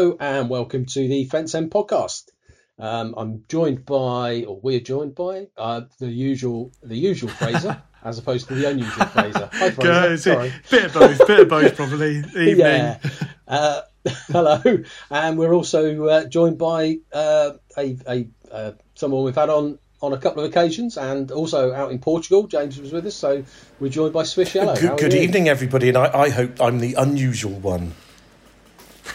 Hello 0.00 0.16
and 0.18 0.48
welcome 0.48 0.86
to 0.86 1.08
the 1.08 1.26
Fence 1.26 1.54
End 1.54 1.70
podcast. 1.70 2.30
Um, 2.78 3.12
I'm 3.18 3.44
joined 3.50 3.84
by, 3.84 4.44
or 4.44 4.58
we're 4.58 4.80
joined 4.80 5.14
by, 5.14 5.48
uh, 5.58 5.82
the 5.98 6.08
usual, 6.08 6.72
the 6.82 6.96
usual 6.96 7.28
Fraser, 7.28 7.82
as 8.02 8.18
opposed 8.18 8.48
to 8.48 8.54
the 8.54 8.66
unusual 8.66 9.04
Fraser. 9.04 9.50
Hi, 9.52 9.70
Fraser. 9.72 9.92
Guys, 9.92 10.22
Sorry. 10.22 10.54
bit 10.70 10.84
of 10.86 10.94
both, 10.94 11.26
bit 11.26 11.40
of 11.40 11.48
both, 11.50 11.76
probably. 11.76 12.16
Evening. 12.16 12.56
Yeah. 12.56 12.98
Uh, 13.46 13.82
hello, 14.28 14.62
and 15.10 15.38
we're 15.38 15.52
also 15.52 16.06
uh, 16.06 16.24
joined 16.24 16.56
by 16.56 17.00
uh, 17.12 17.50
a, 17.76 17.98
a 18.08 18.28
uh, 18.50 18.72
someone 18.94 19.22
we've 19.22 19.34
had 19.34 19.50
on 19.50 19.78
on 20.00 20.14
a 20.14 20.18
couple 20.18 20.42
of 20.42 20.50
occasions, 20.50 20.96
and 20.96 21.30
also 21.30 21.74
out 21.74 21.92
in 21.92 21.98
Portugal. 21.98 22.46
James 22.46 22.80
was 22.80 22.90
with 22.90 23.04
us, 23.04 23.16
so 23.16 23.44
we're 23.78 23.90
joined 23.90 24.14
by 24.14 24.22
Swish 24.22 24.54
Yellow. 24.54 24.76
Good, 24.76 24.98
good 24.98 25.14
evening, 25.14 25.50
everybody, 25.50 25.90
and 25.90 25.98
I, 25.98 26.20
I 26.20 26.30
hope 26.30 26.58
I'm 26.58 26.78
the 26.78 26.94
unusual 26.94 27.52
one. 27.52 27.92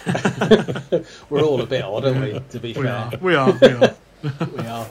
We're 1.30 1.42
all 1.44 1.62
a 1.62 1.66
bit 1.66 1.84
odd, 1.84 2.06
aren't 2.06 2.22
we? 2.22 2.40
To 2.52 2.60
be 2.60 2.70
We 2.70 2.84
fair. 2.84 2.88
are, 2.92 3.12
we 3.22 3.36
are, 3.36 3.52
we 3.62 3.68
are. 3.68 3.96
we 4.58 4.66
are. 4.68 4.88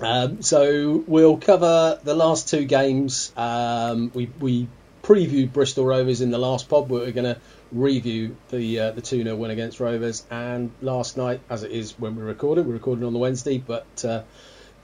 Um, 0.00 0.42
so 0.42 1.02
we'll 1.06 1.38
cover 1.38 1.98
the 2.02 2.14
last 2.14 2.48
two 2.50 2.64
games. 2.64 3.32
Um, 3.36 4.10
we 4.14 4.30
we 4.40 4.68
previewed 5.02 5.52
Bristol 5.52 5.86
Rovers 5.86 6.20
in 6.20 6.30
the 6.30 6.38
last 6.38 6.68
pod. 6.68 6.88
We're 6.88 7.10
going 7.12 7.34
to 7.34 7.38
review 7.72 8.36
the 8.50 8.80
uh, 8.80 8.90
the 8.92 9.00
two 9.00 9.22
0 9.22 9.36
win 9.36 9.50
against 9.50 9.80
Rovers. 9.80 10.24
And 10.30 10.70
last 10.82 11.16
night, 11.16 11.40
as 11.48 11.62
it 11.62 11.70
is 11.70 11.92
when 11.98 12.16
we're 12.16 12.24
recording, 12.24 12.66
we're 12.66 12.74
recording 12.74 13.04
on 13.04 13.12
the 13.12 13.18
Wednesday, 13.18 13.58
but 13.58 13.86
uh, 14.04 14.22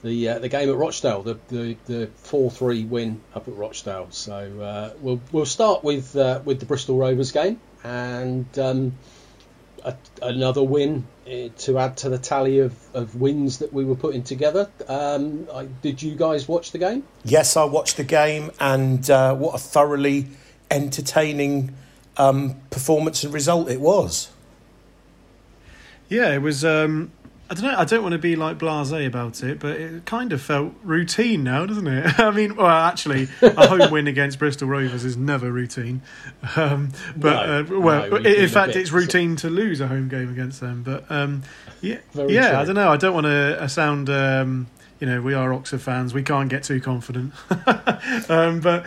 the 0.03 0.29
uh, 0.29 0.39
the 0.39 0.49
game 0.49 0.69
at 0.69 0.75
Rochdale, 0.75 1.21
the 1.21 1.37
the 1.49 1.77
the 1.85 2.09
four 2.15 2.49
three 2.49 2.83
win 2.83 3.21
up 3.35 3.47
at 3.47 3.55
Rochdale. 3.55 4.07
So 4.09 4.33
uh, 4.61 4.93
we'll 4.99 5.21
we'll 5.31 5.45
start 5.45 5.83
with 5.83 6.15
uh, 6.15 6.41
with 6.43 6.59
the 6.59 6.65
Bristol 6.65 6.97
Rovers 6.97 7.31
game 7.31 7.59
and. 7.83 8.47
Um, 8.57 8.93
a, 9.83 9.95
another 10.21 10.63
win 10.63 11.05
eh, 11.27 11.49
to 11.59 11.77
add 11.79 11.97
to 11.97 12.09
the 12.09 12.17
tally 12.17 12.59
of, 12.59 12.75
of 12.93 13.15
wins 13.15 13.59
that 13.59 13.73
we 13.73 13.85
were 13.85 13.95
putting 13.95 14.23
together. 14.23 14.69
Um, 14.87 15.47
I, 15.53 15.65
did 15.81 16.01
you 16.01 16.15
guys 16.15 16.47
watch 16.47 16.71
the 16.71 16.77
game? 16.77 17.03
Yes, 17.23 17.57
I 17.57 17.65
watched 17.65 17.97
the 17.97 18.03
game, 18.03 18.51
and 18.59 19.07
uh, 19.09 19.35
what 19.35 19.55
a 19.55 19.57
thoroughly 19.57 20.27
entertaining 20.71 21.75
um, 22.17 22.55
performance 22.69 23.23
and 23.23 23.33
result 23.33 23.69
it 23.69 23.81
was. 23.81 24.29
Yeah, 26.09 26.33
it 26.33 26.41
was. 26.41 26.63
Um, 26.63 27.11
I 27.53 27.55
don't 27.55 27.71
know. 27.71 27.77
I 27.77 27.85
don't 27.85 28.01
want 28.01 28.13
to 28.13 28.19
be 28.19 28.35
like 28.35 28.57
blasé 28.57 29.05
about 29.05 29.43
it, 29.43 29.59
but 29.59 29.79
it 29.79 30.05
kind 30.05 30.33
of 30.33 30.41
felt 30.41 30.73
routine 30.81 31.43
now, 31.43 31.67
doesn't 31.67 31.85
it? 31.85 32.19
I 32.19 32.31
mean, 32.31 32.55
well, 32.55 32.65
actually, 32.65 33.27
a 33.43 33.67
home 33.67 33.91
win 33.91 34.07
against 34.07 34.39
Bristol 34.39 34.67
Rovers 34.67 35.05
is 35.05 35.15
never 35.15 35.51
routine. 35.51 36.01
Um, 36.55 36.89
but 37.15 37.67
No, 37.67 37.77
uh, 37.77 37.79
well, 37.79 38.09
no, 38.09 38.15
in 38.17 38.49
fact, 38.49 38.75
it's 38.75 38.91
routine 38.91 39.35
to 39.37 39.51
lose 39.51 39.81
a 39.81 39.87
home 39.87 40.07
game 40.07 40.31
against 40.31 40.61
them. 40.61 40.81
But 40.81 41.05
um, 41.11 41.43
yeah, 41.79 41.99
Very 42.13 42.33
yeah, 42.33 42.49
true. 42.49 42.57
I 42.57 42.65
don't 42.65 42.75
know. 42.75 42.89
I 42.91 42.97
don't 42.97 43.13
want 43.13 43.25
to 43.25 43.61
uh, 43.61 43.67
sound. 43.67 44.09
Um, 44.09 44.65
you 44.99 45.05
know, 45.07 45.21
we 45.21 45.35
are 45.35 45.53
Oxford 45.53 45.81
fans. 45.81 46.13
We 46.13 46.23
can't 46.23 46.49
get 46.49 46.63
too 46.63 46.79
confident. 46.81 47.33
um, 48.29 48.61
but, 48.61 48.85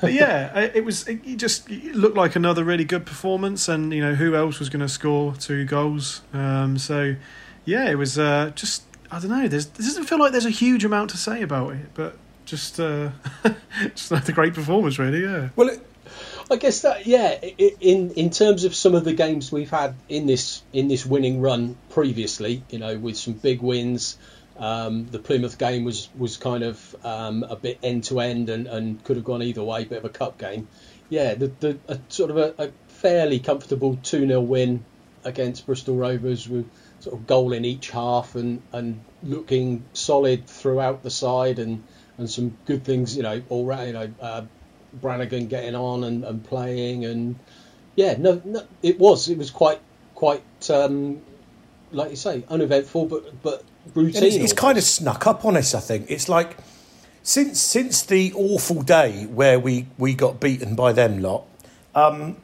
but 0.00 0.12
yeah, 0.12 0.56
it 0.60 0.76
it 0.76 0.84
was. 0.84 1.08
It 1.08 1.38
just 1.38 1.68
it 1.68 1.96
looked 1.96 2.16
like 2.16 2.36
another 2.36 2.62
really 2.62 2.84
good 2.84 3.04
performance, 3.04 3.68
and 3.68 3.92
you 3.92 4.00
know 4.00 4.14
who 4.14 4.36
else 4.36 4.60
was 4.60 4.68
going 4.68 4.82
to 4.82 4.88
score 4.88 5.34
two 5.34 5.64
goals. 5.64 6.20
Um, 6.32 6.78
so 6.78 7.16
yeah, 7.66 7.90
it 7.90 7.96
was 7.96 8.18
uh, 8.18 8.52
just. 8.54 8.84
I 9.08 9.20
don't 9.20 9.30
know. 9.30 9.46
There's, 9.46 9.66
it 9.66 9.76
doesn't 9.76 10.06
feel 10.06 10.18
like 10.18 10.32
there's 10.32 10.46
a 10.46 10.50
huge 10.50 10.84
amount 10.84 11.10
to 11.10 11.16
say 11.16 11.42
about 11.42 11.74
it, 11.74 11.90
but 11.94 12.16
just 12.44 12.80
uh, 12.80 13.10
just 13.94 14.10
a 14.10 14.32
great 14.32 14.54
performance, 14.54 14.98
really. 14.98 15.22
Yeah. 15.22 15.50
Well, 15.54 15.68
it, 15.68 15.86
I 16.50 16.56
guess 16.56 16.80
that 16.82 17.06
yeah. 17.06 17.32
In 17.32 18.12
in 18.12 18.30
terms 18.30 18.64
of 18.64 18.74
some 18.74 18.94
of 18.94 19.04
the 19.04 19.12
games 19.12 19.52
we've 19.52 19.70
had 19.70 19.94
in 20.08 20.26
this 20.26 20.62
in 20.72 20.88
this 20.88 21.04
winning 21.04 21.40
run 21.40 21.76
previously, 21.90 22.62
you 22.70 22.78
know, 22.78 22.96
with 22.96 23.16
some 23.18 23.34
big 23.34 23.60
wins. 23.60 24.16
Um, 24.58 25.06
the 25.10 25.18
Plymouth 25.18 25.58
game 25.58 25.84
was 25.84 26.08
was 26.16 26.38
kind 26.38 26.64
of 26.64 26.96
um, 27.04 27.42
a 27.42 27.56
bit 27.56 27.78
end 27.82 28.04
to 28.04 28.20
end 28.20 28.48
and 28.48 28.66
and 28.66 29.04
could 29.04 29.16
have 29.16 29.24
gone 29.24 29.42
either 29.42 29.62
way, 29.62 29.84
bit 29.84 29.98
of 29.98 30.04
a 30.06 30.08
cup 30.08 30.38
game. 30.38 30.68
Yeah, 31.10 31.34
the 31.34 31.48
the 31.60 31.78
a, 31.88 31.98
sort 32.08 32.30
of 32.30 32.38
a, 32.38 32.54
a 32.58 32.70
fairly 32.88 33.38
comfortable 33.38 33.98
two 34.02 34.26
0 34.26 34.40
win 34.40 34.84
against 35.24 35.66
Bristol 35.66 35.96
Rovers 35.96 36.48
with 36.48 36.66
sort 37.00 37.14
of 37.14 37.26
goal 37.26 37.52
in 37.52 37.64
each 37.64 37.90
half 37.90 38.34
and 38.34 38.62
and 38.72 39.00
looking 39.22 39.84
solid 39.92 40.46
throughout 40.46 41.02
the 41.02 41.10
side 41.10 41.58
and 41.58 41.84
and 42.18 42.30
some 42.30 42.56
good 42.64 42.82
things, 42.84 43.16
you 43.16 43.22
know, 43.22 43.42
all 43.50 43.66
right, 43.66 43.88
you 43.88 43.92
know, 43.92 44.10
uh, 44.22 44.42
Brannagan 45.02 45.50
getting 45.50 45.74
on 45.74 46.04
and, 46.04 46.24
and 46.24 46.42
playing 46.44 47.04
and 47.04 47.38
yeah, 47.94 48.14
no, 48.18 48.40
no, 48.44 48.62
it 48.82 48.98
was 48.98 49.28
it 49.28 49.38
was 49.38 49.50
quite 49.50 49.80
quite 50.14 50.42
um, 50.70 51.20
like 51.92 52.10
you 52.10 52.16
say 52.16 52.44
uneventful, 52.48 53.06
but 53.06 53.42
but 53.42 53.64
routine. 53.94 54.24
it's, 54.24 54.36
it's 54.36 54.52
kind 54.52 54.78
of 54.78 54.84
snuck 54.84 55.26
up 55.26 55.44
on 55.44 55.56
us. 55.56 55.74
I 55.74 55.80
think 55.80 56.10
it's 56.10 56.28
like 56.28 56.56
since 57.22 57.60
since 57.60 58.02
the 58.02 58.32
awful 58.34 58.82
day 58.82 59.26
where 59.26 59.58
we, 59.58 59.88
we 59.98 60.14
got 60.14 60.40
beaten 60.40 60.76
by 60.76 60.92
them 60.92 61.18
lot, 61.18 61.44
um, 61.94 62.36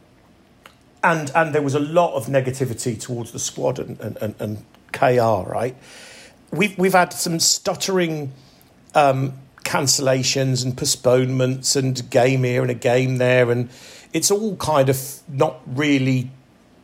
and 1.02 1.30
and 1.34 1.54
there 1.54 1.62
was 1.62 1.74
a 1.74 1.80
lot 1.80 2.14
of 2.14 2.26
negativity 2.26 2.98
towards 3.00 3.32
the 3.32 3.38
squad 3.38 3.78
and 3.78 3.98
and, 4.00 4.16
and, 4.18 4.34
and 4.38 4.64
KR. 4.92 5.48
Right, 5.48 5.76
we've 6.50 6.76
we've 6.78 6.92
had 6.92 7.12
some 7.12 7.40
stuttering 7.40 8.32
um, 8.94 9.34
cancellations 9.64 10.64
and 10.64 10.76
postponements 10.76 11.76
and 11.76 11.98
a 11.98 12.02
game 12.02 12.44
here 12.44 12.62
and 12.62 12.70
a 12.70 12.74
game 12.74 13.18
there, 13.18 13.50
and 13.50 13.68
it's 14.12 14.30
all 14.30 14.56
kind 14.56 14.88
of 14.88 15.20
not 15.28 15.60
really 15.66 16.30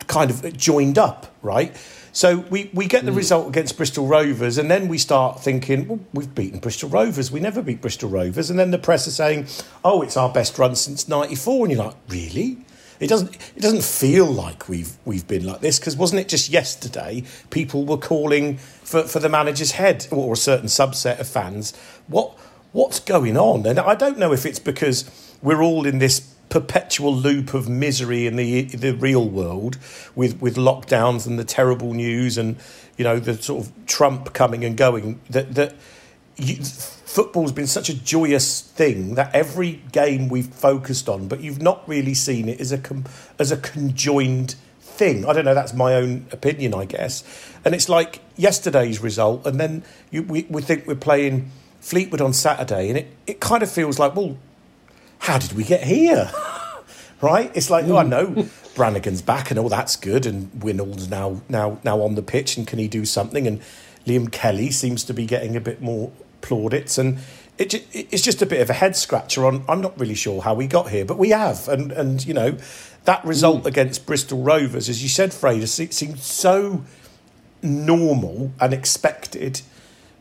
kind 0.07 0.31
of 0.31 0.57
joined 0.57 0.99
up, 0.99 1.35
right? 1.43 1.77
So 2.13 2.39
we, 2.51 2.71
we 2.73 2.87
get 2.87 3.05
the 3.05 3.13
result 3.13 3.49
against 3.49 3.77
Bristol 3.77 4.07
Rovers, 4.07 4.59
and 4.59 4.69
then 4.69 4.89
we 4.89 4.99
start 4.99 5.41
thinking, 5.41 5.87
well, 5.87 6.01
we've 6.13 6.35
beaten 6.35 6.59
Bristol 6.59 6.89
Rovers. 6.89 7.31
We 7.31 7.39
never 7.39 7.63
beat 7.63 7.81
Bristol 7.81 8.09
Rovers. 8.09 8.51
And 8.51 8.59
then 8.59 8.73
the 8.73 8.79
press 8.79 9.07
are 9.07 9.13
saying, 9.13 9.47
oh, 9.85 10.03
it's 10.03 10.17
our 10.17 10.29
best 10.29 10.59
run 10.59 10.75
since 10.75 11.07
'94, 11.07 11.67
and 11.67 11.73
you're 11.73 11.85
like, 11.85 11.95
really? 12.09 12.59
It 13.01 13.09
doesn't. 13.09 13.35
It 13.57 13.61
doesn't 13.61 13.85
feel 13.85 14.27
like 14.27 14.69
we've 14.69 14.97
we've 15.05 15.27
been 15.27 15.47
like 15.47 15.61
this 15.61 15.79
because 15.79 15.97
wasn't 15.97 16.21
it 16.21 16.29
just 16.29 16.49
yesterday? 16.49 17.23
People 17.51 17.85
were 17.85 17.97
calling 17.97 18.57
for, 18.57 19.03
for 19.05 19.21
the 19.21 19.29
manager's 19.29 19.73
head, 19.73 20.07
or 20.11 20.33
a 20.33 20.37
certain 20.37 20.67
subset 20.67 21.21
of 21.21 21.29
fans. 21.29 21.77
What 22.09 22.37
what's 22.73 23.01
going 23.01 23.37
on? 23.37 23.67
And 23.67 23.79
I 23.79 23.95
don't 23.95 24.19
know 24.19 24.33
if 24.33 24.45
it's 24.45 24.59
because 24.59 25.09
we're 25.43 25.63
all 25.63 25.87
in 25.87 25.99
this 25.99 26.21
perpetual 26.49 27.15
loop 27.15 27.55
of 27.55 27.69
misery 27.69 28.27
in 28.27 28.37
the 28.37 28.63
the 28.63 28.95
real 28.95 29.29
world 29.29 29.79
with 30.15 30.41
with 30.41 30.57
lockdowns 30.57 31.27
and 31.27 31.39
the 31.39 31.45
terrible 31.45 31.93
news 31.95 32.39
and 32.39 32.57
you 32.97 33.05
know 33.05 33.19
the 33.19 33.41
sort 33.41 33.67
of 33.67 33.87
Trump 33.87 34.33
coming 34.33 34.65
and 34.65 34.77
going 34.77 35.21
that 35.31 35.55
that 35.55 35.75
you, 36.37 36.57
football's 37.19 37.51
been 37.51 37.67
such 37.67 37.89
a 37.89 37.95
joyous 37.95 38.61
thing 38.61 39.17
that 39.17 39.35
every 39.35 39.83
game 39.91 40.29
we've 40.29 40.47
focused 40.47 41.09
on 41.09 41.27
but 41.27 41.41
you've 41.41 41.61
not 41.61 41.83
really 41.89 42.15
seen 42.15 42.49
it 42.49 42.61
as 42.61 42.71
a 42.71 42.79
com, 42.79 43.05
as 43.41 43.51
a 43.51 43.57
conjoined 43.57 44.55
thing 44.79 45.27
I 45.27 45.33
don't 45.33 45.45
know 45.45 45.53
that's 45.55 45.75
my 45.75 45.95
own 45.95 46.27
opinion 46.31 46.75
I 46.75 46.85
guess 46.85 47.25
and 47.65 47.75
it's 47.75 47.89
like 47.89 48.21
yesterday's 48.37 49.01
result 49.01 49.45
and 49.49 49.59
then 49.59 49.83
you, 50.13 50.23
we, 50.23 50.47
we 50.49 50.63
think 50.63 50.87
we're 50.87 50.95
playing 50.95 51.51
Fleetwood 51.81 52.21
on 52.21 52.33
Saturday 52.33 52.89
and 52.89 52.97
it, 52.99 53.13
it 53.27 53.41
kind 53.41 53.65
of 53.65 53.71
feels 53.71 53.99
like 53.99 54.15
well 54.15 54.39
how 55.19 55.39
did 55.39 55.55
we 55.55 55.65
get 55.65 55.83
here? 55.83 56.31
right? 57.21 57.51
It's 57.55 57.71
like, 57.71 57.85
oh, 57.87 57.97
I 57.97 58.03
know 58.05 58.47
Brannagan's 58.75 59.23
back 59.23 59.51
and 59.51 59.59
all 59.59 59.69
that's 59.69 59.97
good, 59.97 60.27
and 60.27 60.51
Winnall's 60.53 61.09
now 61.09 61.43
now 61.49 61.81
now 61.85 62.01
on 62.03 62.15
the 62.15 62.23
pitch, 62.23 62.57
and 62.57 62.67
can 62.67 62.79
he 62.79 62.89
do 62.89 63.05
something? 63.05 63.47
And 63.47 63.61
Liam 64.07 64.31
Kelly 64.31 64.71
seems 64.71 65.05
to 65.05 65.15
be 65.15 65.27
getting 65.27 65.57
a 65.57 65.61
bit 65.61 65.83
more 65.83 66.13
plaudits, 66.41 66.99
and 66.99 67.19
it, 67.59 67.87
it's 67.93 68.23
just 68.23 68.43
a 68.43 68.47
bit 68.47 68.61
of 68.61 68.71
a 68.71 68.75
head 68.75 68.97
scratcher. 68.97 69.47
On 69.47 69.65
I'm 69.69 69.81
not 69.81 69.99
really 69.99 70.15
sure 70.15 70.43
how 70.43 70.55
we 70.55 70.67
got 70.67 70.91
here, 70.91 71.05
but 71.05 71.19
we 71.19 71.31
have, 71.31 71.69
and 71.69 71.93
and 71.93 72.25
you 72.25 72.35
know 72.35 72.57
that 73.05 73.25
result 73.25 73.67
against 73.67 74.07
Bristol 74.07 74.43
Rovers, 74.43 74.89
as 74.89 75.03
you 75.03 75.09
said, 75.09 75.33
Fraser, 75.33 75.67
se- 75.67 75.91
seemed 75.91 76.21
so 76.21 76.85
normal 77.63 78.53
and 78.61 78.73
expected 78.73 79.63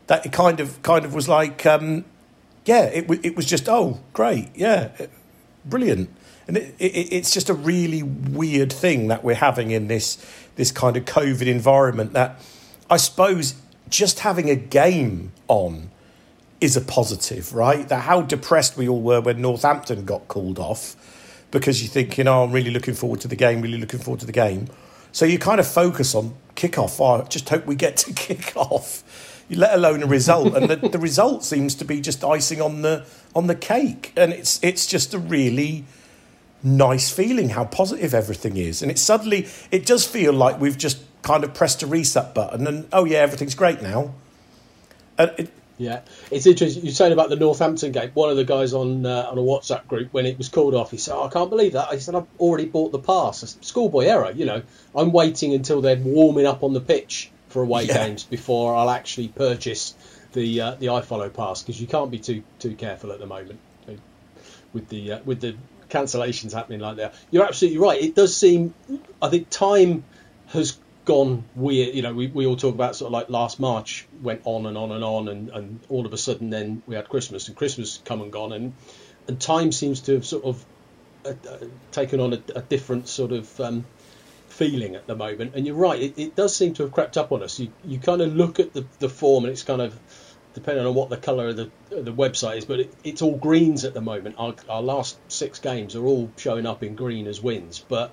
that 0.06 0.24
it 0.24 0.32
kind 0.32 0.60
of 0.60 0.82
kind 0.82 1.04
of 1.04 1.14
was 1.14 1.28
like. 1.28 1.64
Um, 1.66 2.04
yeah, 2.68 2.84
it, 2.84 3.02
w- 3.02 3.20
it 3.24 3.34
was 3.34 3.46
just, 3.46 3.66
oh, 3.66 3.98
great, 4.12 4.50
yeah, 4.54 4.90
eh, 4.98 5.06
brilliant. 5.64 6.10
And 6.46 6.58
it, 6.58 6.74
it, 6.78 7.12
it's 7.12 7.32
just 7.32 7.48
a 7.48 7.54
really 7.54 8.02
weird 8.02 8.70
thing 8.70 9.08
that 9.08 9.24
we're 9.24 9.36
having 9.36 9.70
in 9.70 9.88
this, 9.88 10.24
this 10.56 10.70
kind 10.70 10.96
of 10.96 11.06
COVID 11.06 11.46
environment 11.46 12.12
that 12.12 12.40
I 12.90 12.98
suppose 12.98 13.54
just 13.88 14.20
having 14.20 14.50
a 14.50 14.54
game 14.54 15.32
on 15.48 15.90
is 16.60 16.76
a 16.76 16.80
positive, 16.80 17.54
right? 17.54 17.88
That 17.88 18.02
how 18.02 18.22
depressed 18.22 18.76
we 18.76 18.88
all 18.88 19.00
were 19.00 19.20
when 19.20 19.40
Northampton 19.40 20.04
got 20.04 20.28
called 20.28 20.58
off 20.58 20.96
because 21.50 21.82
you're 21.82 21.90
thinking, 21.90 22.26
oh, 22.28 22.44
I'm 22.44 22.52
really 22.52 22.70
looking 22.70 22.94
forward 22.94 23.20
to 23.20 23.28
the 23.28 23.36
game, 23.36 23.60
really 23.62 23.78
looking 23.78 24.00
forward 24.00 24.20
to 24.20 24.26
the 24.26 24.32
game. 24.32 24.68
So 25.12 25.24
you 25.24 25.38
kind 25.38 25.60
of 25.60 25.66
focus 25.66 26.14
on 26.14 26.34
kick-off. 26.54 27.00
Oh, 27.00 27.22
I 27.22 27.22
just 27.22 27.48
hope 27.48 27.66
we 27.66 27.74
get 27.74 27.96
to 27.98 28.12
kick 28.14 28.56
off 28.56 29.04
let 29.50 29.74
alone 29.74 30.02
a 30.02 30.06
result. 30.06 30.54
and 30.54 30.68
the, 30.68 30.76
the 30.88 30.98
result 30.98 31.44
seems 31.44 31.74
to 31.76 31.84
be 31.84 32.00
just 32.00 32.22
icing 32.24 32.60
on 32.60 32.82
the 32.82 33.06
on 33.34 33.46
the 33.46 33.54
cake. 33.54 34.12
And 34.16 34.32
it's 34.32 34.62
it's 34.62 34.86
just 34.86 35.14
a 35.14 35.18
really 35.18 35.84
nice 36.62 37.10
feeling 37.10 37.50
how 37.50 37.64
positive 37.64 38.14
everything 38.14 38.56
is. 38.56 38.82
And 38.82 38.90
it 38.90 38.98
suddenly, 38.98 39.46
it 39.70 39.86
does 39.86 40.04
feel 40.04 40.32
like 40.32 40.60
we've 40.60 40.76
just 40.76 40.98
kind 41.22 41.44
of 41.44 41.54
pressed 41.54 41.82
a 41.82 41.86
reset 41.86 42.34
button 42.34 42.66
and, 42.66 42.88
oh 42.92 43.04
yeah, 43.04 43.18
everything's 43.18 43.54
great 43.54 43.80
now. 43.80 44.14
And 45.16 45.32
it, 45.38 45.50
yeah, 45.78 46.00
it's 46.30 46.46
interesting. 46.46 46.84
You're 46.84 46.92
saying 46.92 47.12
about 47.12 47.30
the 47.30 47.36
Northampton 47.36 47.92
game. 47.92 48.10
One 48.14 48.30
of 48.30 48.36
the 48.36 48.44
guys 48.44 48.74
on 48.74 49.06
uh, 49.06 49.28
on 49.30 49.38
a 49.38 49.40
WhatsApp 49.40 49.86
group 49.86 50.12
when 50.12 50.26
it 50.26 50.36
was 50.36 50.48
called 50.48 50.74
off, 50.74 50.90
he 50.90 50.98
said, 50.98 51.14
oh, 51.14 51.24
"I 51.24 51.30
can't 51.30 51.50
believe 51.50 51.72
that." 51.72 51.88
I 51.88 51.98
said, 51.98 52.14
"I've 52.14 52.26
already 52.38 52.66
bought 52.66 52.92
the 52.92 52.98
pass." 52.98 53.38
Said, 53.38 53.64
Schoolboy 53.64 54.04
error. 54.04 54.30
You 54.30 54.44
know, 54.44 54.62
I'm 54.94 55.12
waiting 55.12 55.54
until 55.54 55.80
they're 55.80 55.96
warming 55.96 56.46
up 56.46 56.62
on 56.62 56.74
the 56.74 56.80
pitch 56.80 57.30
for 57.48 57.62
away 57.62 57.84
yeah. 57.84 58.06
games 58.06 58.24
before 58.24 58.76
I'll 58.76 58.90
actually 58.90 59.28
purchase 59.28 59.94
the 60.32 60.60
uh, 60.60 60.74
the 60.74 60.86
iFollow 60.86 61.32
pass 61.32 61.62
because 61.62 61.80
you 61.80 61.86
can't 61.86 62.10
be 62.10 62.18
too 62.18 62.42
too 62.58 62.74
careful 62.74 63.12
at 63.12 63.20
the 63.20 63.26
moment 63.26 63.60
with 64.72 64.88
the 64.88 65.12
uh, 65.12 65.18
with 65.24 65.40
the 65.40 65.56
cancellations 65.88 66.52
happening 66.52 66.80
like 66.80 66.96
that. 66.96 67.14
You're 67.30 67.44
absolutely 67.44 67.78
right. 67.78 68.00
It 68.00 68.14
does 68.14 68.36
seem. 68.36 68.74
I 69.20 69.28
think 69.28 69.50
time 69.50 70.04
has 70.48 70.78
gone 71.08 71.42
weird. 71.56 71.94
You 71.94 72.02
know, 72.02 72.12
we, 72.12 72.26
we 72.26 72.44
all 72.44 72.54
talk 72.54 72.74
about 72.74 72.94
sort 72.94 73.08
of 73.08 73.12
like 73.14 73.30
last 73.30 73.58
March 73.58 74.06
went 74.22 74.42
on 74.44 74.66
and 74.66 74.76
on 74.76 74.92
and 74.92 75.02
on, 75.02 75.28
and, 75.28 75.48
and 75.48 75.80
all 75.88 76.04
of 76.04 76.12
a 76.12 76.18
sudden 76.18 76.50
then 76.50 76.82
we 76.86 76.96
had 76.96 77.08
Christmas, 77.08 77.48
and 77.48 77.56
Christmas 77.56 78.00
come 78.04 78.20
and 78.20 78.30
gone, 78.30 78.52
and 78.52 78.74
and 79.26 79.40
time 79.40 79.72
seems 79.72 80.02
to 80.02 80.12
have 80.14 80.26
sort 80.26 80.44
of 80.44 80.64
uh, 81.24 81.30
uh, 81.30 81.56
taken 81.92 82.20
on 82.20 82.34
a, 82.34 82.42
a, 82.56 82.62
different 82.62 83.08
sort 83.08 83.32
of 83.32 83.60
um, 83.60 83.86
feeling 84.48 84.96
at 84.96 85.06
the 85.06 85.16
moment. 85.16 85.54
And 85.54 85.66
you're 85.66 85.76
right, 85.76 86.00
it, 86.00 86.18
it, 86.18 86.36
does 86.36 86.54
seem 86.54 86.74
to 86.74 86.82
have 86.82 86.92
crept 86.92 87.16
up 87.16 87.32
on 87.32 87.42
us. 87.42 87.58
You 87.58 87.72
you 87.84 87.98
kind 87.98 88.20
of 88.20 88.36
look 88.36 88.60
at 88.60 88.74
the, 88.74 88.84
the 88.98 89.08
form, 89.08 89.44
and 89.44 89.52
it's 89.52 89.62
kind 89.62 89.80
of 89.80 89.98
depending 90.52 90.84
on 90.84 90.94
what 90.94 91.08
the 91.08 91.16
colour 91.16 91.48
of 91.48 91.56
the 91.56 91.70
the 91.88 92.12
website 92.12 92.58
is, 92.58 92.66
but 92.66 92.80
it, 92.80 92.94
it's 93.02 93.22
all 93.22 93.36
greens 93.36 93.86
at 93.86 93.94
the 93.94 94.02
moment. 94.02 94.34
Our, 94.38 94.54
our 94.68 94.82
last 94.82 95.18
six 95.32 95.58
games 95.58 95.96
are 95.96 96.04
all 96.04 96.30
showing 96.36 96.66
up 96.66 96.82
in 96.82 96.96
green 96.96 97.26
as 97.26 97.42
wins, 97.42 97.82
but 97.88 98.12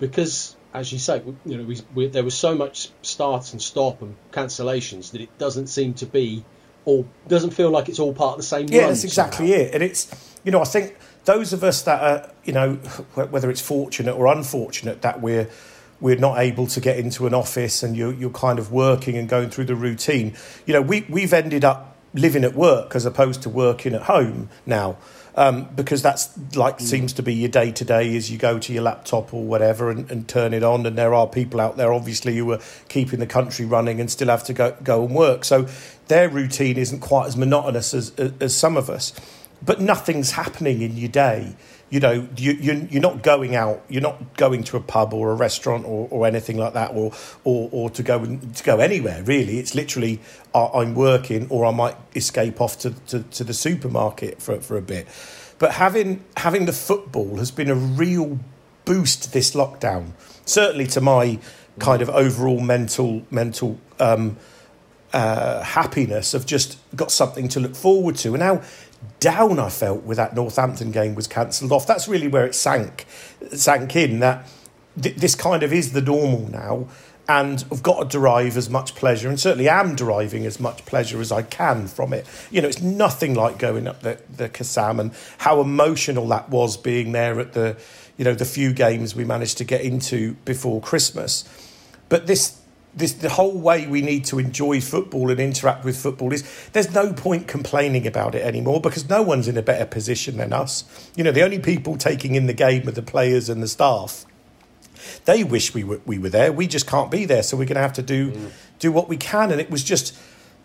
because 0.00 0.56
as 0.74 0.92
you 0.92 0.98
say, 0.98 1.22
you 1.44 1.58
know, 1.58 1.64
we, 1.64 1.80
we, 1.94 2.06
there 2.08 2.24
was 2.24 2.34
so 2.34 2.54
much 2.54 2.90
starts 3.02 3.52
and 3.52 3.60
stop 3.60 4.02
and 4.02 4.16
cancellations 4.30 5.12
that 5.12 5.20
it 5.20 5.36
doesn't 5.38 5.66
seem 5.66 5.94
to 5.94 6.06
be 6.06 6.44
all 6.84 7.06
doesn't 7.28 7.50
feel 7.50 7.70
like 7.70 7.88
it's 7.88 7.98
all 7.98 8.12
part 8.12 8.32
of 8.32 8.36
the 8.38 8.42
same. 8.42 8.66
Yeah, 8.68 8.88
that's 8.88 9.04
exactly 9.04 9.48
somehow. 9.48 9.64
it. 9.64 9.74
And 9.74 9.82
it's 9.82 10.38
you 10.44 10.50
know, 10.50 10.60
I 10.60 10.64
think 10.64 10.96
those 11.24 11.52
of 11.52 11.62
us 11.62 11.82
that 11.82 12.02
are 12.02 12.30
you 12.44 12.52
know, 12.52 12.74
whether 13.14 13.50
it's 13.50 13.60
fortunate 13.60 14.14
or 14.14 14.26
unfortunate 14.26 15.02
that 15.02 15.20
we're 15.20 15.48
we're 16.02 16.16
not 16.16 16.40
able 16.40 16.66
to 16.66 16.80
get 16.80 16.98
into 16.98 17.28
an 17.28 17.32
office 17.32 17.84
and 17.84 17.96
you're, 17.96 18.12
you're 18.12 18.30
kind 18.30 18.58
of 18.58 18.72
working 18.72 19.16
and 19.16 19.28
going 19.28 19.48
through 19.48 19.66
the 19.66 19.76
routine. 19.76 20.34
You 20.66 20.74
know, 20.74 20.82
we, 20.82 21.06
we've 21.08 21.32
ended 21.32 21.64
up 21.64 21.96
living 22.12 22.42
at 22.42 22.54
work 22.54 22.96
as 22.96 23.06
opposed 23.06 23.40
to 23.42 23.48
working 23.48 23.94
at 23.94 24.02
home 24.02 24.48
now. 24.66 24.98
Um, 25.34 25.66
because 25.74 26.02
that's 26.02 26.28
like 26.54 26.76
mm. 26.76 26.82
seems 26.82 27.14
to 27.14 27.22
be 27.22 27.32
your 27.32 27.48
day 27.48 27.72
to 27.72 27.84
day 27.86 28.14
as 28.16 28.30
you 28.30 28.36
go 28.36 28.58
to 28.58 28.70
your 28.70 28.82
laptop 28.82 29.32
or 29.32 29.42
whatever 29.42 29.90
and, 29.90 30.10
and, 30.10 30.28
turn 30.28 30.52
it 30.52 30.62
on. 30.62 30.84
And 30.84 30.98
there 30.98 31.14
are 31.14 31.26
people 31.26 31.58
out 31.58 31.78
there, 31.78 31.90
obviously, 31.90 32.36
who 32.36 32.52
are 32.52 32.60
keeping 32.90 33.18
the 33.18 33.26
country 33.26 33.64
running 33.64 33.98
and 33.98 34.10
still 34.10 34.28
have 34.28 34.44
to 34.44 34.52
go 34.52 34.76
go 34.82 35.06
and 35.06 35.14
work. 35.14 35.46
So 35.46 35.68
their 36.08 36.28
routine 36.28 36.76
isn't 36.76 37.00
quite 37.00 37.28
as 37.28 37.36
monotonous 37.38 37.94
as, 37.94 38.12
as, 38.18 38.32
as 38.40 38.54
some 38.54 38.76
of 38.76 38.90
us. 38.90 39.14
But 39.64 39.80
nothing's 39.80 40.32
happening 40.32 40.82
in 40.82 40.96
your 40.96 41.08
day 41.08 41.54
you 41.92 42.00
know, 42.00 42.26
you, 42.38 42.52
you, 42.52 42.88
you're 42.90 43.02
not 43.02 43.22
going 43.22 43.54
out, 43.54 43.84
you're 43.90 44.00
not 44.00 44.38
going 44.38 44.64
to 44.64 44.78
a 44.78 44.80
pub 44.80 45.12
or 45.12 45.30
a 45.30 45.34
restaurant 45.34 45.84
or, 45.84 46.08
or 46.10 46.26
anything 46.26 46.56
like 46.56 46.72
that, 46.72 46.92
or, 46.94 47.12
or, 47.44 47.68
or 47.70 47.90
to 47.90 48.02
go 48.02 48.24
to 48.24 48.64
go 48.64 48.80
anywhere. 48.80 49.22
Really, 49.24 49.58
it's 49.58 49.74
literally 49.74 50.18
uh, 50.54 50.72
I'm 50.72 50.94
working, 50.94 51.46
or 51.50 51.66
I 51.66 51.70
might 51.70 51.96
escape 52.16 52.62
off 52.62 52.78
to, 52.78 52.92
to, 53.08 53.22
to 53.22 53.44
the 53.44 53.52
supermarket 53.52 54.40
for 54.40 54.58
for 54.62 54.78
a 54.78 54.80
bit. 54.80 55.06
But 55.58 55.72
having 55.72 56.24
having 56.38 56.64
the 56.64 56.72
football 56.72 57.36
has 57.36 57.50
been 57.50 57.68
a 57.68 57.74
real 57.74 58.38
boost 58.86 59.34
this 59.34 59.54
lockdown. 59.54 60.12
Certainly 60.46 60.86
to 60.88 61.02
my 61.02 61.38
kind 61.78 62.00
of 62.00 62.08
overall 62.08 62.60
mental 62.60 63.26
mental 63.30 63.78
um, 64.00 64.38
uh, 65.12 65.62
happiness 65.62 66.32
of 66.32 66.46
just 66.46 66.78
got 66.96 67.12
something 67.12 67.48
to 67.48 67.60
look 67.60 67.76
forward 67.76 68.16
to. 68.16 68.32
And 68.32 68.42
how 68.42 68.62
down 69.20 69.58
I 69.58 69.68
felt 69.68 70.02
with 70.02 70.16
that 70.16 70.34
Northampton 70.34 70.90
game 70.90 71.14
was 71.14 71.26
cancelled 71.26 71.72
off. 71.72 71.86
That's 71.86 72.08
really 72.08 72.28
where 72.28 72.44
it 72.44 72.54
sank, 72.54 73.06
sank 73.52 73.94
in 73.96 74.20
that 74.20 74.48
th- 75.00 75.16
this 75.16 75.34
kind 75.34 75.62
of 75.62 75.72
is 75.72 75.92
the 75.92 76.00
normal 76.02 76.50
now. 76.50 76.88
And 77.28 77.64
I've 77.70 77.84
got 77.84 78.02
to 78.02 78.18
derive 78.18 78.56
as 78.56 78.68
much 78.68 78.96
pleasure, 78.96 79.28
and 79.28 79.38
certainly 79.38 79.68
am 79.68 79.94
deriving 79.94 80.44
as 80.44 80.58
much 80.58 80.84
pleasure 80.86 81.20
as 81.20 81.30
I 81.30 81.42
can 81.42 81.86
from 81.86 82.12
it. 82.12 82.26
You 82.50 82.60
know, 82.60 82.68
it's 82.68 82.82
nothing 82.82 83.34
like 83.34 83.58
going 83.58 83.86
up 83.86 84.00
the, 84.00 84.20
the 84.36 84.48
Kassam 84.48 84.98
and 84.98 85.12
how 85.38 85.60
emotional 85.60 86.26
that 86.28 86.50
was 86.50 86.76
being 86.76 87.12
there 87.12 87.38
at 87.38 87.52
the, 87.52 87.76
you 88.16 88.24
know, 88.24 88.34
the 88.34 88.44
few 88.44 88.72
games 88.72 89.14
we 89.14 89.24
managed 89.24 89.56
to 89.58 89.64
get 89.64 89.82
into 89.82 90.34
before 90.44 90.80
Christmas. 90.80 91.44
But 92.08 92.26
this 92.26 92.60
this 92.94 93.12
the 93.14 93.30
whole 93.30 93.56
way 93.56 93.86
we 93.86 94.02
need 94.02 94.24
to 94.26 94.38
enjoy 94.38 94.80
football 94.80 95.30
and 95.30 95.40
interact 95.40 95.84
with 95.84 95.96
football 95.96 96.32
is 96.32 96.44
there's 96.72 96.92
no 96.92 97.12
point 97.12 97.48
complaining 97.48 98.06
about 98.06 98.34
it 98.34 98.42
anymore 98.42 98.80
because 98.80 99.08
no 99.08 99.22
one's 99.22 99.48
in 99.48 99.56
a 99.56 99.62
better 99.62 99.86
position 99.86 100.36
than 100.36 100.52
us. 100.52 100.84
You 101.16 101.24
know, 101.24 101.32
the 101.32 101.42
only 101.42 101.58
people 101.58 101.96
taking 101.96 102.34
in 102.34 102.46
the 102.46 102.52
game 102.52 102.86
are 102.86 102.92
the 102.92 103.02
players 103.02 103.48
and 103.48 103.62
the 103.62 103.68
staff. 103.68 104.26
They 105.24 105.42
wish 105.42 105.74
we 105.74 105.84
were 105.84 106.00
we 106.04 106.18
were 106.18 106.28
there. 106.28 106.52
We 106.52 106.66
just 106.66 106.86
can't 106.86 107.10
be 107.10 107.24
there, 107.24 107.42
so 107.42 107.56
we're 107.56 107.64
going 107.64 107.76
to 107.76 107.82
have 107.82 107.94
to 107.94 108.02
do 108.02 108.32
mm. 108.32 108.50
do 108.78 108.92
what 108.92 109.08
we 109.08 109.16
can. 109.16 109.50
And 109.50 109.60
it 109.60 109.70
was 109.70 109.82
just 109.82 110.16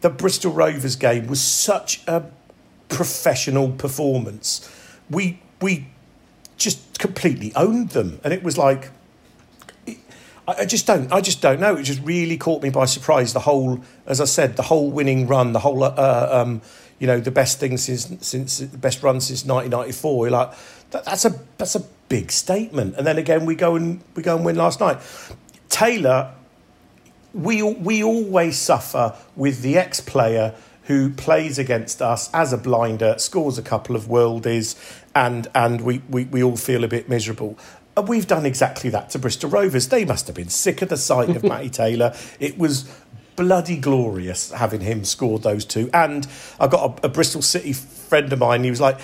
the 0.02 0.10
Bristol 0.10 0.52
Rovers 0.52 0.96
game 0.96 1.28
was 1.28 1.42
such 1.42 2.06
a 2.08 2.26
professional 2.90 3.72
performance. 3.72 4.70
We 5.10 5.40
we 5.62 5.88
just 6.58 7.00
completely 7.00 7.54
owned 7.56 7.90
them, 7.90 8.20
and 8.24 8.34
it 8.34 8.44
was 8.44 8.58
like 8.58 8.92
I, 10.48 10.66
just 10.66 10.88
don't. 10.88 11.12
I 11.12 11.20
just 11.20 11.42
don't 11.42 11.60
know. 11.60 11.76
It 11.76 11.84
just 11.84 12.02
really 12.04 12.38
caught 12.38 12.64
me 12.64 12.70
by 12.70 12.86
surprise. 12.86 13.34
The 13.34 13.42
whole, 13.42 13.82
as 14.06 14.22
I 14.22 14.26
said, 14.26 14.56
the 14.56 14.64
whole 14.64 14.90
winning 14.90 15.28
run, 15.28 15.52
the 15.52 15.60
whole, 15.60 15.84
uh, 15.84 16.30
um, 16.32 16.62
you 17.00 17.08
know, 17.08 17.20
the 17.20 17.32
best 17.32 17.60
thing 17.60 17.78
since 17.78 18.08
since 18.26 18.60
the 18.60 18.78
best 18.78 19.04
run 19.04 19.20
since 19.20 19.44
1994. 19.46 20.26
You're 20.26 20.32
like, 20.32 20.52
that, 20.92 21.06
that's 21.06 21.26
a 21.26 21.36
that's 21.58 21.76
a 21.76 21.82
big 22.08 22.32
statement. 22.32 22.96
And 22.96 23.06
then 23.06 23.18
again, 23.18 23.46
we 23.46 23.56
go 23.56 23.76
and 23.76 24.02
we 24.16 24.24
go 24.24 24.36
and 24.36 24.46
win 24.46 24.56
last 24.56 24.80
night. 24.80 25.00
Taylor, 25.70 26.34
we 27.34 27.62
we 27.62 28.04
always 28.04 28.58
suffer 28.58 29.16
with 29.36 29.62
the 29.62 29.78
ex 29.78 30.00
player 30.00 30.56
who 30.88 31.10
plays 31.10 31.60
against 31.60 32.02
us 32.02 32.30
as 32.34 32.54
a 32.54 32.58
blinder, 32.58 33.16
scores 33.18 33.58
a 33.58 33.62
couple 33.62 33.94
of 33.96 34.06
worldies, 34.06 34.76
and 35.14 35.48
and 35.54 35.82
we, 35.82 36.02
we, 36.10 36.24
we 36.26 36.42
all 36.42 36.56
feel 36.56 36.86
a 36.86 36.88
bit 36.88 37.10
miserable. 37.10 37.60
And 37.98 38.08
we've 38.08 38.28
done 38.28 38.46
exactly 38.46 38.92
that 38.92 39.10
to 39.10 39.20
Bristol 39.20 39.50
Rovers. 39.50 39.90
They 39.90 40.06
must 40.06 40.28
have 40.28 40.36
been 40.36 40.50
sick 40.50 40.84
of 40.84 40.90
the 40.90 40.98
sight 40.98 41.30
of 41.36 41.44
Matty 41.44 41.72
Taylor. 41.72 42.16
It 42.40 42.58
was 42.58 42.90
bloody 43.36 43.78
glorious 43.78 44.52
having 44.52 44.82
him 44.82 45.04
score 45.04 45.40
those 45.40 45.66
two. 45.66 45.90
And 45.94 46.28
I 46.60 46.68
got 46.68 47.04
a, 47.04 47.08
a 47.08 47.10
Bristol 47.10 47.42
City 47.42 47.74
friend 47.74 48.32
of 48.32 48.40
mine. 48.40 48.64
He 48.64 48.70
was 48.70 48.80
like, 48.80 49.00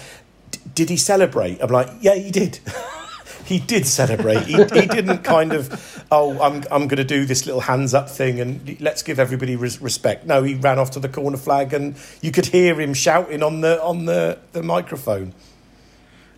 "Did 0.75 0.89
he 0.89 0.97
celebrate?" 0.97 1.59
I'm 1.59 1.71
like, 1.71 1.89
"Yeah, 2.01 2.13
he 2.13 2.29
did." 2.29 2.59
he 3.45 3.59
did 3.59 3.85
celebrate. 3.85 4.43
He, 4.43 4.53
he, 4.53 4.87
didn't 4.87 5.23
kind 5.23 5.53
of, 5.53 6.05
oh, 6.11 6.39
I'm, 6.41 6.63
I'm 6.71 6.87
going 6.87 6.97
to 6.97 7.03
do 7.03 7.25
this 7.25 7.45
little 7.45 7.61
hands 7.61 7.93
up 7.93 8.09
thing 8.09 8.39
and 8.39 8.79
let's 8.79 9.03
give 9.03 9.19
everybody 9.19 9.55
res- 9.55 9.81
respect. 9.81 10.25
No, 10.25 10.43
he 10.43 10.55
ran 10.55 10.79
off 10.79 10.91
to 10.91 10.99
the 10.99 11.09
corner 11.09 11.35
flag 11.35 11.73
and 11.73 11.95
you 12.21 12.31
could 12.31 12.45
hear 12.45 12.79
him 12.79 12.93
shouting 12.93 13.43
on 13.43 13.59
the 13.61 13.81
on 13.83 14.05
the, 14.05 14.39
the 14.53 14.63
microphone. 14.63 15.33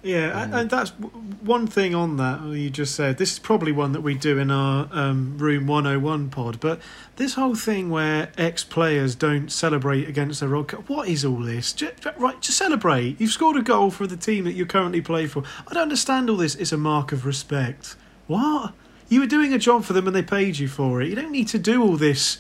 Yeah, 0.05 0.45
mm. 0.45 0.62
and 0.62 0.69
that's 0.69 0.91
one 0.91 1.65
thing 1.65 1.95
on 1.95 2.17
that 2.17 2.43
you 2.43 2.69
just 2.69 2.93
said. 2.93 3.17
This 3.17 3.33
is 3.33 3.39
probably 3.39 3.71
one 3.71 3.91
that 3.93 4.01
we 4.01 4.13
do 4.13 4.38
in 4.38 4.51
our 4.51 4.88
um, 4.91 5.35
Room 5.39 5.65
101 5.65 6.29
pod, 6.29 6.59
but 6.59 6.79
this 7.15 7.33
whole 7.33 7.55
thing 7.55 7.89
where 7.89 8.31
ex 8.38 8.63
players 8.63 9.15
don't 9.15 9.51
celebrate 9.51 10.07
against 10.07 10.41
the 10.41 10.47
Rod 10.47 10.71
what 10.88 11.07
is 11.07 11.25
all 11.25 11.39
this? 11.39 11.74
Just, 11.74 12.05
right, 12.19 12.39
just 12.39 12.55
celebrate. 12.55 13.19
You've 13.19 13.31
scored 13.31 13.57
a 13.57 13.63
goal 13.63 13.89
for 13.89 14.05
the 14.05 14.15
team 14.15 14.43
that 14.43 14.53
you 14.53 14.67
currently 14.67 15.01
play 15.01 15.25
for. 15.25 15.43
I 15.67 15.74
don't 15.74 15.83
understand 15.83 16.29
all 16.29 16.38
this. 16.38 16.53
It's 16.53 16.71
a 16.71 16.77
mark 16.77 17.12
of 17.12 17.25
respect. 17.25 17.95
What? 18.27 18.75
You 19.09 19.21
were 19.21 19.27
doing 19.27 19.53
a 19.53 19.57
job 19.57 19.85
for 19.85 19.93
them 19.93 20.05
and 20.05 20.15
they 20.15 20.21
paid 20.21 20.59
you 20.59 20.67
for 20.67 21.01
it. 21.01 21.09
You 21.09 21.15
don't 21.15 21.31
need 21.31 21.47
to 21.47 21.57
do 21.57 21.81
all 21.81 21.97
this. 21.97 22.38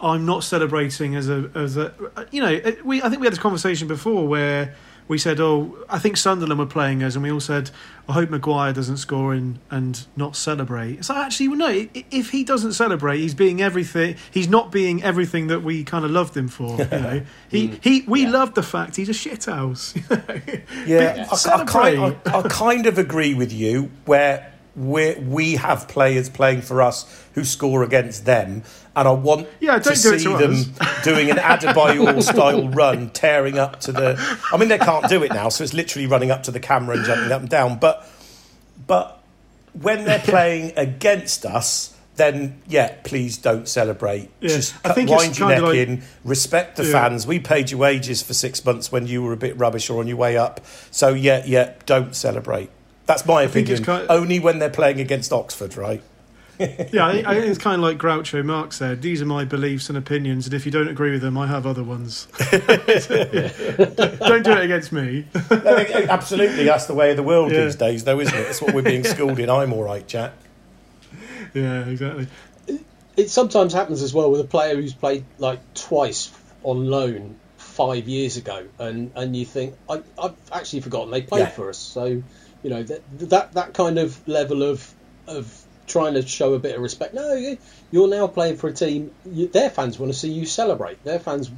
I'm 0.00 0.24
not 0.24 0.44
celebrating 0.44 1.16
as 1.16 1.28
a 1.28 1.50
as 1.56 1.76
a 1.76 1.92
you 2.30 2.40
know 2.40 2.60
we 2.84 3.02
I 3.02 3.08
think 3.08 3.20
we 3.20 3.26
had 3.26 3.32
this 3.32 3.40
conversation 3.40 3.88
before 3.88 4.28
where 4.28 4.76
we 5.08 5.16
said, 5.16 5.40
oh, 5.40 5.74
I 5.88 5.98
think 5.98 6.18
Sunderland 6.18 6.58
were 6.58 6.66
playing 6.66 7.02
us, 7.02 7.14
and 7.14 7.22
we 7.22 7.32
all 7.32 7.40
said, 7.40 7.70
I 8.08 8.12
hope 8.12 8.28
Maguire 8.28 8.74
doesn't 8.74 8.98
score 8.98 9.34
in, 9.34 9.58
and 9.70 10.06
not 10.16 10.36
celebrate. 10.36 11.04
So 11.04 11.16
actually, 11.16 11.48
well, 11.48 11.58
no, 11.58 11.88
if 12.10 12.30
he 12.30 12.44
doesn't 12.44 12.74
celebrate, 12.74 13.18
he's 13.18 13.34
being 13.34 13.62
everything. 13.62 14.16
He's 14.30 14.48
not 14.48 14.70
being 14.70 15.02
everything 15.02 15.46
that 15.48 15.62
we 15.62 15.82
kind 15.82 16.04
of 16.04 16.10
loved 16.10 16.36
him 16.36 16.48
for. 16.48 16.76
You 16.76 16.84
know, 16.84 17.22
he 17.50 17.68
mm. 17.68 17.82
he 17.82 18.02
we 18.02 18.22
yeah. 18.22 18.30
loved 18.30 18.54
the 18.54 18.62
fact 18.62 18.96
he's 18.96 19.08
a 19.08 19.12
shithouse. 19.12 19.96
yeah, 20.86 21.26
I, 21.30 21.62
I, 21.62 21.64
kind, 21.64 22.16
I, 22.26 22.38
I 22.38 22.42
kind 22.48 22.86
of 22.86 22.98
agree 22.98 23.34
with 23.34 23.52
you 23.52 23.90
where 24.04 24.52
we 24.76 25.14
we 25.16 25.56
have 25.56 25.88
players 25.88 26.28
playing 26.28 26.62
for 26.62 26.82
us 26.82 27.26
who 27.34 27.44
score 27.44 27.82
against 27.82 28.24
them, 28.24 28.62
and 28.98 29.06
I 29.08 29.12
want 29.12 29.46
yeah, 29.60 29.78
to 29.78 29.96
see 29.96 30.18
to 30.24 30.36
them 30.36 30.54
doing 31.04 31.30
an 31.30 31.36
Adebayor 31.36 32.22
style 32.22 32.68
run, 32.68 33.10
tearing 33.10 33.58
up 33.58 33.80
to 33.80 33.92
the. 33.92 34.38
I 34.52 34.56
mean, 34.56 34.68
they 34.68 34.78
can't 34.78 35.08
do 35.08 35.22
it 35.22 35.32
now, 35.32 35.48
so 35.48 35.62
it's 35.64 35.72
literally 35.74 36.06
running 36.06 36.30
up 36.30 36.42
to 36.44 36.50
the 36.50 36.60
camera 36.60 36.96
and 36.96 37.06
jumping 37.06 37.30
up 37.32 37.40
and 37.40 37.48
down. 37.48 37.78
But 37.78 38.06
but 38.86 39.22
when 39.72 40.04
they're 40.04 40.18
playing 40.24 40.72
against 40.76 41.46
us, 41.46 41.94
then 42.16 42.60
yeah, 42.66 42.96
please 43.04 43.38
don't 43.38 43.68
celebrate. 43.68 44.30
Yeah, 44.40 44.48
Just 44.48 44.74
I 44.84 44.92
think 44.92 45.10
wind 45.10 45.38
your 45.38 45.48
neck 45.50 45.62
like- 45.62 45.76
in, 45.76 46.02
respect 46.24 46.76
the 46.76 46.84
Yeah. 46.84 46.92
fans. 46.92 47.26
We 47.26 47.38
paid 47.38 47.70
you 47.70 47.78
wages 47.78 48.22
for 48.22 48.34
six 48.34 48.64
months 48.64 48.90
when 48.90 49.06
you 49.06 49.22
were 49.22 49.32
a 49.32 49.36
bit 49.36 49.56
rubbish 49.58 49.88
or 49.88 50.00
on 50.00 50.08
your 50.08 50.16
way 50.16 50.36
up. 50.36 50.60
So 50.90 51.10
yeah, 51.10 51.42
yeah, 51.46 51.74
don't 51.86 52.16
celebrate. 52.16 52.70
That's 53.06 53.24
my 53.24 53.42
opinion. 53.42 53.84
kind- 53.84 54.06
Only 54.10 54.40
when 54.40 54.58
they're 54.58 54.68
playing 54.68 55.00
against 55.00 55.32
Oxford, 55.32 55.76
right? 55.76 56.02
Yeah, 56.92 57.06
I 57.06 57.12
think, 57.12 57.26
I 57.26 57.34
think 57.34 57.46
it's 57.46 57.58
kind 57.58 57.76
of 57.76 57.80
like 57.82 57.98
Groucho 57.98 58.44
Marx 58.44 58.76
said. 58.76 59.02
These 59.02 59.22
are 59.22 59.26
my 59.26 59.44
beliefs 59.44 59.88
and 59.88 59.96
opinions, 59.98 60.46
and 60.46 60.54
if 60.54 60.66
you 60.66 60.72
don't 60.72 60.88
agree 60.88 61.12
with 61.12 61.22
them, 61.22 61.38
I 61.38 61.46
have 61.46 61.66
other 61.66 61.82
ones. 61.84 62.26
don't 62.38 64.42
do 64.44 64.52
it 64.52 64.64
against 64.64 64.92
me. 64.92 65.26
No, 65.50 65.76
Absolutely, 66.08 66.64
that's 66.64 66.86
the 66.86 66.94
way 66.94 67.10
of 67.10 67.16
the 67.16 67.22
world 67.22 67.52
Yeah. 67.52 67.64
these 67.64 67.76
days, 67.76 68.04
though, 68.04 68.20
isn't 68.20 68.34
it? 68.34 68.44
That's 68.44 68.62
what 68.62 68.74
we're 68.74 68.82
being 68.82 69.04
schooled 69.04 69.38
in. 69.38 69.50
I'm 69.50 69.72
all 69.72 69.82
right, 69.84 70.06
Jack. 70.06 70.32
Yeah, 71.54 71.84
exactly. 71.86 72.26
It 73.16 73.30
sometimes 73.30 73.72
happens 73.72 74.02
as 74.02 74.14
well 74.14 74.30
with 74.30 74.40
a 74.40 74.44
player 74.44 74.76
who's 74.76 74.94
played 74.94 75.24
like 75.38 75.60
twice 75.74 76.30
on 76.62 76.86
loan 76.86 77.36
five 77.56 78.08
years 78.08 78.36
ago, 78.36 78.66
and, 78.78 79.10
and 79.14 79.36
you 79.36 79.44
think 79.44 79.74
I, 79.88 80.02
I've 80.20 80.34
actually 80.52 80.80
forgotten 80.80 81.10
they 81.10 81.22
played 81.22 81.40
Yeah. 81.40 81.48
for 81.50 81.68
us. 81.70 81.78
So 81.78 82.04
you 82.04 82.70
know 82.70 82.82
that 82.82 83.02
that 83.30 83.52
that 83.54 83.74
kind 83.74 83.98
of 83.98 84.26
level 84.28 84.62
of 84.62 84.88
of 85.26 85.52
trying 85.88 86.14
to 86.14 86.26
show 86.26 86.54
a 86.54 86.58
bit 86.58 86.76
of 86.76 86.82
respect. 86.82 87.14
No, 87.14 87.34
you- 87.34 87.58
you're 87.90 88.08
now 88.08 88.26
playing 88.26 88.56
for 88.56 88.68
a 88.68 88.72
team. 88.72 89.10
Their 89.24 89.70
fans 89.70 89.98
want 89.98 90.12
to 90.12 90.18
see 90.18 90.30
you 90.30 90.46
celebrate. 90.46 91.02
Their 91.04 91.18
fans 91.18 91.50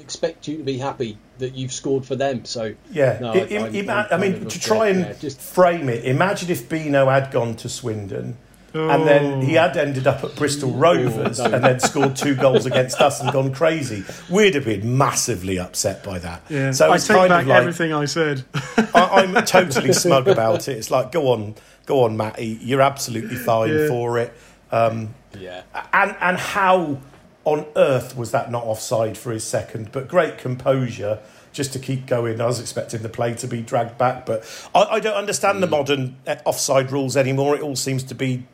expect 0.00 0.48
you 0.48 0.56
to 0.58 0.62
be 0.62 0.78
happy 0.78 1.18
that 1.38 1.54
you've 1.54 1.72
scored 1.72 2.04
for 2.04 2.14
them. 2.16 2.44
So 2.44 2.74
Yeah, 2.92 3.18
No, 3.20 3.32
I, 3.32 3.36
I- 3.38 3.66
I'm 3.66 4.06
I 4.10 4.16
mean, 4.16 4.46
to 4.46 4.60
try 4.60 4.88
and 4.88 5.00
yeah, 5.00 5.12
just- 5.20 5.40
frame 5.40 5.88
it, 5.88 6.04
imagine 6.04 6.50
if 6.50 6.68
Beano 6.68 7.08
had 7.08 7.30
gone 7.30 7.54
to 7.56 7.68
Swindon 7.68 8.36
and 8.74 9.06
then 9.06 9.40
he 9.40 9.54
had 9.54 9.76
ended 9.76 10.06
up 10.06 10.24
at 10.24 10.34
Bristol 10.34 10.72
Rovers 10.72 11.38
no. 11.38 11.44
and 11.46 11.62
then 11.64 11.78
scored 11.80 12.16
two 12.16 12.34
goals 12.34 12.66
against 12.66 13.00
us 13.00 13.20
and 13.20 13.32
gone 13.32 13.54
crazy. 13.54 14.04
We'd 14.28 14.54
have 14.56 14.64
been 14.64 14.98
massively 14.98 15.58
upset 15.58 16.02
by 16.02 16.18
that. 16.18 16.42
Yeah. 16.48 16.72
So 16.72 16.90
I 16.90 16.96
it's 16.96 17.06
take 17.06 17.16
kind 17.16 17.28
back 17.28 17.42
of 17.42 17.48
like 17.48 17.58
everything 17.58 17.92
I 17.92 18.04
said. 18.06 18.44
I, 18.76 19.24
I'm 19.24 19.34
totally 19.46 19.92
smug 19.92 20.26
about 20.26 20.68
it. 20.68 20.76
It's 20.76 20.90
like, 20.90 21.12
go 21.12 21.28
on, 21.28 21.54
go 21.86 22.02
on, 22.04 22.16
Matty, 22.16 22.58
you're 22.60 22.82
absolutely 22.82 23.36
fine 23.36 23.70
Yeah. 23.70 23.88
for 23.88 24.18
it. 24.18 24.32
Um, 24.72 25.14
yeah, 25.38 25.62
and 25.92 26.16
and 26.20 26.36
how 26.36 26.98
on 27.44 27.66
earth 27.76 28.16
was 28.16 28.32
that 28.32 28.50
not 28.50 28.64
offside 28.64 29.16
for 29.16 29.30
his 29.30 29.44
second? 29.44 29.92
But 29.92 30.08
great 30.08 30.38
composure 30.38 31.20
just 31.52 31.72
to 31.74 31.78
keep 31.78 32.06
going. 32.06 32.40
I 32.40 32.46
was 32.46 32.58
expecting 32.58 33.02
the 33.02 33.08
play 33.08 33.34
to 33.34 33.46
be 33.46 33.62
dragged 33.62 33.96
back, 33.98 34.26
but 34.26 34.44
I, 34.74 34.82
I 34.82 35.00
don't 35.00 35.14
understand 35.16 35.62
the 35.62 35.68
modern 35.68 36.16
uh, 36.26 36.36
offside 36.44 36.90
rules 36.90 37.16
anymore. 37.16 37.54
It 37.54 37.62
all 37.62 37.76
seems 37.76 38.02
to 38.04 38.14
be 38.14 38.46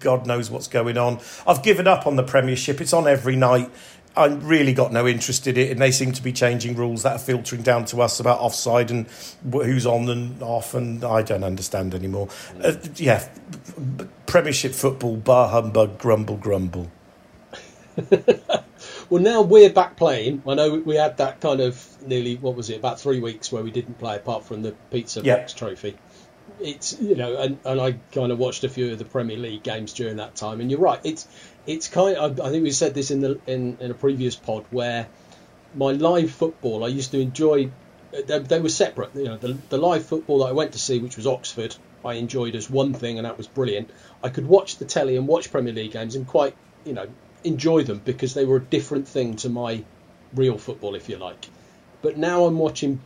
God 0.00 0.26
knows 0.26 0.50
what's 0.50 0.68
going 0.68 0.96
on. 0.98 1.20
I've 1.46 1.62
given 1.62 1.86
up 1.86 2.06
on 2.06 2.16
the 2.16 2.22
Premiership. 2.22 2.80
It's 2.80 2.92
on 2.92 3.06
every 3.06 3.36
night. 3.36 3.70
I 4.16 4.26
really 4.26 4.72
got 4.72 4.92
no 4.92 5.08
interest 5.08 5.46
in 5.48 5.56
it, 5.56 5.72
and 5.72 5.80
they 5.80 5.90
seem 5.90 6.12
to 6.12 6.22
be 6.22 6.32
changing 6.32 6.76
rules 6.76 7.02
that 7.02 7.16
are 7.16 7.18
filtering 7.18 7.62
down 7.62 7.84
to 7.86 8.00
us 8.00 8.20
about 8.20 8.38
offside 8.38 8.92
and 8.92 9.06
who's 9.50 9.86
on 9.86 10.08
and 10.08 10.40
off, 10.40 10.72
and 10.74 11.02
I 11.02 11.22
don't 11.22 11.42
understand 11.42 11.94
anymore. 11.94 12.28
Uh, 12.62 12.74
yeah, 12.94 13.28
Premiership 14.26 14.72
football, 14.72 15.16
bar 15.16 15.48
humbug, 15.48 15.98
grumble, 15.98 16.36
grumble. 16.36 16.90
Well, 19.10 19.22
now 19.22 19.42
we're 19.42 19.70
back 19.70 19.96
playing. 19.96 20.42
I 20.46 20.54
know 20.54 20.74
we 20.74 20.96
had 20.96 21.18
that 21.18 21.40
kind 21.40 21.60
of 21.60 21.86
nearly 22.06 22.36
what 22.36 22.56
was 22.56 22.70
it 22.70 22.78
about 22.78 22.98
three 22.98 23.20
weeks 23.20 23.52
where 23.52 23.62
we 23.62 23.70
didn't 23.70 23.98
play 23.98 24.16
apart 24.16 24.44
from 24.44 24.62
the 24.62 24.72
pizza 24.90 25.20
Yeah. 25.22 25.36
box 25.36 25.52
trophy. 25.52 25.96
It's 26.60 26.98
you 27.00 27.16
know, 27.16 27.36
and, 27.36 27.58
and 27.64 27.80
I 27.80 27.92
kind 28.12 28.30
of 28.32 28.38
watched 28.38 28.64
a 28.64 28.68
few 28.68 28.92
of 28.92 28.98
the 28.98 29.04
Premier 29.04 29.36
League 29.36 29.62
games 29.62 29.92
during 29.92 30.16
that 30.16 30.36
time. 30.36 30.60
And 30.60 30.70
you're 30.70 30.80
right, 30.80 31.00
it's 31.04 31.26
it's 31.66 31.88
kind. 31.88 32.16
Of, 32.16 32.40
I 32.40 32.50
think 32.50 32.62
we 32.62 32.70
said 32.70 32.94
this 32.94 33.10
in 33.10 33.20
the 33.20 33.40
in, 33.46 33.76
in 33.80 33.90
a 33.90 33.94
previous 33.94 34.36
pod 34.36 34.64
where 34.70 35.08
my 35.74 35.92
live 35.92 36.30
football 36.30 36.84
I 36.84 36.88
used 36.88 37.10
to 37.12 37.20
enjoy. 37.20 37.70
They, 38.12 38.38
they 38.38 38.60
were 38.60 38.68
separate. 38.68 39.14
You 39.16 39.24
know, 39.24 39.36
the, 39.36 39.58
the 39.70 39.78
live 39.78 40.06
football 40.06 40.40
that 40.40 40.46
I 40.46 40.52
went 40.52 40.72
to 40.72 40.78
see, 40.78 41.00
which 41.00 41.16
was 41.16 41.26
Oxford, 41.26 41.74
I 42.04 42.14
enjoyed 42.14 42.54
as 42.54 42.70
one 42.70 42.94
thing, 42.94 43.18
and 43.18 43.26
that 43.26 43.36
was 43.36 43.48
brilliant. 43.48 43.90
I 44.22 44.28
could 44.28 44.46
watch 44.46 44.76
the 44.76 44.84
telly 44.84 45.16
and 45.16 45.26
watch 45.26 45.50
Premier 45.50 45.72
League 45.72 45.92
games 45.92 46.14
and 46.14 46.26
quite, 46.26 46.54
you 46.84 46.92
know, 46.92 47.08
enjoy 47.42 47.82
them 47.82 48.00
because 48.04 48.34
they 48.34 48.44
were 48.44 48.56
a 48.56 48.64
different 48.64 49.08
thing 49.08 49.36
to 49.36 49.48
my 49.48 49.82
real 50.34 50.58
football, 50.58 50.94
if 50.94 51.08
you 51.08 51.16
like. 51.16 51.46
But 52.02 52.16
now 52.16 52.44
I'm 52.44 52.58
watching 52.58 53.00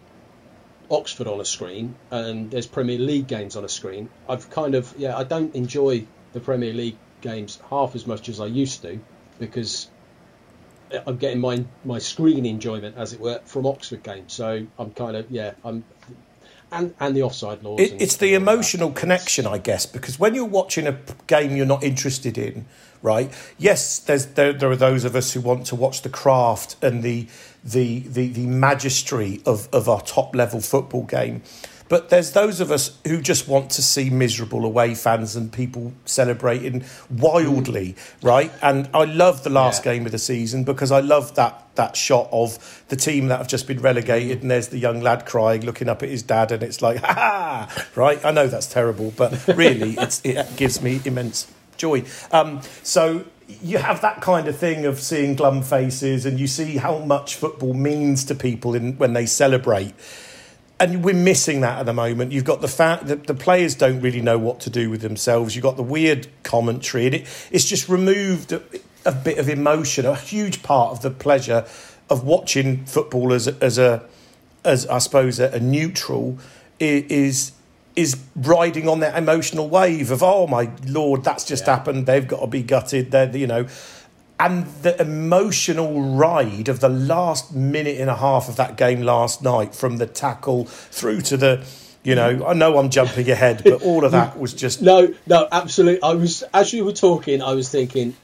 Oxford 0.90 1.26
on 1.26 1.40
a 1.40 1.44
screen 1.44 1.94
and 2.10 2.50
there's 2.50 2.66
Premier 2.66 2.98
League 2.98 3.26
games 3.26 3.56
on 3.56 3.64
a 3.64 3.68
screen. 3.68 4.08
I've 4.28 4.48
kind 4.50 4.74
of, 4.74 4.92
yeah, 4.96 5.16
I 5.16 5.24
don't 5.24 5.54
enjoy 5.54 6.06
the 6.32 6.40
Premier 6.40 6.72
League 6.72 6.96
games 7.20 7.60
half 7.68 7.94
as 7.94 8.06
much 8.06 8.28
as 8.28 8.40
I 8.40 8.46
used 8.46 8.82
to 8.82 9.00
because 9.38 9.88
I'm 11.06 11.16
getting 11.16 11.40
my 11.40 11.64
my 11.84 11.98
screen 11.98 12.46
enjoyment, 12.46 12.96
as 12.96 13.12
it 13.12 13.20
were, 13.20 13.40
from 13.44 13.66
Oxford 13.66 14.02
games. 14.02 14.32
So 14.32 14.66
I'm 14.78 14.90
kind 14.92 15.16
of, 15.16 15.30
yeah, 15.30 15.52
I'm. 15.64 15.84
And, 16.70 16.94
and 17.00 17.16
the 17.16 17.22
offside 17.22 17.62
laws. 17.62 17.80
It, 17.80 18.00
it's 18.00 18.16
the 18.16 18.34
and 18.34 18.44
all 18.46 18.52
that. 18.52 18.52
emotional 18.52 18.92
connection, 18.92 19.46
I 19.46 19.58
guess, 19.58 19.86
because 19.86 20.18
when 20.18 20.34
you're 20.34 20.44
watching 20.44 20.86
a 20.86 20.98
game 21.26 21.56
you're 21.56 21.66
not 21.66 21.82
interested 21.82 22.36
in, 22.36 22.66
right? 23.02 23.32
Yes, 23.56 23.98
there's 23.98 24.26
there, 24.26 24.52
there 24.52 24.70
are 24.70 24.76
those 24.76 25.04
of 25.04 25.16
us 25.16 25.32
who 25.32 25.40
want 25.40 25.66
to 25.66 25.76
watch 25.76 26.02
the 26.02 26.08
craft 26.08 26.76
and 26.82 27.02
the 27.02 27.26
the 27.64 28.00
the, 28.00 28.28
the 28.28 28.46
magistry 28.46 29.46
of, 29.46 29.68
of 29.72 29.88
our 29.88 30.02
top 30.02 30.34
level 30.34 30.60
football 30.60 31.04
game. 31.04 31.42
But 31.88 32.10
there's 32.10 32.32
those 32.32 32.60
of 32.60 32.70
us 32.70 32.98
who 33.06 33.20
just 33.22 33.48
want 33.48 33.70
to 33.70 33.82
see 33.82 34.10
miserable 34.10 34.64
away 34.64 34.94
fans 34.94 35.34
and 35.36 35.52
people 35.52 35.92
celebrating 36.04 36.84
wildly, 37.10 37.96
right? 38.22 38.52
And 38.62 38.88
I 38.94 39.04
love 39.04 39.42
the 39.44 39.50
last 39.50 39.84
Yeah. 39.84 39.94
game 39.94 40.06
of 40.06 40.12
the 40.12 40.18
season 40.18 40.64
because 40.64 40.92
I 40.92 41.00
love 41.00 41.34
that 41.36 41.64
that 41.76 41.96
shot 41.96 42.28
of 42.32 42.82
the 42.88 42.96
team 42.96 43.28
that 43.28 43.38
have 43.38 43.46
just 43.46 43.68
been 43.68 43.80
relegated 43.80 44.42
and 44.42 44.50
there's 44.50 44.66
the 44.68 44.78
young 44.78 45.00
lad 45.00 45.24
crying, 45.26 45.64
looking 45.64 45.88
up 45.88 46.02
at 46.02 46.08
his 46.08 46.22
dad, 46.24 46.50
and 46.50 46.60
it's 46.62 46.82
like, 46.82 46.96
ha 47.04 47.12
ha, 47.14 47.84
right? 47.94 48.22
I 48.24 48.32
know 48.32 48.48
that's 48.48 48.66
terrible, 48.66 49.12
but 49.16 49.46
really, 49.56 49.92
it's, 49.96 50.20
it 50.24 50.56
gives 50.56 50.82
me 50.82 51.00
immense 51.04 51.46
joy. 51.76 52.02
Um, 52.32 52.62
so 52.82 53.24
you 53.62 53.78
have 53.78 54.00
that 54.00 54.20
kind 54.20 54.48
of 54.48 54.58
thing 54.58 54.86
of 54.86 54.98
seeing 54.98 55.36
glum 55.36 55.62
faces, 55.62 56.26
and 56.26 56.40
you 56.40 56.48
see 56.48 56.78
how 56.78 56.98
much 56.98 57.36
football 57.36 57.74
means 57.74 58.24
to 58.24 58.34
people 58.34 58.74
in, 58.74 58.96
when 58.98 59.12
they 59.12 59.24
celebrate 59.26 59.94
and 60.80 61.02
we're 61.04 61.14
missing 61.14 61.60
that 61.62 61.80
at 61.80 61.86
the 61.86 61.92
moment. 61.92 62.32
You've 62.32 62.44
got 62.44 62.60
the 62.60 62.68
fact 62.68 63.06
that 63.08 63.26
the 63.26 63.34
players 63.34 63.74
don't 63.74 64.00
really 64.00 64.20
know 64.20 64.38
what 64.38 64.60
to 64.60 64.70
do 64.70 64.90
with 64.90 65.00
themselves. 65.00 65.56
You've 65.56 65.64
got 65.64 65.76
the 65.76 65.82
weird 65.82 66.28
commentary, 66.44 67.06
and 67.06 67.14
it, 67.16 67.48
it's 67.50 67.64
just 67.64 67.88
removed 67.88 68.52
a, 68.52 68.62
a 69.04 69.12
bit 69.12 69.38
of 69.38 69.48
emotion, 69.48 70.06
a 70.06 70.14
huge 70.14 70.62
part 70.62 70.92
of 70.92 71.02
the 71.02 71.10
pleasure 71.10 71.66
of 72.08 72.24
watching 72.24 72.84
football 72.86 73.32
as, 73.32 73.48
a- 73.48 73.56
as 73.60 73.76
a, 73.78 74.04
as 74.64 74.86
I 74.86 74.98
suppose, 74.98 75.40
a, 75.40 75.48
a 75.50 75.60
neutral 75.60 76.38
is 76.80 77.52
is 77.96 78.16
riding 78.36 78.88
on 78.88 79.00
that 79.00 79.18
emotional 79.18 79.68
wave 79.68 80.12
of 80.12 80.22
oh 80.22 80.46
my 80.46 80.70
lord, 80.86 81.24
that's 81.24 81.44
just 81.44 81.66
Yeah. 81.66 81.74
happened. 81.74 82.06
They've 82.06 82.26
got 82.28 82.40
to 82.40 82.46
be 82.46 82.62
gutted. 82.62 83.10
They're 83.10 83.36
you 83.36 83.48
know 83.48 83.66
and 84.40 84.66
the 84.82 85.00
emotional 85.00 86.00
ride 86.02 86.68
of 86.68 86.80
the 86.80 86.88
last 86.88 87.54
minute 87.54 87.98
and 88.00 88.08
a 88.10 88.16
half 88.16 88.48
of 88.48 88.56
that 88.56 88.76
game 88.76 89.02
last 89.02 89.42
night 89.42 89.74
from 89.74 89.96
the 89.98 90.06
tackle 90.06 90.64
through 90.66 91.20
to 91.22 91.36
the 91.36 91.64
you 92.04 92.14
know 92.14 92.46
i 92.46 92.52
know 92.52 92.78
i'm 92.78 92.88
jumping 92.90 93.28
ahead 93.30 93.60
but 93.64 93.82
all 93.82 94.04
of 94.04 94.12
that 94.12 94.38
was 94.38 94.54
just 94.54 94.80
No, 94.80 95.12
no, 95.26 95.48
absolutely. 95.50 96.02
I 96.02 96.14
was 96.14 96.42
as 96.54 96.72
you 96.72 96.84
were 96.84 96.92
talking, 96.92 97.42
I 97.42 97.54
was 97.54 97.68
thinking 97.68 98.14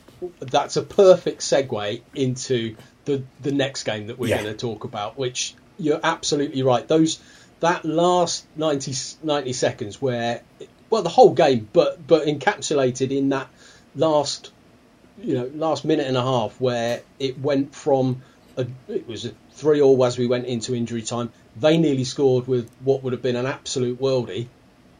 that's 0.40 0.76
a 0.76 0.82
perfect 0.82 1.40
segue 1.40 2.00
into 2.14 2.76
the 3.04 3.22
the 3.42 3.52
next 3.52 3.82
game 3.84 4.06
that 4.06 4.18
we're 4.18 4.28
Yeah. 4.28 4.42
going 4.42 4.54
to 4.56 4.58
talk 4.58 4.84
about. 4.84 5.18
Which 5.18 5.54
you're 5.78 6.00
absolutely 6.02 6.62
right. 6.62 6.86
Those 6.86 7.18
that 7.60 7.84
last 7.84 8.46
90, 8.56 8.94
90 9.22 9.52
seconds 9.52 10.00
where, 10.00 10.42
well, 10.90 11.02
the 11.02 11.08
whole 11.08 11.34
game, 11.34 11.68
but 11.72 12.06
but 12.06 12.26
encapsulated 12.26 13.10
in 13.10 13.30
that 13.30 13.48
last 13.96 14.52
you 15.18 15.34
know 15.34 15.50
last 15.54 15.84
minute 15.84 16.06
and 16.06 16.16
a 16.16 16.22
half 16.22 16.60
where 16.60 17.02
it 17.18 17.38
went 17.38 17.74
from 17.74 18.22
a, 18.56 18.66
it 18.88 19.06
was 19.06 19.24
a 19.26 19.32
three 19.52 19.80
all 19.80 20.04
as 20.04 20.18
we 20.18 20.26
went 20.26 20.46
into 20.46 20.74
injury 20.74 21.02
time. 21.02 21.32
They 21.56 21.78
nearly 21.78 22.04
scored 22.04 22.46
with 22.46 22.70
what 22.82 23.02
would 23.02 23.12
have 23.12 23.22
been 23.22 23.36
an 23.36 23.46
absolute 23.46 24.00
worldie 24.00 24.48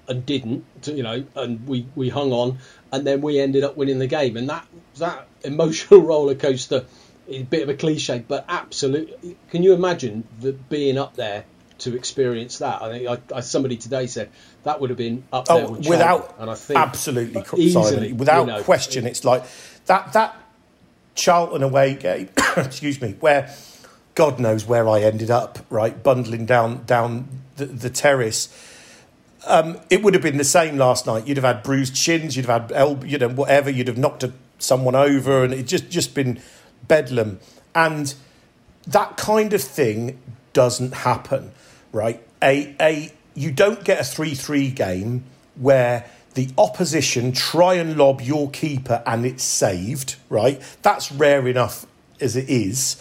and 0.09 0.25
didn't, 0.25 0.64
you 0.87 1.02
know, 1.02 1.25
and 1.35 1.66
we, 1.66 1.87
we 1.94 2.09
hung 2.09 2.33
on, 2.33 2.59
and 2.92 3.06
then 3.06 3.21
we 3.21 3.40
ended 3.40 3.64
up 3.64 3.76
winning 3.76 3.99
the 3.99 4.06
game. 4.06 4.37
And 4.37 4.49
that 4.49 4.66
that 4.99 5.26
emotional 5.42 6.00
roller 6.02 6.35
coaster 6.35 6.85
is 7.26 7.42
a 7.42 7.44
bit 7.44 7.62
of 7.62 7.68
a 7.68 7.75
cliche, 7.75 8.25
but 8.26 8.44
absolutely. 8.49 9.37
Can 9.50 9.62
you 9.62 9.73
imagine 9.73 10.25
the 10.40 10.52
being 10.52 10.99
up 10.99 11.16
there 11.16 11.44
to 11.78 11.97
experience 11.97 12.59
that? 12.59 12.83
I 12.83 12.90
think 12.90 13.09
I, 13.09 13.37
I, 13.37 13.40
somebody 13.40 13.76
today 13.76 14.06
said 14.06 14.30
that 14.64 14.80
would 14.80 14.90
have 14.90 14.99
been 14.99 15.25
up 15.33 15.47
oh, 15.49 15.56
there 15.56 15.66
oh, 15.66 15.71
with 15.73 15.88
without 15.88 16.18
Charlton, 16.18 16.42
and 16.42 16.50
I 16.50 16.54
think 16.54 16.78
absolutely 16.78 17.44
easily, 17.56 17.90
Simon, 17.90 18.16
without 18.18 18.47
you 18.47 18.52
know, 18.52 18.62
question 18.62 19.06
it's 19.06 19.25
like 19.25 19.44
that 19.87 20.12
that 20.12 20.37
charlton 21.14 21.62
away 21.62 21.95
game 21.95 22.29
excuse 22.57 23.00
me 23.00 23.17
where 23.21 23.55
god 24.14 24.38
knows 24.38 24.67
where 24.67 24.88
i 24.88 25.00
ended 25.00 25.31
up 25.31 25.59
right 25.71 26.03
bundling 26.03 26.47
down 26.47 26.85
down 26.85 27.29
the, 27.57 27.67
the 27.67 27.91
terrace 27.91 28.49
um, 29.47 29.79
it 29.91 30.03
would 30.03 30.14
have 30.14 30.23
been 30.23 30.38
the 30.38 30.45
same 30.45 30.76
last 30.76 31.07
night. 31.07 31.26
You'd 31.26 31.37
have 31.37 31.45
had 31.45 31.62
bruised 31.62 31.97
shins, 31.97 32.37
you'd 32.37 32.47
have 32.47 32.62
had 32.62 32.73
elbow, 32.73 33.07
you 33.07 33.19
know, 33.19 33.29
whatever. 33.29 33.71
You'd 33.71 33.88
have 33.88 33.99
knocked 33.99 34.23
a, 34.23 34.33
someone 34.59 34.95
over, 34.95 35.45
and 35.45 35.53
it 35.53 35.64
just 35.64 35.91
just 35.91 36.14
been 36.14 36.41
bedlam. 36.87 37.41
And 37.75 38.14
that 38.87 39.17
kind 39.17 39.53
of 39.53 39.62
thing 39.62 40.19
doesn't 40.53 40.95
happen, 40.95 41.53
right? 41.93 42.23
A 42.43 42.75
a 42.81 43.12
you 43.35 43.50
don't 43.50 43.85
get 43.85 44.00
a 44.00 44.05
three 44.05 44.35
three 44.35 44.71
game 44.71 45.25
where 45.57 46.09
the 46.35 46.49
opposition 46.59 47.33
try 47.33 47.75
and 47.75 47.97
lob 47.97 48.21
your 48.21 48.50
keeper 48.50 49.03
and 49.07 49.25
it's 49.25 49.45
saved, 49.45 50.17
right? 50.29 50.61
That's 50.83 51.11
rare 51.12 51.47
enough 51.49 51.87
as 52.21 52.37
it 52.37 52.49
is. 52.49 52.95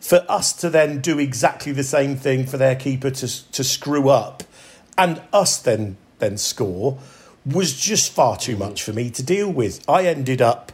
For 0.00 0.24
us 0.28 0.52
to 0.54 0.70
then 0.70 1.00
do 1.00 1.18
exactly 1.18 1.72
the 1.72 1.82
same 1.82 2.16
thing 2.16 2.46
for 2.46 2.56
their 2.56 2.76
keeper 2.76 3.10
to, 3.10 3.52
to 3.52 3.64
screw 3.64 4.08
up 4.08 4.44
and 4.96 5.20
us 5.32 5.58
then 5.58 5.96
then 6.18 6.38
score 6.38 6.98
was 7.44 7.78
just 7.78 8.12
far 8.12 8.36
too 8.36 8.56
much 8.56 8.82
for 8.82 8.92
me 8.92 9.10
to 9.10 9.22
deal 9.22 9.50
with. 9.50 9.84
I 9.88 10.06
ended 10.06 10.40
up 10.40 10.72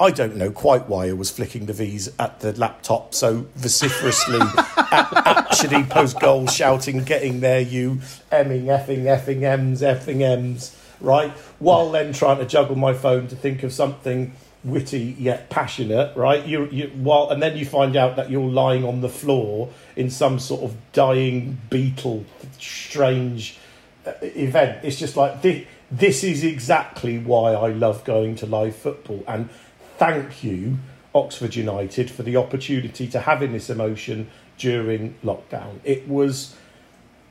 I 0.00 0.10
don't 0.10 0.36
know 0.36 0.50
quite 0.50 0.88
why 0.88 1.08
I 1.08 1.12
was 1.12 1.28
flicking 1.28 1.66
the 1.66 1.74
V's 1.74 2.08
at 2.18 2.40
the 2.40 2.58
laptop 2.58 3.14
so 3.14 3.46
vociferously, 3.54 4.40
at, 4.76 5.26
actually 5.26 5.84
post 5.84 6.18
goal 6.18 6.46
shouting, 6.46 7.04
getting 7.04 7.40
there, 7.40 7.60
you 7.60 8.00
emming, 8.32 8.64
effing, 8.64 9.02
effing, 9.02 9.42
M's, 9.42 9.82
effing, 9.82 10.22
M's, 10.22 10.74
right? 11.00 11.30
While 11.58 11.90
then 11.90 12.12
trying 12.12 12.38
to 12.38 12.46
juggle 12.46 12.76
my 12.76 12.92
phone 12.92 13.28
to 13.28 13.36
think 13.36 13.62
of 13.62 13.72
something 13.72 14.34
witty 14.62 15.16
yet 15.18 15.48
passionate, 15.48 16.14
right? 16.16 16.44
You, 16.46 16.66
you, 16.66 16.88
while, 16.88 17.30
and 17.30 17.42
then 17.42 17.56
you 17.56 17.64
find 17.64 17.96
out 17.96 18.16
that 18.16 18.30
you're 18.30 18.42
lying 18.42 18.84
on 18.84 19.00
the 19.00 19.08
floor 19.08 19.70
in 19.96 20.10
some 20.10 20.38
sort 20.38 20.62
of 20.62 20.76
dying 20.92 21.58
beetle, 21.70 22.24
strange 22.58 23.58
uh, 24.06 24.12
event. 24.22 24.84
It's 24.84 24.98
just 24.98 25.16
like 25.16 25.42
this, 25.42 25.66
this 25.90 26.22
is 26.22 26.44
exactly 26.44 27.18
why 27.18 27.52
I 27.52 27.68
love 27.70 28.04
going 28.04 28.36
to 28.36 28.46
live 28.46 28.76
football 28.76 29.24
and 29.26 29.48
thank 29.96 30.42
you, 30.42 30.78
Oxford 31.14 31.54
United, 31.54 32.10
for 32.10 32.22
the 32.22 32.36
opportunity 32.36 33.06
to 33.08 33.20
having 33.20 33.52
this 33.52 33.68
emotion 33.68 34.30
during 34.56 35.14
lockdown. 35.24 35.80
It 35.84 36.08
was, 36.08 36.56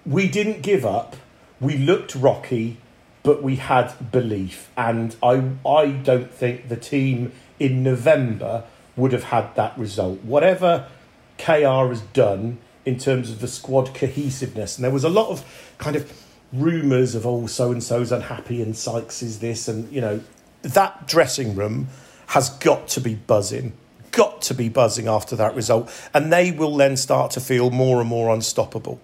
we 0.05 0.27
didn't 0.27 0.61
give 0.61 0.85
up. 0.85 1.15
We 1.59 1.77
looked 1.77 2.15
rocky, 2.15 2.77
but 3.23 3.43
we 3.43 3.57
had 3.57 4.11
belief. 4.11 4.69
And 4.77 5.15
I, 5.21 5.51
I 5.67 5.91
don't 5.91 6.31
think 6.31 6.69
the 6.69 6.77
team 6.77 7.31
in 7.59 7.83
November 7.83 8.63
would 8.95 9.11
have 9.11 9.25
had 9.25 9.55
that 9.55 9.77
result. 9.77 10.23
Whatever 10.23 10.88
KR 11.38 11.88
has 11.88 12.01
done 12.13 12.59
in 12.85 12.97
terms 12.97 13.29
of 13.29 13.39
the 13.39 13.47
squad 13.47 13.93
cohesiveness, 13.93 14.77
and 14.77 14.83
there 14.83 14.91
was 14.91 15.03
a 15.03 15.09
lot 15.09 15.29
of 15.29 15.73
kind 15.77 15.95
of 15.95 16.11
rumours 16.51 17.15
of, 17.15 17.25
oh, 17.25 17.45
so 17.45 17.71
and 17.71 17.83
so's 17.83 18.11
unhappy 18.11 18.61
and 18.61 18.75
Sykes 18.75 19.21
is 19.21 19.39
this, 19.39 19.67
and, 19.67 19.91
you 19.91 20.01
know, 20.01 20.21
that 20.61 21.07
dressing 21.07 21.55
room 21.55 21.88
has 22.27 22.49
got 22.49 22.88
to 22.89 23.01
be 23.01 23.15
buzzing, 23.15 23.73
got 24.11 24.41
to 24.43 24.53
be 24.53 24.69
buzzing 24.69 25.07
after 25.07 25.35
that 25.35 25.55
result, 25.55 25.91
and 26.13 26.31
they 26.31 26.51
will 26.51 26.75
then 26.75 26.97
start 26.97 27.31
to 27.31 27.39
feel 27.39 27.69
more 27.69 27.99
and 27.99 28.09
more 28.09 28.33
unstoppable. 28.33 28.99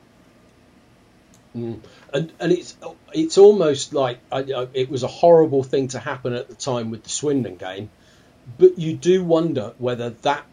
Mm. 1.56 1.80
And 2.14 2.32
and 2.40 2.52
it's 2.52 2.76
it's 3.16 3.38
almost 3.38 3.94
like 3.94 4.20
I, 4.32 4.68
it 4.74 4.90
was 4.90 5.04
a 5.04 5.08
horrible 5.08 5.64
thing 5.64 5.88
to 5.90 6.00
happen 6.00 6.34
at 6.34 6.48
the 6.48 6.56
time 6.56 6.92
with 6.92 7.04
the 7.04 7.10
Swindon 7.10 7.56
game, 7.56 7.90
but 8.58 8.78
you 8.78 8.96
do 8.96 9.24
wonder 9.24 9.74
whether 9.78 10.12
that 10.12 10.46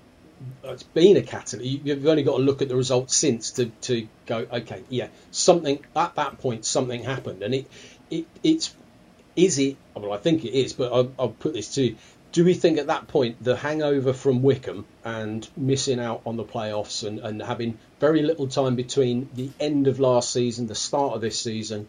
it's 0.65 0.83
been 0.83 1.17
a 1.17 1.23
catalyst. 1.23 1.85
You've 1.85 2.07
only 2.07 2.23
got 2.23 2.37
to 2.37 2.43
look 2.43 2.63
at 2.63 2.69
the 2.69 2.77
results 2.77 3.15
since 3.17 3.53
to, 3.53 3.67
to 3.83 4.09
go, 4.27 4.47
okay, 4.53 4.83
yeah, 4.89 5.09
something 5.31 5.85
at 5.95 6.15
that 6.17 6.39
point, 6.39 6.65
something 6.65 7.03
happened, 7.03 7.43
and 7.43 7.55
it 7.55 7.67
it 8.11 8.27
it's 8.43 8.75
is 9.35 9.59
it? 9.59 9.77
Well, 9.95 10.13
I 10.13 10.19
think 10.19 10.45
it 10.45 10.53
is, 10.53 10.73
but 10.73 10.93
I'll, 10.93 11.13
I'll 11.19 11.29
put 11.29 11.55
this 11.55 11.75
to 11.75 11.83
you 11.83 11.97
do 12.33 12.47
we 12.47 12.55
think 12.55 12.79
at 12.79 12.87
that 12.87 13.09
point 13.09 13.43
the 13.45 13.55
hangover 13.55 14.15
from 14.15 14.43
Wycombe 14.43 14.87
and 15.05 15.47
missing 15.55 16.01
out 16.01 16.23
on 16.25 16.37
the 16.37 16.45
playoffs 16.45 17.07
and, 17.07 17.19
and 17.21 17.43
having 17.43 17.79
very 18.01 18.23
little 18.23 18.49
time 18.49 18.75
between 18.75 19.29
the 19.35 19.51
end 19.61 19.87
of 19.87 20.01
last 20.01 20.33
season, 20.33 20.67
the 20.67 20.75
start 20.75 21.15
of 21.15 21.21
this 21.21 21.39
season, 21.39 21.89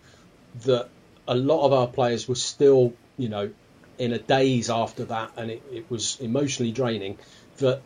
that 0.62 0.90
a 1.28 1.36
lot 1.36 1.66
of 1.66 1.74
our 1.74 1.88
players 1.88 2.28
were 2.28 2.36
still, 2.36 2.94
you 3.18 3.30
know, 3.30 3.52
in 3.98 4.14
a 4.14 4.20
daze 4.20 4.70
after 4.70 5.06
that 5.06 5.32
and 5.38 5.52
it, 5.52 5.64
it 5.72 5.90
was 5.90 6.20
emotionally 6.20 6.72
draining, 6.72 7.18
that 7.58 7.82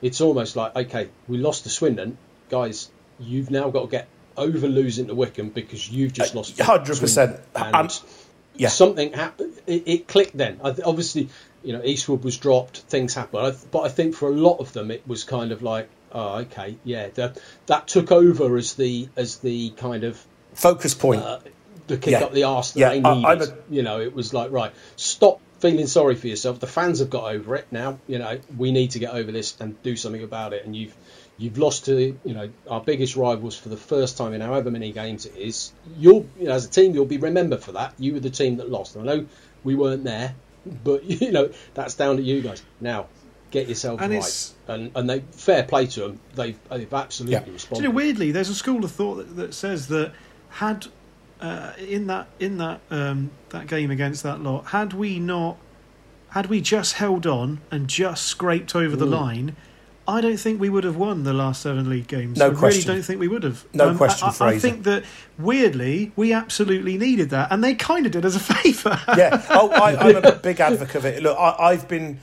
it's 0.00 0.20
almost 0.20 0.56
like, 0.56 0.74
okay, 0.74 1.08
we 1.28 1.38
lost 1.38 1.62
to 1.64 1.70
Swindon, 1.70 2.18
guys, 2.50 2.90
you've 3.20 3.50
now 3.50 3.70
got 3.70 3.82
to 3.82 3.88
get 3.88 4.08
over 4.36 4.66
losing 4.66 5.06
to 5.06 5.14
Wycombe 5.14 5.50
because 5.50 5.90
you've 5.90 6.12
just 6.12 6.34
lost. 6.34 6.58
Hundred 6.60 6.98
percent. 6.98 7.40
And 7.54 8.00
yeah. 8.56 8.68
something 8.68 9.12
happened. 9.12 9.54
It, 9.66 9.82
it, 9.86 10.08
clicked 10.08 10.36
then. 10.36 10.60
Obviously, 10.62 11.28
you 11.62 11.72
know, 11.72 11.82
Eastwood 11.84 12.24
was 12.24 12.36
dropped, 12.36 12.78
things 12.78 13.14
happened. 13.14 13.56
But 13.70 13.80
I 13.80 13.88
think 13.88 14.14
for 14.14 14.28
a 14.28 14.34
lot 14.34 14.58
of 14.58 14.72
them, 14.72 14.90
it 14.90 15.06
was 15.06 15.24
kind 15.24 15.52
of 15.52 15.62
like, 15.62 15.88
oh, 16.12 16.40
okay, 16.40 16.76
yeah, 16.84 17.08
that 17.14 17.38
that 17.66 17.88
took 17.88 18.12
over 18.12 18.56
as 18.56 18.74
the 18.74 19.08
as 19.16 19.38
the 19.38 19.70
kind 19.70 20.04
of 20.04 20.22
focus 20.54 20.94
point, 20.94 21.22
uh, 21.22 21.40
the 21.92 21.98
kick 21.98 22.12
yeah. 22.12 22.24
up 22.24 22.32
the 22.32 22.44
arse 22.44 22.72
that 22.72 22.80
yeah. 22.80 22.88
they 22.90 23.00
needed. 23.00 23.48
A... 23.48 23.56
You 23.70 23.82
know, 23.82 24.00
it 24.00 24.14
was 24.14 24.32
like, 24.34 24.50
right, 24.50 24.72
stop 24.96 25.40
feeling 25.60 25.86
sorry 25.86 26.16
for 26.16 26.26
yourself. 26.26 26.58
The 26.58 26.66
fans 26.66 26.98
have 26.98 27.10
got 27.10 27.32
over 27.32 27.54
it 27.54 27.66
now. 27.70 27.98
You 28.08 28.18
know, 28.18 28.40
we 28.56 28.72
need 28.72 28.92
to 28.92 28.98
get 28.98 29.14
over 29.14 29.30
this 29.30 29.56
and 29.60 29.80
do 29.82 29.96
something 29.96 30.22
about 30.22 30.52
it. 30.52 30.64
And 30.64 30.74
you've 30.74 30.94
you've 31.38 31.58
lost 31.58 31.86
to 31.86 32.18
you 32.24 32.34
know 32.34 32.50
our 32.68 32.80
biggest 32.80 33.16
rivals 33.16 33.56
for 33.56 33.68
the 33.68 33.76
first 33.76 34.16
time 34.18 34.32
in 34.32 34.40
however 34.40 34.70
many 34.70 34.92
games 34.92 35.26
it 35.26 35.36
is. 35.36 35.72
You'll 35.96 36.26
you 36.38 36.46
know, 36.46 36.52
as 36.52 36.66
a 36.66 36.70
team, 36.70 36.94
you'll 36.94 37.06
be 37.06 37.18
remembered 37.18 37.62
for 37.62 37.72
that. 37.72 37.94
You 37.98 38.14
were 38.14 38.20
the 38.20 38.30
team 38.30 38.56
that 38.56 38.68
lost. 38.68 38.96
I 38.96 39.02
know 39.02 39.26
we 39.62 39.74
weren't 39.74 40.04
there, 40.04 40.34
but 40.84 41.04
you 41.04 41.30
know 41.30 41.50
that's 41.74 41.94
down 41.94 42.16
to 42.16 42.22
you 42.22 42.42
guys. 42.42 42.62
Now 42.80 43.06
get 43.50 43.68
yourself 43.68 44.00
and 44.00 44.14
right, 44.14 44.52
and 44.66 44.90
and 44.96 45.08
they 45.08 45.20
fair 45.30 45.62
play 45.62 45.86
to 45.86 46.00
them. 46.00 46.20
They've 46.34 46.58
they've 46.70 46.92
absolutely 46.92 47.34
yeah. 47.46 47.52
responded. 47.52 47.84
You 47.84 47.88
know, 47.90 47.94
weirdly, 47.94 48.32
there's 48.32 48.48
a 48.48 48.54
school 48.54 48.84
of 48.84 48.90
thought 48.90 49.16
that, 49.16 49.36
that 49.36 49.54
says 49.54 49.88
that 49.88 50.12
had 50.48 50.86
uh, 51.42 51.72
in 51.78 52.06
that 52.06 52.28
in 52.40 52.58
that 52.58 52.80
um, 52.90 53.30
that 53.50 53.66
game 53.66 53.90
against 53.90 54.22
that 54.22 54.40
lot, 54.40 54.66
had 54.66 54.92
we 54.94 55.18
not 55.18 55.58
had 56.30 56.46
we 56.46 56.60
just 56.60 56.94
held 56.94 57.26
on 57.26 57.60
and 57.70 57.88
just 57.88 58.24
scraped 58.24 58.74
over 58.74 58.96
the 58.96 59.06
mm. 59.06 59.10
line 59.10 59.56
I 60.06 60.20
don't 60.20 60.36
think 60.36 60.60
we 60.60 60.68
would 60.68 60.82
have 60.84 60.96
won 60.96 61.22
the 61.22 61.32
last 61.32 61.62
seven 61.62 61.88
league 61.88 62.08
games. 62.08 62.38
No 62.38 62.50
I 62.50 62.54
question. 62.54 62.88
really 62.88 62.96
don't 62.96 63.04
think 63.04 63.20
we 63.20 63.28
would 63.28 63.44
have. 63.44 63.64
No 63.72 63.90
um, 63.90 63.96
question, 63.96 64.28
I, 64.28 64.44
I, 64.44 64.48
I, 64.50 64.58
think 64.58 64.82
that 64.82 65.04
weirdly 65.38 66.12
we 66.16 66.32
absolutely 66.32 66.98
needed 66.98 67.30
that, 67.30 67.52
and 67.52 67.62
they 67.62 67.74
kind 67.74 68.04
of 68.04 68.12
did 68.12 68.24
us 68.24 68.34
a 68.34 68.40
favour. 68.54 69.00
yeah. 69.16 69.44
Oh, 69.50 69.70
I, 69.70 70.10
am 70.10 70.24
a 70.24 70.32
big 70.32 70.58
advocate 70.60 70.96
of 70.96 71.04
it. 71.04 71.22
Look, 71.22 71.38
I, 71.38 71.74
have 71.74 71.86
been 71.86 72.18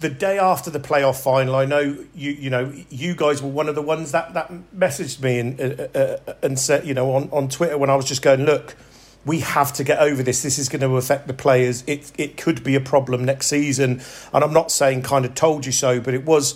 the 0.00 0.08
day 0.08 0.38
after 0.38 0.70
the 0.70 0.80
playoff 0.80 1.22
final. 1.22 1.56
I 1.56 1.64
know 1.64 2.04
you. 2.14 2.30
You 2.32 2.50
know, 2.50 2.72
you 2.90 3.14
guys 3.14 3.42
were 3.42 3.48
one 3.48 3.68
of 3.68 3.74
the 3.74 3.82
ones 3.82 4.12
that 4.12 4.34
that 4.34 4.50
messaged 4.76 5.20
me 5.22 5.38
and 5.38 5.60
uh, 5.60 5.98
uh, 5.98 6.34
and 6.42 6.58
said, 6.58 6.86
you 6.86 6.94
know, 6.94 7.12
on 7.12 7.28
on 7.30 7.48
Twitter 7.48 7.78
when 7.78 7.90
I 7.90 7.96
was 7.96 8.04
just 8.04 8.22
going, 8.22 8.44
look. 8.44 8.76
We 9.24 9.40
have 9.40 9.74
to 9.74 9.84
get 9.84 9.98
over 9.98 10.22
this. 10.22 10.42
This 10.42 10.58
is 10.58 10.70
going 10.70 10.80
to 10.80 10.96
affect 10.96 11.26
the 11.26 11.34
players. 11.34 11.84
It 11.86 12.10
it 12.16 12.38
could 12.38 12.64
be 12.64 12.76
a 12.76 12.80
problem 12.80 13.26
next 13.26 13.48
season. 13.48 14.00
And 14.32 14.42
I'm 14.42 14.54
not 14.54 14.70
saying 14.70 15.02
kind 15.02 15.26
of 15.26 15.34
told 15.34 15.66
you 15.66 15.72
so, 15.72 16.00
but 16.00 16.14
it 16.14 16.24
was 16.24 16.54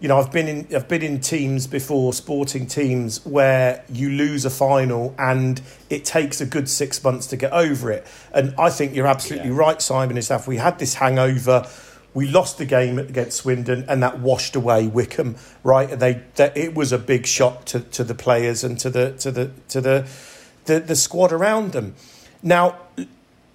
you 0.00 0.08
know, 0.08 0.18
I've 0.18 0.30
been 0.30 0.46
in 0.46 0.74
I've 0.74 0.88
been 0.88 1.02
in 1.02 1.20
teams 1.20 1.66
before, 1.66 2.12
sporting 2.12 2.66
teams 2.66 3.24
where 3.24 3.82
you 3.88 4.10
lose 4.10 4.44
a 4.44 4.50
final 4.50 5.14
and 5.18 5.60
it 5.88 6.04
takes 6.04 6.40
a 6.40 6.46
good 6.46 6.68
six 6.68 7.02
months 7.02 7.26
to 7.28 7.36
get 7.36 7.52
over 7.52 7.90
it. 7.90 8.06
And 8.32 8.54
I 8.58 8.68
think 8.68 8.94
you're 8.94 9.06
absolutely 9.06 9.50
yeah. 9.50 9.56
right, 9.56 9.80
Simon. 9.80 10.18
Is 10.18 10.28
that 10.28 10.46
we 10.46 10.58
had 10.58 10.78
this 10.78 10.94
hangover, 10.94 11.66
we 12.16 12.26
lost 12.28 12.58
the 12.58 12.64
game 12.64 12.98
against 12.98 13.36
Swindon, 13.38 13.84
and 13.88 14.02
that 14.02 14.18
washed 14.18 14.56
away 14.56 14.88
Wycombe. 14.88 15.36
Right? 15.62 15.90
And 15.90 16.00
they, 16.00 16.22
that 16.36 16.56
it 16.56 16.74
was 16.74 16.90
a 16.90 16.98
big 16.98 17.26
shock 17.26 17.66
to, 17.66 17.80
to 17.80 18.02
the 18.02 18.14
players 18.14 18.64
and 18.64 18.78
to 18.80 18.90
the 18.90 19.12
to 19.18 19.30
the 19.30 19.50
to 19.68 19.80
the 19.80 20.08
the, 20.64 20.80
the 20.80 20.96
squad 20.96 21.30
around 21.30 21.72
them. 21.72 21.94
Now, 22.42 22.78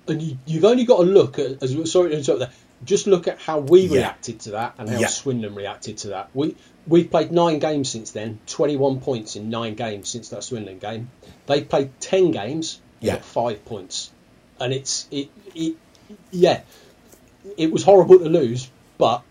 and 0.07 0.21
you, 0.21 0.37
have 0.55 0.65
only 0.65 0.85
got 0.85 0.97
to 0.97 1.03
look 1.03 1.39
at. 1.39 1.61
As, 1.63 1.91
sorry 1.91 2.11
to 2.11 2.17
interrupt 2.17 2.39
there 2.39 2.51
just 2.83 3.07
look 3.07 3.27
at 3.27 3.39
how 3.39 3.59
we 3.59 3.81
yeah. 3.81 3.97
reacted 3.97 4.39
to 4.41 4.51
that 4.51 4.75
and 4.77 4.89
how 4.89 4.99
yeah. 4.99 5.07
Swindon 5.07 5.55
reacted 5.55 5.97
to 5.99 6.09
that. 6.09 6.29
We 6.33 6.55
we've 6.87 7.09
played 7.09 7.31
nine 7.31 7.59
games 7.59 7.89
since 7.89 8.11
then, 8.11 8.39
twenty 8.47 8.75
one 8.75 9.01
points 9.01 9.35
in 9.35 9.49
nine 9.49 9.75
games 9.75 10.09
since 10.09 10.29
that 10.29 10.43
Swindon 10.43 10.79
game. 10.79 11.09
They've 11.45 11.67
played 11.67 11.99
ten 11.99 12.31
games, 12.31 12.79
yeah, 12.99 13.17
five 13.17 13.65
points, 13.65 14.11
and 14.59 14.73
it's 14.73 15.07
it, 15.11 15.29
it 15.53 15.75
yeah, 16.31 16.61
it 17.57 17.71
was 17.71 17.83
horrible 17.83 18.19
to 18.19 18.29
lose, 18.29 18.69
but 18.97 19.23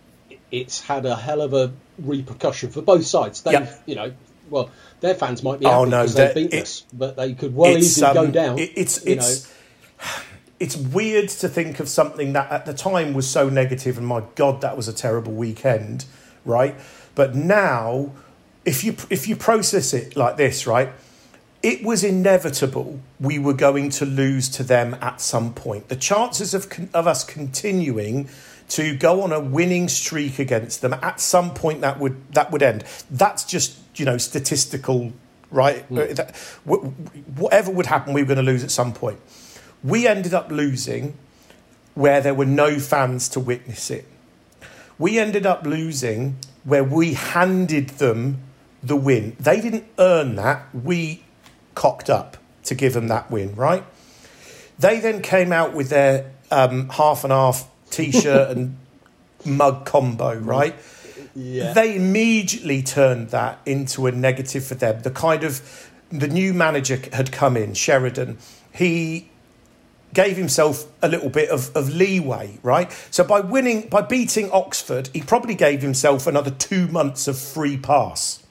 it's 0.51 0.81
had 0.81 1.07
a 1.07 1.16
hell 1.16 1.40
of 1.40 1.55
a 1.55 1.73
repercussion 1.99 2.70
for 2.70 2.83
both 2.83 3.07
sides. 3.07 3.42
They, 3.42 3.53
yeah. 3.53 3.75
you 3.87 3.94
know, 3.94 4.12
well, 4.49 4.70
their 5.01 5.14
fans 5.14 5.42
might 5.42 5.61
be 5.61 5.66
oh, 5.66 5.70
happy 5.70 5.81
oh, 5.81 5.85
no, 5.85 6.03
because 6.03 6.14
they 6.14 6.35
beat 6.35 6.55
us, 6.55 6.85
but 6.92 7.16
they 7.16 7.35
could 7.35 7.55
well 7.55 7.77
easily 7.77 8.07
um, 8.07 8.14
go 8.14 8.31
down. 8.31 8.59
It, 8.59 8.73
it's 8.77 8.99
it's. 9.05 9.49
Know 9.49 9.55
it's 10.61 10.77
weird 10.77 11.31
to 11.31 11.49
think 11.49 11.81
of 11.81 11.88
something 11.88 12.35
that 12.35 12.53
at 12.53 12.66
the 12.66 12.75
time 12.75 13.14
was 13.14 13.29
so 13.29 13.49
negative 13.49 13.96
and 13.96 14.07
my 14.07 14.23
god 14.35 14.61
that 14.61 14.77
was 14.77 14.87
a 14.87 14.92
terrible 14.92 15.33
weekend 15.33 16.05
right 16.44 16.77
but 17.14 17.35
now 17.35 18.12
if 18.66 18.85
you 18.85 18.94
if 19.09 19.27
you 19.27 19.35
process 19.35 19.94
it 19.94 20.16
like 20.16 20.37
this 20.37 20.66
right 20.66 20.90
it 21.62 21.83
was 21.83 22.03
inevitable 22.03 23.01
we 23.18 23.38
were 23.38 23.53
going 23.53 23.90
to 23.90 24.07
lose 24.07 24.49
to 24.49 24.62
them 24.62 24.96
at 25.01 25.20
some 25.20 25.53
point. 25.53 25.88
The 25.88 25.96
chances 25.96 26.55
of, 26.55 26.70
con- 26.70 26.88
of 26.94 27.07
us 27.07 27.23
continuing 27.23 28.29
to 28.70 28.96
go 28.96 29.23
on 29.23 29.33
a 29.33 29.40
winning 29.40 29.88
streak 29.88 30.38
against 30.38 30.81
them 30.81 30.94
at 30.94 31.20
some 31.20 31.53
point 31.53 31.81
that 31.81 31.99
would 31.99 32.33
that 32.35 32.51
would 32.53 32.62
end. 32.62 32.85
That's 33.11 33.44
just 33.44 33.79
you 33.99 34.05
know 34.05 34.16
statistical, 34.16 35.12
right? 35.51 35.88
Mm. 35.90 36.16
That, 36.16 36.37
whatever 37.37 37.70
would 37.73 37.87
happen, 37.87 38.14
we 38.14 38.23
were 38.23 38.29
going 38.29 38.44
to 38.44 38.51
lose 38.51 38.64
at 38.64 38.70
some 38.70 38.92
point. 38.92 39.20
We 39.83 40.07
ended 40.07 40.35
up 40.35 40.51
losing 40.51 41.16
where 41.94 42.20
there 42.20 42.35
were 42.35 42.46
no 42.46 42.79
fans 42.79 43.29
to 43.31 43.40
witness 43.40 43.90
it. 43.90 44.07
We 44.99 45.18
ended 45.18 45.46
up 45.46 45.66
losing 45.66 46.37
where 46.62 46.85
we 46.85 47.14
handed 47.14 47.90
them 47.90 48.42
the 48.83 48.96
win. 48.96 49.37
They 49.40 49.61
didn't 49.61 49.87
earn 49.99 50.37
that. 50.37 50.73
We 50.75 51.25
cocked 51.74 52.11
up 52.11 52.37
to 52.64 52.74
give 52.74 52.94
them 52.94 53.09
that 53.09 53.30
win, 53.30 53.54
right? 53.54 53.85
They 54.78 55.00
then 55.00 55.22
came 55.22 55.52
out 55.52 55.74
with 55.74 55.90
their 55.90 56.33
um, 56.50 56.88
half 56.90 57.24
and 57.24 57.33
half 57.33 57.68
t 57.90 58.11
shirt 58.12 58.56
and 58.56 58.76
mug 59.44 59.85
combo, 59.85 60.35
right? 60.35 60.74
Yeah. 61.35 61.72
They 61.72 61.96
immediately 61.96 62.83
turned 62.83 63.30
that 63.30 63.61
into 63.64 64.06
a 64.06 64.12
negative 64.12 64.64
for 64.64 64.74
them. 64.74 65.02
The 65.02 65.11
kind 65.11 65.44
of 65.44 65.90
the 66.11 66.28
new 66.28 66.52
manager 66.52 67.00
had 67.12 67.30
come 67.30 67.56
in, 67.56 67.74
Sheridan. 67.74 68.38
He 68.72 69.30
gave 70.12 70.37
himself 70.37 70.87
a 71.02 71.09
little 71.09 71.28
bit 71.28 71.50
of, 71.50 71.74
of 71.76 71.94
leeway, 71.94 72.59
right? 72.62 72.90
So 73.11 73.22
by 73.22 73.40
winning, 73.40 73.88
by 73.88 74.02
beating 74.02 74.50
Oxford, 74.50 75.09
he 75.12 75.20
probably 75.20 75.54
gave 75.54 75.83
himself 75.83 76.26
another 76.26 76.50
two 76.50 76.88
months 76.88 77.28
of 77.28 77.38
free 77.38 77.76
pass, 77.76 78.42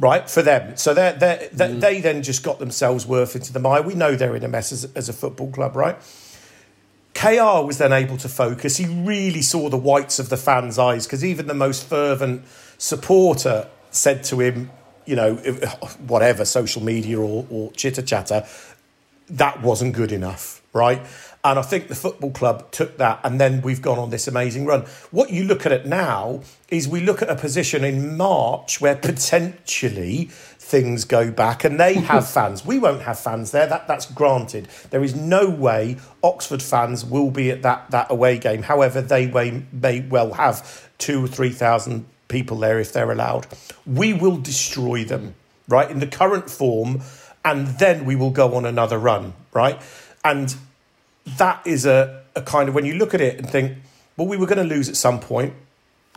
right, 0.00 0.28
for 0.28 0.42
them. 0.42 0.76
So 0.76 0.94
they're, 0.94 1.12
they're, 1.12 1.48
they're, 1.52 1.68
mm. 1.68 1.80
they 1.80 2.00
then 2.00 2.22
just 2.22 2.42
got 2.42 2.58
themselves 2.58 3.06
worth 3.06 3.36
into 3.36 3.52
the 3.52 3.60
mire. 3.60 3.82
We 3.82 3.94
know 3.94 4.16
they're 4.16 4.34
in 4.34 4.42
a 4.42 4.48
mess 4.48 4.72
as, 4.72 4.90
as 4.96 5.08
a 5.08 5.12
football 5.12 5.52
club, 5.52 5.76
right? 5.76 5.96
KR 7.14 7.64
was 7.66 7.78
then 7.78 7.92
able 7.92 8.16
to 8.16 8.28
focus. 8.28 8.78
He 8.78 8.86
really 8.86 9.42
saw 9.42 9.68
the 9.68 9.76
whites 9.76 10.18
of 10.18 10.30
the 10.30 10.38
fans' 10.38 10.78
eyes 10.78 11.06
because 11.06 11.24
even 11.24 11.46
the 11.46 11.54
most 11.54 11.86
fervent 11.86 12.44
supporter 12.78 13.68
said 13.90 14.24
to 14.24 14.40
him, 14.40 14.70
you 15.04 15.16
know, 15.16 15.34
whatever, 16.06 16.44
social 16.44 16.82
media 16.82 17.18
or, 17.18 17.46
or 17.50 17.70
chitter 17.72 18.02
chatter, 18.02 18.46
that 19.28 19.60
wasn't 19.60 19.94
good 19.94 20.12
enough, 20.12 20.62
right? 20.72 21.02
And 21.42 21.58
I 21.58 21.62
think 21.62 21.88
the 21.88 21.94
football 21.94 22.32
club 22.32 22.70
took 22.70 22.98
that, 22.98 23.20
and 23.24 23.40
then 23.40 23.62
we've 23.62 23.80
gone 23.80 23.98
on 23.98 24.10
this 24.10 24.28
amazing 24.28 24.66
run. 24.66 24.82
What 25.10 25.30
you 25.30 25.44
look 25.44 25.64
at 25.64 25.72
it 25.72 25.86
now 25.86 26.42
is 26.68 26.86
we 26.86 27.00
look 27.00 27.22
at 27.22 27.30
a 27.30 27.34
position 27.34 27.82
in 27.82 28.18
March 28.18 28.78
where 28.78 28.94
potentially 28.94 30.26
things 30.26 31.04
go 31.04 31.30
back 31.30 31.64
and 31.64 31.80
they 31.80 31.94
have 31.94 32.28
fans. 32.30 32.66
We 32.66 32.78
won't 32.78 33.02
have 33.02 33.18
fans 33.18 33.52
there, 33.52 33.66
that, 33.66 33.88
that's 33.88 34.04
granted. 34.04 34.68
There 34.90 35.02
is 35.02 35.14
no 35.14 35.48
way 35.48 35.96
Oxford 36.22 36.62
fans 36.62 37.06
will 37.06 37.30
be 37.30 37.50
at 37.50 37.62
that, 37.62 37.90
that 37.90 38.10
away 38.10 38.36
game. 38.38 38.62
However, 38.62 39.00
they 39.00 39.26
may, 39.26 39.62
may 39.72 40.00
well 40.02 40.34
have 40.34 40.90
two 40.98 41.24
or 41.24 41.28
3,000 41.28 42.04
people 42.28 42.58
there 42.58 42.78
if 42.78 42.92
they're 42.92 43.10
allowed. 43.10 43.46
We 43.86 44.12
will 44.12 44.36
destroy 44.36 45.04
them, 45.04 45.34
right? 45.68 45.90
In 45.90 46.00
the 46.00 46.06
current 46.06 46.50
form, 46.50 47.00
and 47.46 47.66
then 47.78 48.04
we 48.04 48.14
will 48.14 48.30
go 48.30 48.54
on 48.54 48.66
another 48.66 48.98
run, 48.98 49.32
right? 49.54 49.80
And 50.22 50.54
that 51.26 51.66
is 51.66 51.86
a, 51.86 52.22
a 52.34 52.42
kind 52.42 52.68
of 52.68 52.74
when 52.74 52.84
you 52.84 52.94
look 52.94 53.14
at 53.14 53.20
it 53.20 53.38
and 53.38 53.48
think, 53.48 53.78
well, 54.16 54.26
we 54.26 54.36
were 54.36 54.46
going 54.46 54.58
to 54.58 54.74
lose 54.74 54.88
at 54.88 54.96
some 54.96 55.20
point. 55.20 55.54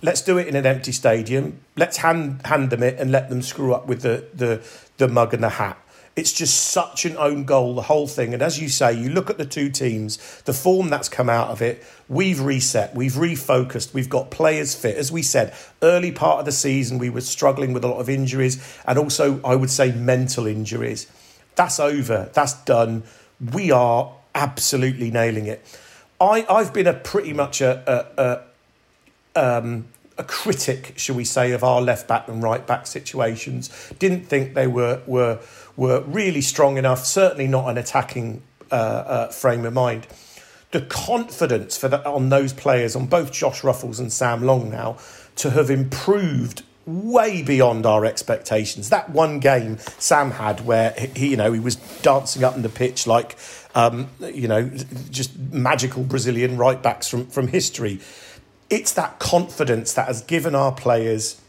Let's 0.01 0.21
do 0.21 0.37
it 0.37 0.47
in 0.47 0.55
an 0.55 0.65
empty 0.65 0.91
stadium. 0.91 1.59
Let's 1.77 1.97
hand 1.97 2.45
hand 2.45 2.69
them 2.69 2.83
it 2.83 2.99
and 2.99 3.11
let 3.11 3.29
them 3.29 3.41
screw 3.41 3.73
up 3.73 3.87
with 3.87 4.01
the 4.01 4.25
the, 4.33 4.61
the 4.97 5.07
mug 5.07 5.33
and 5.33 5.43
the 5.43 5.49
hat. 5.49 5.77
It's 6.15 6.31
just 6.31 6.67
such 6.71 7.05
an 7.05 7.17
own 7.17 7.43
goal, 7.45 7.73
the 7.73 7.81
whole 7.81 8.05
thing. 8.05 8.33
And 8.35 8.43
as 8.43 8.61
you 8.61 8.69
say, 8.69 8.93
you 8.93 9.09
look 9.09 9.31
at 9.31 9.39
the 9.39 9.45
two 9.45 9.69
teams, 9.71 10.41
the 10.41 10.53
form 10.53 10.89
that's 10.89 11.09
come 11.09 11.27
out 11.27 11.49
of 11.49 11.59
it, 11.61 11.83
we've 12.07 12.39
reset, 12.39 12.93
we've 12.93 13.13
refocused, 13.13 13.95
we've 13.95 14.09
got 14.09 14.29
players 14.29 14.75
fit. 14.75 14.95
As 14.95 15.11
we 15.11 15.23
said, 15.23 15.55
early 15.81 16.11
part 16.11 16.37
of 16.37 16.45
the 16.45 16.51
season, 16.51 16.99
we 16.99 17.09
were 17.09 17.21
struggling 17.21 17.73
with 17.73 17.83
a 17.83 17.87
lot 17.87 17.99
of 17.99 18.09
injuries 18.09 18.61
and 18.85 18.99
also, 18.99 19.41
I 19.43 19.55
would 19.55 19.71
say, 19.71 19.91
mental 19.91 20.45
injuries. 20.45 21.07
That's 21.55 21.79
over, 21.79 22.29
that's 22.31 22.53
done. 22.63 23.03
We 23.51 23.71
are 23.71 24.13
absolutely 24.35 25.11
nailing 25.11 25.47
it. 25.47 25.65
I, 26.19 26.45
I've 26.49 26.73
been 26.73 26.87
a 26.87 26.93
pretty 26.93 27.33
much 27.33 27.61
a, 27.61 27.83
a, 28.17 28.43
a 29.35 29.57
um, 29.57 29.87
a 30.17 30.23
critic, 30.23 30.93
shall 30.95 31.15
we 31.15 31.25
say, 31.25 31.51
of 31.51 31.63
our 31.63 31.81
left 31.81 32.07
back 32.07 32.27
and 32.27 32.43
right 32.43 32.65
back 32.65 32.85
situations. 32.87 33.69
Didn't 33.99 34.27
think 34.27 34.53
they 34.53 34.67
were 34.67 35.01
were 35.07 35.39
were 35.75 36.01
really 36.01 36.41
strong 36.41 36.77
enough. 36.77 37.05
Certainly 37.05 37.47
not 37.47 37.67
an 37.69 37.77
attacking 37.77 38.41
uh, 38.71 38.75
uh, 38.75 39.27
frame 39.29 39.65
of 39.65 39.73
mind. 39.73 40.07
The 40.71 40.81
confidence 40.81 41.77
for 41.77 41.87
the, 41.87 42.03
on 42.07 42.29
those 42.29 42.53
players, 42.53 42.95
on 42.95 43.05
both 43.05 43.31
Josh 43.31 43.61
Ruffels 43.61 43.99
and 43.99 44.11
Sam 44.11 44.43
Long 44.43 44.71
now, 44.71 44.97
to 45.37 45.51
have 45.51 45.69
improved 45.69 46.63
way 46.85 47.41
beyond 47.41 47.85
our 47.85 48.05
expectations. 48.05 48.89
That 48.89 49.09
one 49.09 49.39
game 49.39 49.77
Sam 49.99 50.31
had 50.31 50.65
where 50.65 50.91
he, 51.15 51.29
you 51.29 51.37
know, 51.37 51.53
he 51.53 51.59
was 51.59 51.75
dancing 52.01 52.43
up 52.43 52.55
in 52.55 52.61
the 52.61 52.69
pitch 52.69 53.07
like, 53.07 53.37
um, 53.75 54.09
you 54.19 54.47
know, 54.47 54.69
just 55.09 55.37
magical 55.37 56.03
Brazilian 56.03 56.57
right 56.57 56.81
backs 56.81 57.07
from 57.07 57.27
from 57.27 57.47
history. 57.47 57.99
It's 58.69 58.93
that 58.93 59.19
confidence 59.19 59.93
that 59.93 60.07
has 60.07 60.21
given 60.21 60.55
our 60.55 60.71
players 60.71 61.39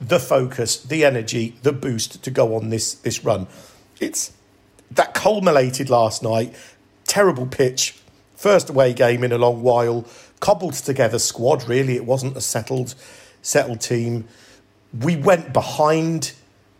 the 0.00 0.18
focus, 0.18 0.76
the 0.76 1.04
energy, 1.04 1.56
the 1.62 1.72
boost 1.72 2.22
to 2.22 2.30
go 2.30 2.54
on 2.56 2.70
this 2.70 2.94
this 2.94 3.24
run. 3.24 3.46
It's 4.00 4.32
that 4.90 5.14
culminated 5.14 5.90
last 5.90 6.22
night. 6.22 6.54
Terrible 7.06 7.46
pitch, 7.46 7.98
first 8.34 8.70
away 8.70 8.92
game 8.92 9.24
in 9.24 9.32
a 9.32 9.38
long 9.38 9.62
while. 9.62 10.06
Cobbled 10.40 10.74
together 10.74 11.18
squad. 11.18 11.68
Really, 11.68 11.96
it 11.96 12.04
wasn't 12.04 12.36
a 12.36 12.40
settled 12.40 12.94
settled 13.42 13.80
team. 13.80 14.26
We 14.98 15.16
went 15.16 15.52
behind, 15.52 16.32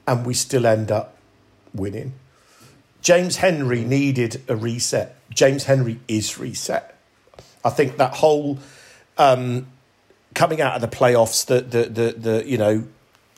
and 0.06 0.24
we 0.24 0.34
still 0.34 0.66
end 0.66 0.90
up 0.90 1.16
winning. 1.74 2.14
James 3.04 3.36
Henry 3.36 3.84
needed 3.84 4.42
a 4.48 4.56
reset. 4.56 5.14
James 5.30 5.64
Henry 5.64 6.00
is 6.08 6.38
reset. 6.38 6.98
I 7.62 7.68
think 7.70 7.98
that 7.98 8.14
whole 8.14 8.58
um, 9.18 9.66
coming 10.34 10.62
out 10.62 10.74
of 10.74 10.80
the 10.80 10.88
playoffs, 10.88 11.44
the 11.44 11.60
the 11.60 11.88
the, 11.88 12.12
the 12.12 12.48
you 12.48 12.56
know 12.56 12.84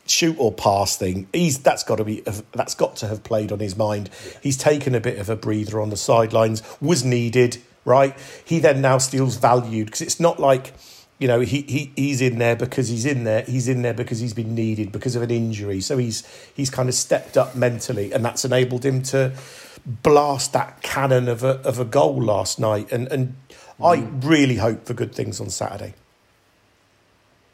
shoot 0.06 0.36
or 0.38 0.52
pass 0.52 0.96
thing. 0.96 1.28
He's 1.32 1.58
that's 1.58 1.82
got 1.82 1.96
to 1.96 2.04
be 2.04 2.22
that's 2.52 2.76
got 2.76 2.94
to 2.96 3.08
have 3.08 3.24
played 3.24 3.50
on 3.50 3.58
his 3.58 3.76
mind. 3.76 4.08
He's 4.40 4.56
taken 4.56 4.94
a 4.94 5.00
bit 5.00 5.18
of 5.18 5.28
a 5.28 5.34
breather 5.34 5.80
on 5.80 5.90
the 5.90 5.96
sidelines. 5.96 6.62
Was 6.80 7.04
needed, 7.04 7.58
right? 7.84 8.16
He 8.44 8.60
then 8.60 8.80
now 8.80 8.98
steals 8.98 9.36
valued 9.36 9.86
because 9.86 10.00
it's 10.00 10.20
not 10.20 10.38
like 10.38 10.74
you 11.18 11.28
know 11.28 11.40
he, 11.40 11.62
he 11.62 11.92
he's 11.96 12.20
in 12.20 12.38
there 12.38 12.56
because 12.56 12.88
he's 12.88 13.06
in 13.06 13.24
there. 13.24 13.42
He's 13.42 13.68
in 13.68 13.82
there 13.82 13.94
because 13.94 14.18
he's 14.18 14.34
been 14.34 14.54
needed 14.54 14.92
because 14.92 15.16
of 15.16 15.22
an 15.22 15.30
injury. 15.30 15.80
So 15.80 15.96
he's 15.96 16.26
he's 16.54 16.70
kind 16.70 16.88
of 16.88 16.94
stepped 16.94 17.36
up 17.36 17.54
mentally, 17.54 18.12
and 18.12 18.24
that's 18.24 18.44
enabled 18.44 18.84
him 18.84 19.02
to 19.04 19.32
blast 19.86 20.52
that 20.52 20.82
cannon 20.82 21.28
of 21.28 21.42
a 21.42 21.60
of 21.62 21.78
a 21.78 21.84
goal 21.84 22.22
last 22.22 22.58
night. 22.58 22.92
And 22.92 23.08
and 23.08 23.36
mm. 23.48 23.84
I 23.84 24.06
really 24.26 24.56
hope 24.56 24.86
for 24.86 24.94
good 24.94 25.14
things 25.14 25.40
on 25.40 25.50
Saturday. 25.50 25.94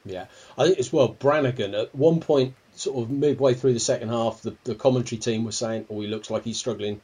Yeah, 0.04 0.26
I 0.58 0.66
think 0.66 0.78
as 0.78 0.92
well. 0.92 1.14
Brannagan 1.14 1.80
at 1.80 1.94
one 1.94 2.18
point, 2.20 2.54
sort 2.74 3.04
of 3.04 3.10
midway 3.10 3.54
through 3.54 3.74
the 3.74 3.80
second 3.80 4.08
half, 4.08 4.42
the, 4.42 4.56
the 4.64 4.74
commentary 4.74 5.20
team 5.20 5.44
was 5.44 5.56
saying, 5.56 5.86
"Oh, 5.88 6.00
he 6.00 6.08
looks 6.08 6.30
like 6.30 6.42
he's 6.42 6.58
struggling. 6.58 7.00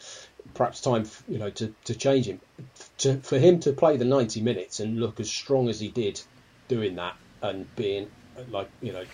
Perhaps 0.54 0.80
time, 0.80 1.06
you 1.28 1.38
know, 1.38 1.50
to, 1.50 1.74
to 1.84 1.94
change 1.94 2.26
him. 2.26 2.40
To, 2.98 3.18
for 3.18 3.38
him 3.38 3.60
to 3.60 3.72
play 3.72 3.96
the 3.96 4.04
ninety 4.04 4.40
minutes 4.40 4.80
and 4.80 4.98
look 4.98 5.20
as 5.20 5.30
strong 5.30 5.68
as 5.68 5.78
he 5.78 5.88
did, 5.88 6.20
doing 6.68 6.96
that 6.96 7.16
and 7.42 7.74
being 7.76 8.10
like, 8.50 8.68
you 8.80 8.92
know, 8.92 9.04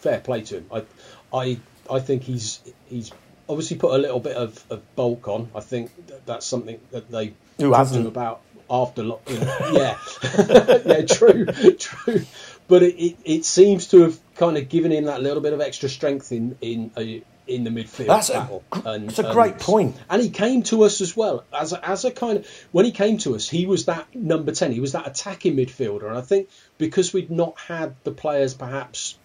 fair 0.00 0.20
play 0.20 0.42
to 0.42 0.58
him. 0.58 0.66
I, 0.72 0.84
I, 1.32 1.58
I 1.90 2.00
think 2.00 2.22
he's 2.22 2.60
he's 2.86 3.12
obviously 3.48 3.76
put 3.76 3.94
a 3.94 3.98
little 3.98 4.20
bit 4.20 4.36
of, 4.36 4.64
of 4.70 4.96
bulk 4.96 5.28
on. 5.28 5.50
I 5.54 5.60
think 5.60 6.06
that 6.08 6.26
that's 6.26 6.46
something 6.46 6.80
that 6.90 7.10
they 7.10 7.34
Who 7.58 7.74
him 7.74 8.06
about 8.06 8.40
after. 8.68 9.02
You 9.02 9.08
know, 9.08 9.20
yeah, 9.72 9.98
yeah, 10.84 11.02
true, 11.06 11.46
true 11.78 12.26
but 12.68 12.82
it, 12.82 12.94
it, 12.96 13.16
it, 13.24 13.44
seems 13.44 13.88
to 13.88 14.02
have 14.02 14.18
kind 14.34 14.56
of 14.56 14.68
given 14.68 14.92
him 14.92 15.04
that 15.04 15.22
little 15.22 15.40
bit 15.40 15.52
of 15.52 15.60
extra 15.60 15.88
strength 15.88 16.32
in 16.32 16.56
in 16.60 16.90
uh, 16.96 17.24
in 17.46 17.64
the 17.64 17.70
midfield 17.70 18.06
that's. 18.06 18.30
A, 18.30 18.60
and, 18.88 19.08
that's 19.08 19.18
a 19.18 19.32
great 19.32 19.52
and, 19.52 19.60
point. 19.60 19.96
And 20.10 20.22
he 20.22 20.30
came 20.30 20.62
to 20.64 20.84
us 20.84 21.00
as 21.00 21.16
well 21.16 21.44
as 21.52 21.72
a, 21.72 21.88
as 21.88 22.04
a 22.04 22.10
kind 22.10 22.38
of 22.38 22.66
when 22.72 22.84
he 22.84 22.90
came 22.90 23.18
to 23.18 23.34
us, 23.34 23.48
he 23.48 23.66
was 23.66 23.86
that 23.86 24.14
number 24.14 24.52
ten. 24.52 24.72
He 24.72 24.80
was 24.80 24.92
that 24.92 25.06
attacking 25.06 25.56
midfielder, 25.56 26.08
and 26.08 26.18
I 26.18 26.22
think 26.22 26.48
because 26.78 27.12
we'd 27.12 27.30
not 27.30 27.58
had 27.58 27.94
the 28.04 28.10
players 28.10 28.54
perhaps 28.54 29.18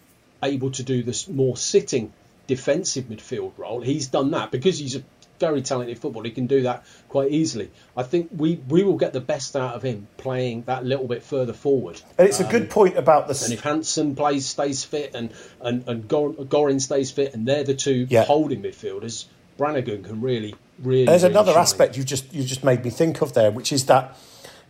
able 0.43 0.71
to 0.71 0.84
do 0.84 1.03
this 1.03 1.27
more 1.27 1.57
sitting 1.57 2.13
defensive 2.47 3.05
midfield 3.05 3.57
role, 3.57 3.81
he's 3.81 4.07
done 4.07 4.31
that 4.31 4.51
because 4.51 4.77
he's 4.79 4.95
a 4.95 5.03
very 5.41 5.62
talented 5.62 5.99
footballer. 5.99 6.25
He 6.25 6.32
can 6.32 6.47
do 6.47 6.62
that 6.62 6.86
quite 7.10 7.32
easily. 7.32 7.69
I 7.97 8.04
think 8.04 8.30
we, 8.38 8.62
we 8.69 8.84
will 8.84 8.95
get 8.95 9.12
the 9.12 9.19
best 9.19 9.58
out 9.58 9.75
of 9.75 9.84
him 9.84 10.08
playing 10.15 10.63
that 10.63 10.86
little 10.86 11.08
bit 11.08 11.23
further 11.23 11.51
forward. 11.51 12.01
And 12.17 12.30
it's 12.30 12.39
um, 12.39 12.47
a 12.47 12.49
good 12.49 12.62
um, 12.63 12.67
point 12.69 12.97
about 12.97 13.27
the. 13.27 13.38
And 13.43 13.51
if 13.51 13.60
Hansen 13.60 14.15
plays, 14.15 14.45
stays 14.45 14.86
fit, 14.86 15.13
and 15.13 15.34
and 15.60 15.86
and 15.88 16.08
Gorrin 16.08 16.80
stays 16.80 17.12
fit, 17.12 17.34
and 17.34 17.45
they're 17.45 17.65
the 17.65 17.75
two 17.75 18.08
yeah. 18.10 18.23
holding 18.23 18.62
midfielders, 18.62 19.25
Brannagan 19.58 20.06
can 20.06 20.21
really, 20.21 20.56
really. 20.80 21.06
There's 21.06 21.23
really 21.23 21.34
another 21.34 21.51
shine. 21.51 21.62
aspect 21.62 21.97
you've 21.97 22.06
just 22.06 22.34
you 22.34 22.43
just 22.43 22.63
made 22.63 22.86
me 22.86 22.89
think 22.89 23.21
of 23.21 23.34
there, 23.34 23.51
which 23.51 23.73
is 23.73 23.88
that 23.88 24.17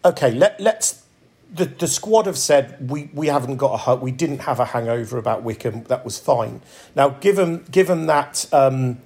okay, 0.04 0.32
let 0.32 0.60
let's 0.60 1.04
the, 1.54 1.66
the 1.66 1.88
squad 1.88 2.28
have 2.28 2.38
said 2.38 2.90
we, 2.90 3.10
we 3.14 3.28
haven't 3.28 3.58
got 3.58 3.84
a 3.86 3.96
we 3.96 4.12
didn't 4.12 4.40
have 4.40 4.60
a 4.60 4.66
hangover 4.66 5.18
about 5.18 5.44
Wycombe. 5.44 5.84
That 5.84 6.06
was 6.06 6.18
fine. 6.18 6.62
Now, 6.96 7.10
given 7.10 7.66
given 7.70 8.08
that 8.08 8.48
um, 8.54 9.00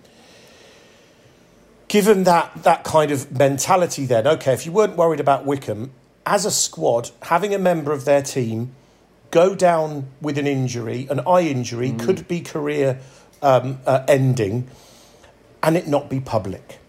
given 1.88 2.24
that 2.24 2.64
that 2.64 2.84
kind 2.84 3.12
of 3.12 3.32
mentality, 3.38 4.06
then 4.06 4.28
okay, 4.28 4.54
if 4.54 4.66
you 4.66 4.72
weren't 4.72 4.96
worried 4.96 5.20
about 5.20 5.46
Wycombe 5.46 5.92
as 6.26 6.46
a 6.46 6.52
squad, 6.52 7.12
having 7.24 7.54
a 7.54 7.60
member 7.60 7.92
of 7.92 8.06
their 8.06 8.22
team 8.22 8.72
go 9.32 9.54
down 9.54 10.08
with 10.22 10.38
an 10.38 10.48
injury, 10.48 11.08
an 11.10 11.20
eye 11.28 11.42
injury, 11.42 11.92
could 11.92 12.28
be 12.28 12.42
career 12.42 13.00
um, 13.42 13.80
uh, 13.86 14.04
ending, 14.08 14.68
and 15.62 15.76
it 15.76 15.88
not 15.88 16.10
be 16.10 16.20
public. 16.20 16.80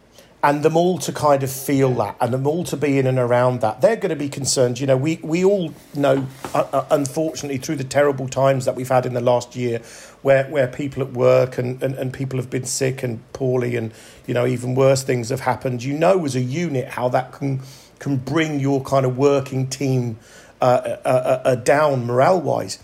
And 0.43 0.63
them 0.63 0.77
all 0.77 0.99
to 0.99 1.13
kind 1.13 1.43
of 1.43 1.51
feel 1.51 1.93
that, 1.95 2.17
and 2.21 2.33
them 2.33 2.47
all 2.47 2.63
to 2.65 2.77
be 2.77 2.99
in 2.99 3.07
and 3.07 3.19
around 3.19 3.63
that. 3.63 3.81
They're 3.81 3.97
going 3.97 4.11
to 4.11 4.17
be 4.17 4.29
concerned. 4.29 4.79
You 4.79 4.87
know, 4.87 4.97
we, 4.97 5.19
we 5.23 5.45
all 5.45 5.75
know, 5.95 6.27
uh, 6.55 6.67
uh, 6.73 6.87
unfortunately, 6.91 7.59
through 7.59 7.77
the 7.77 7.85
terrible 7.85 8.29
times 8.29 8.65
that 8.65 8.77
we've 8.77 8.89
had 8.89 9.07
in 9.07 9.15
the 9.15 9.21
last 9.21 9.57
year, 9.57 9.83
where, 10.27 10.45
where 10.51 10.67
people 10.67 11.05
at 11.05 11.13
work 11.13 11.57
and, 11.57 11.81
and, 11.85 11.95
and 11.95 12.13
people 12.13 12.37
have 12.41 12.51
been 12.51 12.65
sick 12.65 13.05
and 13.05 13.21
poorly, 13.33 13.77
and, 13.77 13.93
you 14.27 14.35
know, 14.35 14.45
even 14.45 14.75
worse 14.75 15.05
things 15.05 15.29
have 15.29 15.39
happened. 15.39 15.85
You 15.85 15.95
know, 15.97 16.25
as 16.25 16.35
a 16.35 16.41
unit, 16.41 16.89
how 16.89 17.09
that 17.11 17.31
can, 17.31 17.61
can 18.01 18.17
bring 18.17 18.59
your 18.59 18.83
kind 18.83 19.07
of 19.07 19.17
working 19.17 19.69
team 19.69 20.19
uh, 20.61 20.65
uh, 20.65 20.99
uh, 21.05 21.43
uh, 21.45 21.55
down 21.55 22.07
morale 22.07 22.41
wise. 22.41 22.81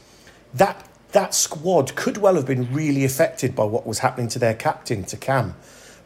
That 0.55 0.87
that 1.11 1.35
squad 1.35 1.97
could 1.97 2.17
well 2.17 2.37
have 2.37 2.47
been 2.47 2.73
really 2.73 3.05
affected 3.05 3.57
by 3.57 3.65
what 3.65 3.87
was 3.87 3.99
happening 3.99 4.29
to 4.29 4.39
their 4.39 4.55
captain, 4.55 5.03
to 5.05 5.17
Cam. 5.17 5.57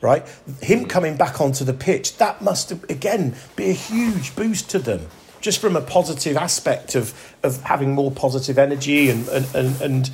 Right, 0.00 0.26
him 0.62 0.86
coming 0.86 1.16
back 1.16 1.40
onto 1.40 1.64
the 1.64 1.74
pitch, 1.74 2.16
that 2.16 2.40
must 2.40 2.70
have, 2.70 2.82
again 2.90 3.34
be 3.56 3.70
a 3.70 3.72
huge 3.72 4.36
boost 4.36 4.70
to 4.70 4.78
them, 4.78 5.00
just 5.40 5.58
from 5.60 5.76
a 5.76 5.80
positive 5.80 6.36
aspect 6.36 6.94
of 6.94 7.12
of 7.42 7.62
having 7.62 7.92
more 7.92 8.10
positive 8.10 8.58
energy 8.58 9.10
and 9.10 9.28
and, 9.28 9.46
and, 9.54 9.80
and 9.80 10.10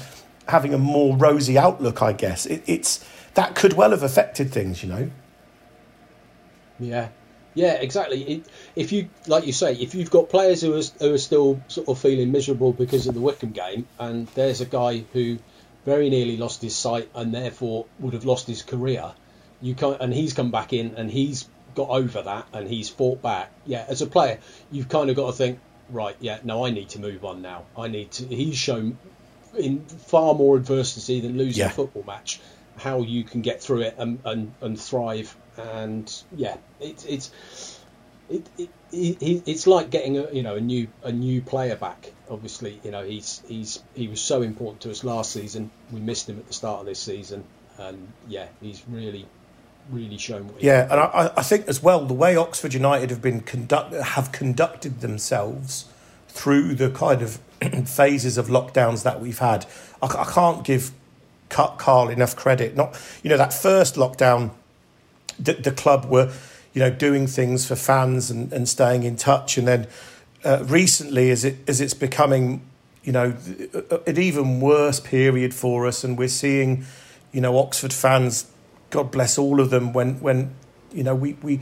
having 0.48 0.74
a 0.74 0.78
more 0.78 1.16
rosy 1.16 1.58
outlook. 1.58 2.02
I 2.02 2.12
guess 2.12 2.46
it, 2.46 2.62
it's 2.66 3.04
that 3.34 3.54
could 3.54 3.74
well 3.74 3.90
have 3.90 4.02
affected 4.02 4.50
things, 4.50 4.82
you 4.82 4.88
know. 4.88 5.10
Yeah, 6.78 7.08
yeah, 7.54 7.74
exactly. 7.74 8.22
It, 8.22 8.46
if 8.74 8.92
you, 8.92 9.08
like 9.26 9.46
you 9.46 9.52
say, 9.52 9.74
if 9.74 9.94
you've 9.94 10.10
got 10.10 10.28
players 10.28 10.62
who 10.62 10.74
are, 10.74 10.82
who 11.00 11.14
are 11.14 11.18
still 11.18 11.60
sort 11.68 11.88
of 11.88 11.98
feeling 11.98 12.32
miserable 12.32 12.72
because 12.72 13.06
of 13.06 13.14
the 13.14 13.20
Wycombe 13.20 13.52
game, 13.52 13.86
and 13.98 14.26
there's 14.28 14.60
a 14.60 14.66
guy 14.66 15.04
who 15.12 15.38
very 15.84 16.10
nearly 16.10 16.36
lost 16.36 16.62
his 16.62 16.76
sight 16.76 17.08
and 17.14 17.34
therefore 17.34 17.86
would 17.98 18.14
have 18.14 18.24
lost 18.24 18.46
his 18.46 18.62
career, 18.62 19.12
you 19.60 19.74
can't, 19.74 20.00
and 20.00 20.12
he's 20.12 20.32
come 20.32 20.50
back 20.50 20.72
in 20.72 20.94
and 20.96 21.10
he's 21.10 21.48
got 21.74 21.88
over 21.88 22.22
that 22.22 22.46
and 22.52 22.68
he's 22.68 22.88
fought 22.88 23.22
back. 23.22 23.50
Yeah, 23.66 23.84
as 23.88 24.02
a 24.02 24.06
player, 24.06 24.38
you've 24.70 24.88
kind 24.88 25.10
of 25.10 25.16
got 25.16 25.26
to 25.26 25.32
think, 25.32 25.60
right, 25.90 26.16
yeah, 26.20 26.38
no, 26.44 26.64
I 26.64 26.70
need 26.70 26.90
to 26.90 27.00
move 27.00 27.24
on 27.24 27.42
now. 27.42 27.64
I 27.76 27.88
need 27.88 28.12
to. 28.12 28.26
He's 28.26 28.56
shown 28.56 28.98
in 29.56 29.84
far 29.84 30.34
more 30.34 30.56
adversity 30.56 31.20
than 31.20 31.36
losing 31.38 31.60
Yeah. 31.62 31.66
a 31.68 31.70
football 31.70 32.04
match 32.06 32.40
how 32.78 33.02
you 33.02 33.22
can 33.22 33.42
get 33.42 33.62
through 33.62 33.82
it 33.82 33.94
and, 33.98 34.18
and, 34.24 34.52
and 34.60 34.80
thrive. 34.80 35.36
And 35.56 36.10
yeah, 36.34 36.56
it's 36.80 37.04
it's 37.04 37.30
it, 38.30 38.48
it, 38.58 38.70
it, 38.90 39.42
it's 39.46 39.66
like 39.66 39.90
getting 39.90 40.16
a 40.18 40.30
you 40.32 40.42
know 40.42 40.56
a 40.56 40.60
new 40.60 40.88
a 41.02 41.12
new 41.12 41.42
player 41.42 41.76
back. 41.76 42.12
Obviously, 42.30 42.80
you 42.82 42.90
know 42.90 43.04
he's 43.04 43.42
he's 43.46 43.82
he 43.94 44.08
was 44.08 44.20
so 44.20 44.42
important 44.42 44.80
to 44.82 44.90
us 44.90 45.04
last 45.04 45.32
season. 45.32 45.70
We 45.92 46.00
missed 46.00 46.28
him 46.28 46.38
at 46.38 46.46
the 46.46 46.54
start 46.54 46.80
of 46.80 46.86
this 46.86 46.98
season, 46.98 47.44
and 47.78 48.12
yeah, 48.26 48.46
he's 48.62 48.82
really 48.88 49.26
really 49.90 50.16
shown 50.16 50.46
what 50.48 50.60
he 50.60 50.66
Yeah, 50.66 50.84
and 50.84 50.94
I, 50.94 51.32
I 51.36 51.42
think 51.42 51.66
as 51.68 51.82
well 51.82 52.06
the 52.06 52.14
way 52.14 52.36
Oxford 52.36 52.72
United 52.72 53.10
have 53.10 53.20
been 53.20 53.40
conduct 53.40 53.92
have 53.92 54.32
conducted 54.32 55.00
themselves 55.02 55.86
through 56.32 56.74
the 56.74 56.90
kind 56.90 57.22
of 57.22 57.36
phases 57.86 58.38
of 58.38 58.48
lockdowns 58.48 59.02
that 59.04 59.20
we've 59.20 59.38
had. 59.38 59.66
I, 60.02 60.06
I 60.06 60.24
can't 60.24 60.64
give 60.64 60.90
Carl 61.48 62.08
enough 62.08 62.34
credit. 62.34 62.76
Not 62.76 62.98
you 63.22 63.30
know 63.30 63.36
that 63.36 63.52
first 63.52 63.96
lockdown, 63.96 64.50
the, 65.38 65.52
the 65.54 65.72
club 65.72 66.06
were 66.06 66.32
you 66.72 66.80
know 66.80 66.90
doing 66.90 67.26
things 67.26 67.66
for 67.66 67.76
fans 67.76 68.30
and, 68.30 68.52
and 68.52 68.68
staying 68.68 69.02
in 69.02 69.16
touch, 69.16 69.58
and 69.58 69.68
then 69.68 69.86
uh, 70.44 70.64
recently 70.66 71.30
as 71.30 71.44
it 71.44 71.58
as 71.68 71.80
it's 71.80 71.94
becoming 71.94 72.62
you 73.04 73.12
know 73.12 73.36
an 74.06 74.18
even 74.18 74.60
worse 74.60 74.98
period 74.98 75.54
for 75.54 75.86
us, 75.86 76.02
and 76.02 76.16
we're 76.16 76.28
seeing 76.28 76.86
you 77.32 77.42
know 77.42 77.58
Oxford 77.58 77.92
fans 77.92 78.46
God 78.92 79.10
bless 79.10 79.38
all 79.38 79.58
of 79.60 79.70
them. 79.70 79.92
When 79.92 80.20
when 80.20 80.54
you 80.92 81.02
know 81.02 81.14
we, 81.14 81.32
we 81.42 81.60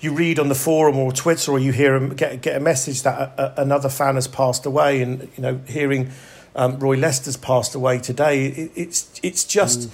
you 0.00 0.12
read 0.12 0.38
on 0.38 0.48
the 0.48 0.54
forum 0.54 0.96
or 0.96 1.12
Twitter 1.12 1.52
or 1.52 1.58
you 1.58 1.72
hear 1.72 1.98
get 2.08 2.40
get 2.42 2.56
a 2.56 2.60
message 2.60 3.02
that 3.02 3.18
a, 3.18 3.42
a, 3.42 3.62
another 3.62 3.88
fan 3.88 4.16
has 4.16 4.28
passed 4.28 4.66
away, 4.66 5.02
and 5.02 5.28
you 5.36 5.42
know 5.42 5.60
hearing 5.66 6.10
um, 6.54 6.78
Roy 6.78 6.96
Lester's 6.96 7.36
passed 7.36 7.74
away 7.74 7.98
today, 7.98 8.46
it, 8.46 8.72
it's 8.74 9.20
it's 9.22 9.44
just. 9.44 9.90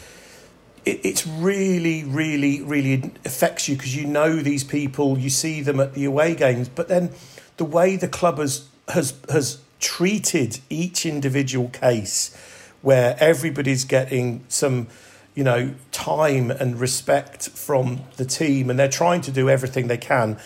It, 0.84 1.04
it's 1.04 1.24
really, 1.24 2.02
really, 2.02 2.60
really 2.60 3.12
affects 3.24 3.68
you 3.68 3.76
because 3.76 3.94
you 3.94 4.04
know 4.04 4.42
these 4.42 4.64
people, 4.64 5.16
you 5.16 5.30
see 5.30 5.60
them 5.60 5.78
at 5.78 5.94
the 5.94 6.04
away 6.04 6.34
games, 6.34 6.68
but 6.68 6.88
then 6.88 7.12
the 7.56 7.64
way 7.64 7.94
the 7.94 8.08
club 8.08 8.38
has 8.38 8.66
has 8.88 9.14
has 9.30 9.58
treated 9.78 10.58
each 10.68 11.06
individual 11.06 11.68
case, 11.68 12.36
where 12.80 13.16
everybody's 13.20 13.84
getting 13.84 14.44
some 14.48 14.88
you 15.34 15.44
know, 15.44 15.74
time 15.92 16.50
and 16.50 16.78
respect 16.78 17.48
from 17.48 18.02
the 18.16 18.24
team, 18.24 18.68
and 18.68 18.78
they're 18.78 18.88
trying 18.88 19.22
to 19.22 19.30
do 19.30 19.48
everything 19.48 19.88
they 19.88 19.96
can. 19.96 20.38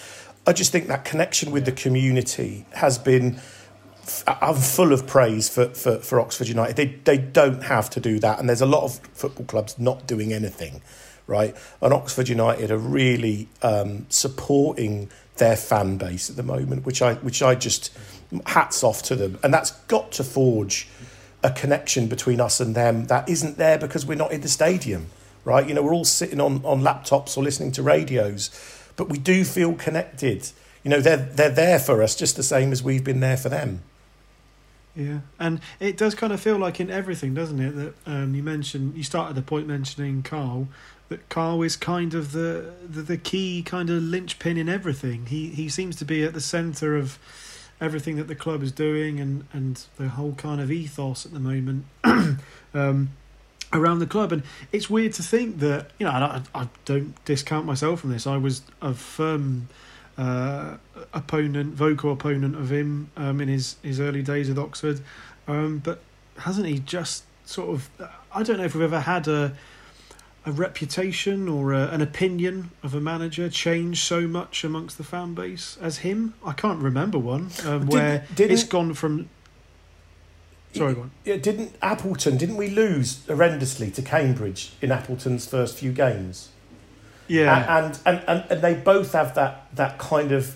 I 0.47 0.53
just 0.53 0.71
think 0.71 0.87
that 0.87 1.05
connection 1.05 1.51
with 1.51 1.65
the 1.65 1.73
community 1.73 2.67
has 2.73 2.99
been. 2.99 3.41
I'm 4.29 4.55
full 4.55 4.93
of 4.93 5.09
praise 5.09 5.49
for, 5.49 5.67
for, 5.71 5.99
for 5.99 6.21
Oxford 6.21 6.47
United. 6.47 6.77
They 6.77 6.87
they 6.87 7.19
don't 7.19 7.65
have 7.65 7.91
to 7.91 8.01
do 8.01 8.21
that, 8.21 8.39
and 8.39 8.49
there's 8.49 8.61
a 8.61 8.67
lot 8.67 8.85
of 8.85 8.99
football 9.15 9.47
clubs 9.47 9.77
not 9.79 10.07
doing 10.07 10.33
anything, 10.33 10.81
right? 11.27 11.57
And 11.81 11.93
Oxford 11.93 12.29
United 12.29 12.71
are 12.71 12.79
really 12.79 13.49
um, 13.63 14.07
supporting 14.09 15.11
their 15.39 15.57
fan 15.57 15.99
base 15.99 16.31
at 16.31 16.37
the 16.37 16.45
moment, 16.45 16.87
which 16.87 17.03
I 17.03 17.15
which 17.15 17.43
I 17.43 17.57
just 17.57 17.97
hats 18.47 18.85
off 18.85 19.03
to 19.05 19.17
them, 19.17 19.41
and 19.43 19.53
that's 19.53 19.73
got 19.89 20.13
to 20.13 20.25
forge 20.25 20.89
a 21.47 21.53
connection 21.53 22.09
between 22.09 22.41
us 22.41 22.59
and 22.59 22.75
them 22.75 23.07
that 23.07 23.29
isn't 23.29 23.57
there 23.57 23.79
because 23.79 24.05
we're 24.05 24.17
not 24.17 24.33
in 24.33 24.41
the 24.41 24.49
stadium, 24.49 25.07
right? 25.45 25.67
You 25.67 25.75
know, 25.75 25.83
we're 25.83 25.95
all 25.95 26.05
sitting 26.05 26.41
on, 26.41 26.61
on 26.65 26.81
laptops 26.83 27.39
or 27.39 27.45
listening 27.45 27.71
to 27.73 27.85
radios, 27.85 28.51
but 28.97 29.09
we 29.09 29.17
do 29.17 29.45
feel 29.45 29.75
connected. 29.75 30.51
You 30.83 30.91
know, 30.91 31.01
they're 31.01 31.17
they're 31.17 31.51
there 31.51 31.79
for 31.79 32.03
us 32.03 32.17
just 32.17 32.35
the 32.35 32.43
same 32.43 32.73
as 32.73 32.83
we've 32.83 33.05
been 33.05 33.21
there 33.21 33.37
for 33.37 33.49
them. 33.49 33.83
Yeah, 34.97 35.21
and 35.39 35.61
it 35.79 35.97
does 35.97 36.17
kind 36.17 36.33
of 36.33 36.41
feel 36.41 36.57
like 36.57 36.81
in 36.81 36.91
everything, 36.91 37.33
doesn't 37.33 37.61
it? 37.61 37.71
That 37.77 37.95
um, 38.07 38.35
you 38.35 38.43
mentioned, 38.43 38.97
you 38.97 39.05
started 39.05 39.37
the 39.37 39.43
point 39.43 39.69
mentioning 39.69 40.25
Carl, 40.25 40.69
that 41.11 41.29
Carl 41.29 41.63
is 41.63 41.77
kind 41.77 42.13
of 42.13 42.33
the, 42.33 42.73
the 42.89 43.03
the 43.03 43.17
key 43.19 43.63
kind 43.63 43.89
of 43.89 44.03
linchpin 44.03 44.57
in 44.57 44.69
everything. 44.69 45.27
He 45.27 45.51
he 45.51 45.69
seems 45.69 45.95
to 45.97 46.05
be 46.05 46.25
at 46.25 46.35
the 46.35 46.41
centre 46.41 46.97
of 46.97 47.21
everything 47.81 48.17
that 48.17 48.29
the 48.29 48.35
club 48.35 48.63
is 48.63 48.73
doing 48.73 49.21
and 49.21 49.47
and 49.53 49.85
the 49.97 50.09
whole 50.09 50.33
kind 50.33 50.61
of 50.61 50.71
ethos 50.71 51.27
at 51.27 51.33
the 51.33 51.41
moment 51.41 51.85
um, 52.75 53.11
around 53.73 53.99
the 53.99 54.07
club. 54.07 54.33
And 54.33 54.43
it's 54.73 54.89
weird 54.89 55.13
to 55.15 55.23
think 55.23 55.59
that 55.59 55.91
you 55.99 56.07
know 56.07 56.13
I, 56.13 56.43
I 56.55 56.69
don't 56.85 57.23
discount 57.25 57.67
myself 57.67 58.01
from 58.01 58.11
this. 58.11 58.27
I 58.27 58.37
was 58.37 58.63
a 58.81 58.95
firm 58.95 59.69
uh, 60.19 60.77
opponent, 61.13 61.75
vocal 61.75 62.13
opponent 62.13 62.57
of 62.57 62.73
him 62.73 63.11
um, 63.17 63.41
in 63.41 63.49
his, 63.49 63.77
his 63.83 64.01
early 64.01 64.23
days 64.23 64.49
at 64.49 64.59
Oxford. 64.59 65.01
Um, 65.47 65.79
but 65.79 66.01
hasn't 66.39 66.67
he 66.67 66.79
just 66.79 67.25
sort 67.45 67.71
of? 67.71 67.91
I 68.33 68.43
don't 68.43 68.59
know 68.59 68.65
if 68.65 68.75
we've 68.75 68.85
ever 68.85 69.01
had 69.01 69.29
a 69.29 69.55
a 70.47 70.53
reputation 70.53 71.49
or 71.49 71.73
a, 71.73 71.89
an 71.89 72.01
opinion 72.01 72.71
of 72.83 72.95
a 72.95 73.01
manager 73.01 73.49
change 73.51 74.01
so 74.03 74.29
much 74.29 74.63
amongst 74.63 74.97
the 74.97 75.05
fan 75.05 75.35
base 75.35 75.77
as 75.83 75.99
him. 75.99 76.35
I 76.45 76.53
can't 76.53 76.81
remember 76.81 77.19
one 77.19 77.51
um, 77.65 77.81
Didn't- 77.81 77.89
where 77.89 78.27
didn't- 78.35 78.53
it's 78.53 78.65
gone 78.65 78.95
from. 78.95 79.29
Sorry, 80.73 80.95
go 80.95 81.03
on. 81.03 81.11
Yeah, 81.25 81.37
didn't 81.37 81.75
Appleton? 81.81 82.37
Didn't 82.37 82.57
we 82.59 82.69
lose 82.69 83.21
horrendously 83.27 83.93
to 83.95 84.03
Cambridge 84.03 84.73
in 84.83 84.93
Appleton's 84.93 85.47
first 85.47 85.79
few 85.79 85.91
games? 85.91 86.51
Yeah, 87.29 87.79
and, 87.79 87.99
and, 88.05 88.23
and, 88.29 88.45
and 88.51 88.63
they 88.63 88.75
both 88.75 89.13
have 89.13 89.35
that, 89.35 89.75
that 89.75 89.99
kind 89.99 90.33
of. 90.33 90.55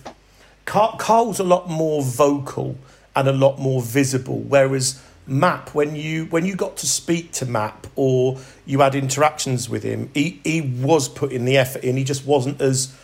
Carl's 0.66 1.40
a 1.40 1.44
lot 1.44 1.68
more 1.68 2.02
vocal 2.02 2.76
and 3.16 3.26
a 3.26 3.32
lot 3.32 3.58
more 3.58 3.82
visible, 3.82 4.38
whereas 4.40 5.02
Map, 5.26 5.74
when 5.74 5.94
you 5.94 6.24
when 6.26 6.44
you 6.44 6.56
got 6.56 6.76
to 6.78 6.86
speak 6.86 7.32
to 7.32 7.46
Map 7.46 7.86
or 7.94 8.38
you 8.66 8.80
had 8.80 8.94
interactions 8.94 9.68
with 9.68 9.82
him, 9.82 10.10
he, 10.14 10.40
he 10.44 10.60
was 10.60 11.08
putting 11.08 11.44
the 11.44 11.56
effort 11.56 11.84
in. 11.84 11.96
He 11.96 12.04
just 12.04 12.26
wasn't 12.26 12.60
as 12.60 12.94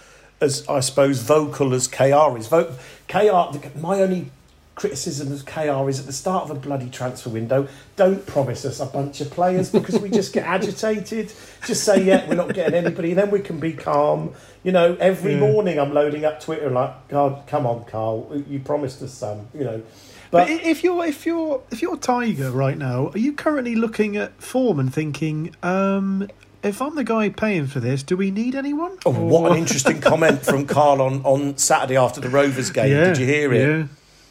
as 0.41 0.67
I 0.69 0.81
suppose 0.81 1.21
vocal 1.21 1.73
as 1.73 1.87
KR 1.89 2.37
is. 2.37 2.49
Vo- 2.49 2.75
KR, 3.09 3.59
my 3.79 4.01
only 4.01 4.31
criticism 4.75 5.33
of 5.33 5.47
KR 5.47 5.89
is 5.89 6.01
at 6.01 6.07
the 6.07 6.13
start 6.13 6.45
of 6.45 6.51
a 6.51 6.55
bloody 6.61 6.91
transfer 6.91 7.31
window, 7.31 7.67
don't 7.97 8.27
promise 8.27 8.65
us 8.67 8.79
a 8.79 8.85
bunch 8.87 9.23
of 9.23 9.31
players 9.31 9.71
because 9.71 9.99
we 9.99 10.11
just 10.11 10.35
get 10.35 10.45
agitated. 10.47 11.33
Just 11.67 11.85
say, 11.85 12.03
yeah, 12.05 12.29
we're 12.29 12.35
not 12.35 12.53
getting 12.53 12.75
anybody, 12.75 13.15
then 13.15 13.31
we 13.31 13.41
can 13.41 13.59
be 13.59 13.73
calm. 13.73 14.35
You 14.63 14.73
know, 14.73 14.95
every 15.01 15.33
Yeah. 15.33 15.41
morning 15.41 15.79
I'm 15.79 15.95
loading 15.95 16.27
up 16.27 16.41
Twitter 16.43 16.69
like, 16.71 17.09
God, 17.09 17.47
come 17.47 17.67
on, 17.67 17.85
Carl, 17.87 18.43
you 18.49 18.59
promised 18.61 19.01
us 19.03 19.15
some, 19.15 19.49
you 19.55 19.65
know. 19.65 19.83
But 20.31 20.49
But, 20.49 20.51
if 20.51 20.83
you're 20.85 21.05
if 21.07 21.25
you're 21.27 21.63
if 21.71 21.83
you're 21.83 21.97
Tiger 21.97 22.51
right 22.51 22.77
now, 22.79 23.09
are 23.09 23.19
you 23.19 23.33
currently 23.33 23.75
looking 23.75 24.17
at 24.17 24.41
form 24.43 24.79
and 24.81 24.93
thinking, 24.93 25.55
um, 25.63 26.29
if 26.63 26.83
I'm 26.83 26.95
the 26.97 27.05
guy 27.05 27.29
paying 27.29 27.67
for 27.67 27.81
this, 27.81 28.03
do 28.03 28.17
we 28.17 28.31
need 28.31 28.55
anyone? 28.55 28.99
oh, 29.07 29.11
what 29.13 29.53
an 29.53 29.59
interesting 29.59 30.01
comment 30.01 30.43
from 30.43 30.67
Karl 30.67 31.01
on, 31.03 31.23
on 31.25 31.57
Saturday 31.59 31.97
after 31.97 32.21
the 32.21 32.29
Rovers 32.29 32.71
game. 32.71 32.89
Did 32.91 33.19
you 33.19 33.27
hear 33.27 33.53
it? 33.53 33.61
Yeah. 33.61 33.87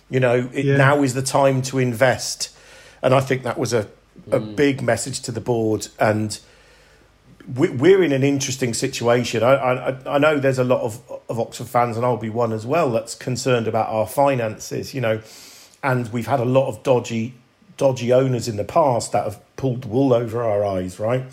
You 0.10 0.20
know, 0.20 0.50
it, 0.54 0.66
Yeah. 0.66 0.78
now 0.78 1.02
is 1.02 1.14
the 1.14 1.22
time 1.22 1.62
to 1.64 1.80
invest, 1.80 2.56
and 3.02 3.14
I 3.14 3.20
think 3.22 3.44
that 3.44 3.58
was 3.58 3.74
a 3.74 3.88
a 4.32 4.40
big 4.40 4.82
message 4.82 5.22
to 5.22 5.32
the 5.32 5.42
board. 5.42 5.88
And 6.00 6.40
we, 7.54 7.70
we're 7.70 8.02
in 8.04 8.12
an 8.12 8.24
interesting 8.24 8.74
situation. 8.74 9.44
I, 9.44 9.54
I 9.56 10.16
I 10.16 10.18
know 10.18 10.40
there's 10.40 10.60
a 10.60 10.64
lot 10.64 10.82
of 10.82 11.00
of 11.30 11.40
Oxford 11.40 11.68
fans, 11.68 11.96
and 11.98 12.06
I'll 12.06 12.18
be 12.18 12.30
one 12.30 12.52
as 12.54 12.66
well. 12.66 12.92
That's 12.92 13.16
concerned 13.16 13.68
about 13.68 13.88
our 13.90 14.08
finances. 14.08 14.94
You 14.94 15.02
know, 15.02 15.22
and 15.86 16.12
we've 16.12 16.26
had 16.26 16.40
a 16.40 16.46
lot 16.46 16.68
of 16.68 16.82
dodgy 16.82 17.36
dodgy 17.78 18.12
owners 18.12 18.48
in 18.48 18.56
the 18.56 18.64
past 18.64 19.12
that 19.12 19.24
have 19.24 19.56
pulled 19.56 19.84
the 19.84 19.88
wool 19.88 20.14
over 20.14 20.42
our 20.42 20.66
eyes, 20.66 21.00
right? 21.00 21.24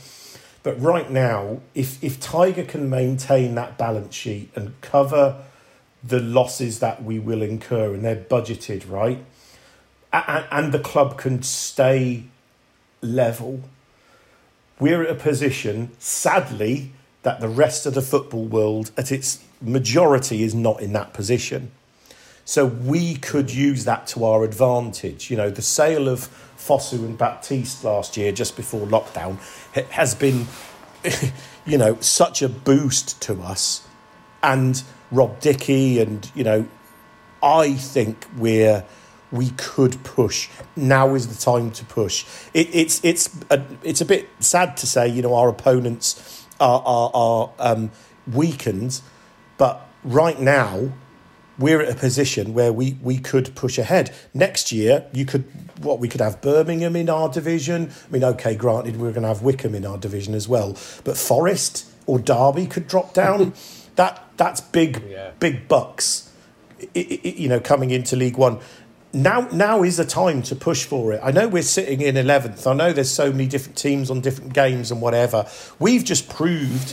But 0.62 0.80
right 0.80 1.10
now, 1.10 1.60
if 1.74 2.02
if 2.04 2.20
Tiger 2.20 2.62
can 2.62 2.90
maintain 2.90 3.54
that 3.54 3.78
balance 3.78 4.14
sheet 4.14 4.50
and 4.54 4.78
cover 4.82 5.42
the 6.04 6.20
losses 6.20 6.80
that 6.80 7.02
we 7.02 7.18
will 7.18 7.42
incur, 7.42 7.94
and 7.94 8.04
they're 8.04 8.16
budgeted, 8.16 8.90
right, 8.90 9.24
and, 10.12 10.44
and 10.50 10.74
the 10.74 10.78
club 10.78 11.16
can 11.16 11.42
stay 11.42 12.24
level, 13.00 13.62
we're 14.78 15.02
at 15.02 15.10
a 15.10 15.14
position, 15.14 15.92
sadly, 15.98 16.92
that 17.22 17.40
the 17.40 17.48
rest 17.48 17.86
of 17.86 17.94
the 17.94 18.02
football 18.02 18.44
world, 18.44 18.90
at 18.98 19.10
its 19.10 19.42
majority, 19.60 20.42
is 20.42 20.54
not 20.54 20.82
in 20.82 20.92
that 20.92 21.14
position. 21.14 21.70
So 22.44 22.66
we 22.66 23.14
could 23.16 23.52
use 23.52 23.84
that 23.84 24.06
to 24.08 24.24
our 24.24 24.44
advantage. 24.44 25.30
You 25.30 25.36
know, 25.36 25.50
the 25.50 25.62
sale 25.62 26.08
of 26.08 26.28
Fosu 26.56 27.04
and 27.04 27.16
Baptiste 27.16 27.84
last 27.84 28.16
year, 28.16 28.32
just 28.32 28.56
before 28.56 28.86
lockdown, 28.86 29.38
has 29.90 30.14
been, 30.14 30.46
you 31.66 31.78
know, 31.78 31.98
such 32.00 32.42
a 32.42 32.48
boost 32.48 33.20
to 33.22 33.40
us. 33.42 33.86
And 34.42 34.82
Rob 35.10 35.40
Dickie, 35.40 36.00
and 36.00 36.28
you 36.34 36.42
know, 36.42 36.66
I 37.42 37.74
think 37.74 38.26
we're 38.36 38.84
we 39.30 39.50
could 39.50 40.02
push. 40.04 40.48
Now 40.76 41.14
is 41.14 41.28
the 41.34 41.42
time 41.42 41.70
to 41.72 41.84
push. 41.84 42.26
It, 42.52 42.68
it's 42.72 43.04
it's 43.04 43.30
a, 43.50 43.64
it's 43.82 44.00
a 44.00 44.04
bit 44.04 44.28
sad 44.40 44.76
to 44.78 44.86
say, 44.86 45.08
you 45.08 45.22
know, 45.22 45.34
our 45.34 45.48
opponents 45.48 46.46
are 46.60 46.82
are, 46.84 47.10
are 47.14 47.50
um, 47.58 47.90
weakened, 48.26 49.00
but 49.58 49.88
right 50.04 50.40
now 50.40 50.92
we're 51.62 51.80
at 51.80 51.88
a 51.90 51.94
position 51.98 52.52
where 52.52 52.72
we, 52.72 52.96
we 53.02 53.16
could 53.18 53.54
push 53.54 53.78
ahead. 53.78 54.12
Next 54.34 54.72
year, 54.72 55.06
you 55.12 55.24
could 55.24 55.44
what 55.80 55.98
we 55.98 56.08
could 56.08 56.20
have 56.20 56.40
Birmingham 56.42 56.94
in 56.96 57.08
our 57.08 57.28
division. 57.28 57.90
I 58.08 58.12
mean, 58.12 58.24
okay, 58.24 58.54
granted, 58.54 58.96
we're 58.96 59.12
going 59.12 59.22
to 59.22 59.28
have 59.28 59.42
Wycombe 59.42 59.74
in 59.74 59.86
our 59.86 59.98
division 59.98 60.34
as 60.34 60.48
well, 60.48 60.76
but 61.04 61.16
Forest 61.16 61.86
or 62.06 62.18
Derby 62.18 62.66
could 62.66 62.86
drop 62.88 63.14
down. 63.14 63.54
that 63.96 64.22
that's 64.36 64.60
big 64.60 65.02
Yeah. 65.08 65.30
big 65.38 65.68
bucks, 65.68 66.30
i- 66.80 66.86
i- 66.96 67.20
i- 67.24 67.28
you 67.28 67.48
know, 67.48 67.60
coming 67.60 67.90
into 67.90 68.16
League 68.16 68.36
One. 68.36 68.58
Now 69.14 69.46
now 69.52 69.82
is 69.82 69.98
the 69.98 70.04
time 70.06 70.42
to 70.44 70.56
push 70.56 70.84
for 70.84 71.12
it. 71.12 71.20
I 71.22 71.30
know 71.32 71.46
we're 71.46 71.62
sitting 71.62 72.00
in 72.00 72.16
eleventh. 72.16 72.66
I 72.66 72.72
know 72.72 72.92
there's 72.92 73.10
so 73.10 73.30
many 73.30 73.46
different 73.46 73.76
teams 73.76 74.10
on 74.10 74.20
different 74.22 74.54
games 74.54 74.90
and 74.90 75.02
whatever. 75.02 75.46
We've 75.78 76.02
just 76.04 76.28
proved 76.30 76.92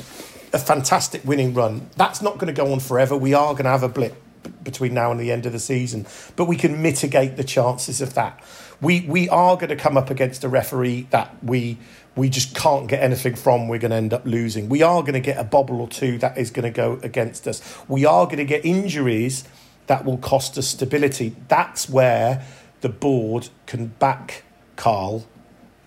a 0.51 0.57
fantastic 0.59 1.21
winning 1.25 1.53
run. 1.53 1.89
That's 1.95 2.21
not 2.21 2.33
going 2.39 2.53
to 2.53 2.61
go 2.61 2.73
on 2.73 2.79
forever. 2.81 3.15
We 3.15 3.33
are 3.33 3.53
going 3.53 3.63
to 3.65 3.69
have 3.69 3.83
a 3.83 3.87
blip 3.89 4.15
between 4.63 4.93
now 4.93 5.11
and 5.11 5.19
the 5.19 5.31
end 5.31 5.45
of 5.45 5.51
the 5.51 5.59
season, 5.59 6.05
but 6.35 6.45
we 6.45 6.55
can 6.55 6.81
mitigate 6.81 7.35
the 7.37 7.43
chances 7.43 8.01
of 8.01 8.13
that. 8.13 8.43
We 8.81 9.01
we 9.01 9.29
are 9.29 9.55
going 9.55 9.69
to 9.69 9.75
come 9.75 9.97
up 9.97 10.09
against 10.09 10.43
a 10.43 10.49
referee 10.49 11.07
that 11.11 11.35
we 11.43 11.77
we 12.15 12.29
just 12.29 12.55
can't 12.55 12.87
get 12.87 13.01
anything 13.01 13.35
from. 13.35 13.67
We're 13.67 13.79
going 13.79 13.91
to 13.91 13.97
end 13.97 14.13
up 14.13 14.25
losing. 14.25 14.69
We 14.69 14.81
are 14.81 15.01
going 15.01 15.13
to 15.13 15.19
get 15.19 15.37
a 15.37 15.43
bobble 15.43 15.81
or 15.81 15.87
two 15.87 16.17
that 16.19 16.37
is 16.37 16.51
going 16.51 16.63
to 16.63 16.75
go 16.75 16.99
against 17.03 17.47
us. 17.47 17.61
We 17.87 18.05
are 18.05 18.25
going 18.25 18.37
to 18.37 18.45
get 18.45 18.65
injuries 18.65 19.45
that 19.87 20.05
will 20.05 20.17
cost 20.17 20.57
us 20.57 20.67
stability. 20.67 21.35
That's 21.47 21.89
where 21.89 22.45
the 22.81 22.89
board 22.89 23.49
can 23.65 23.87
back 23.87 24.43
Karl 24.75 25.25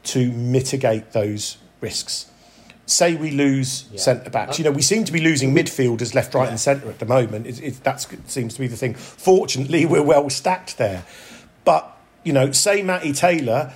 to 0.04 0.32
mitigate 0.32 1.12
those 1.12 1.58
risks. 1.80 2.31
Say 2.86 3.14
we 3.14 3.30
lose 3.30 3.84
Yeah. 3.92 4.00
centre 4.00 4.30
backs. 4.30 4.58
You 4.58 4.64
know, 4.64 4.70
we 4.72 4.82
seem 4.82 5.04
to 5.04 5.12
be 5.12 5.20
losing 5.20 5.54
midfielders 5.54 6.14
left, 6.14 6.34
right, 6.34 6.44
Yeah. 6.44 6.50
and 6.50 6.60
centre 6.60 6.88
at 6.88 6.98
the 6.98 7.06
moment. 7.06 7.46
It, 7.46 7.62
it, 7.62 7.84
that 7.84 8.06
seems 8.26 8.54
to 8.54 8.60
be 8.60 8.66
the 8.66 8.76
thing. 8.76 8.94
Fortunately, 8.94 9.86
we're 9.92 10.02
well 10.02 10.28
stacked 10.30 10.78
there. 10.78 11.04
But, 11.64 11.96
you 12.24 12.32
know, 12.32 12.50
say 12.52 12.82
Matty 12.82 13.12
Taylor, 13.12 13.72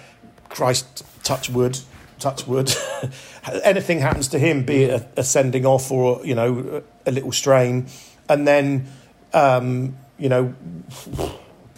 Christ, 0.49 1.05
touch 1.23 1.49
wood, 1.49 1.79
touch 2.19 2.47
wood, 2.47 2.75
anything 3.65 4.01
happens 4.01 4.29
to 4.29 4.39
him, 4.39 4.65
be 4.65 4.85
it 4.85 5.01
a, 5.17 5.21
a 5.21 5.25
sending 5.25 5.65
off 5.65 5.91
or, 5.93 6.25
you 6.27 6.35
know, 6.35 6.83
a, 7.07 7.13
little 7.13 7.31
strain, 7.33 7.87
and 8.29 8.47
then, 8.47 8.87
um, 9.33 9.97
you 10.19 10.29
know, 10.29 10.53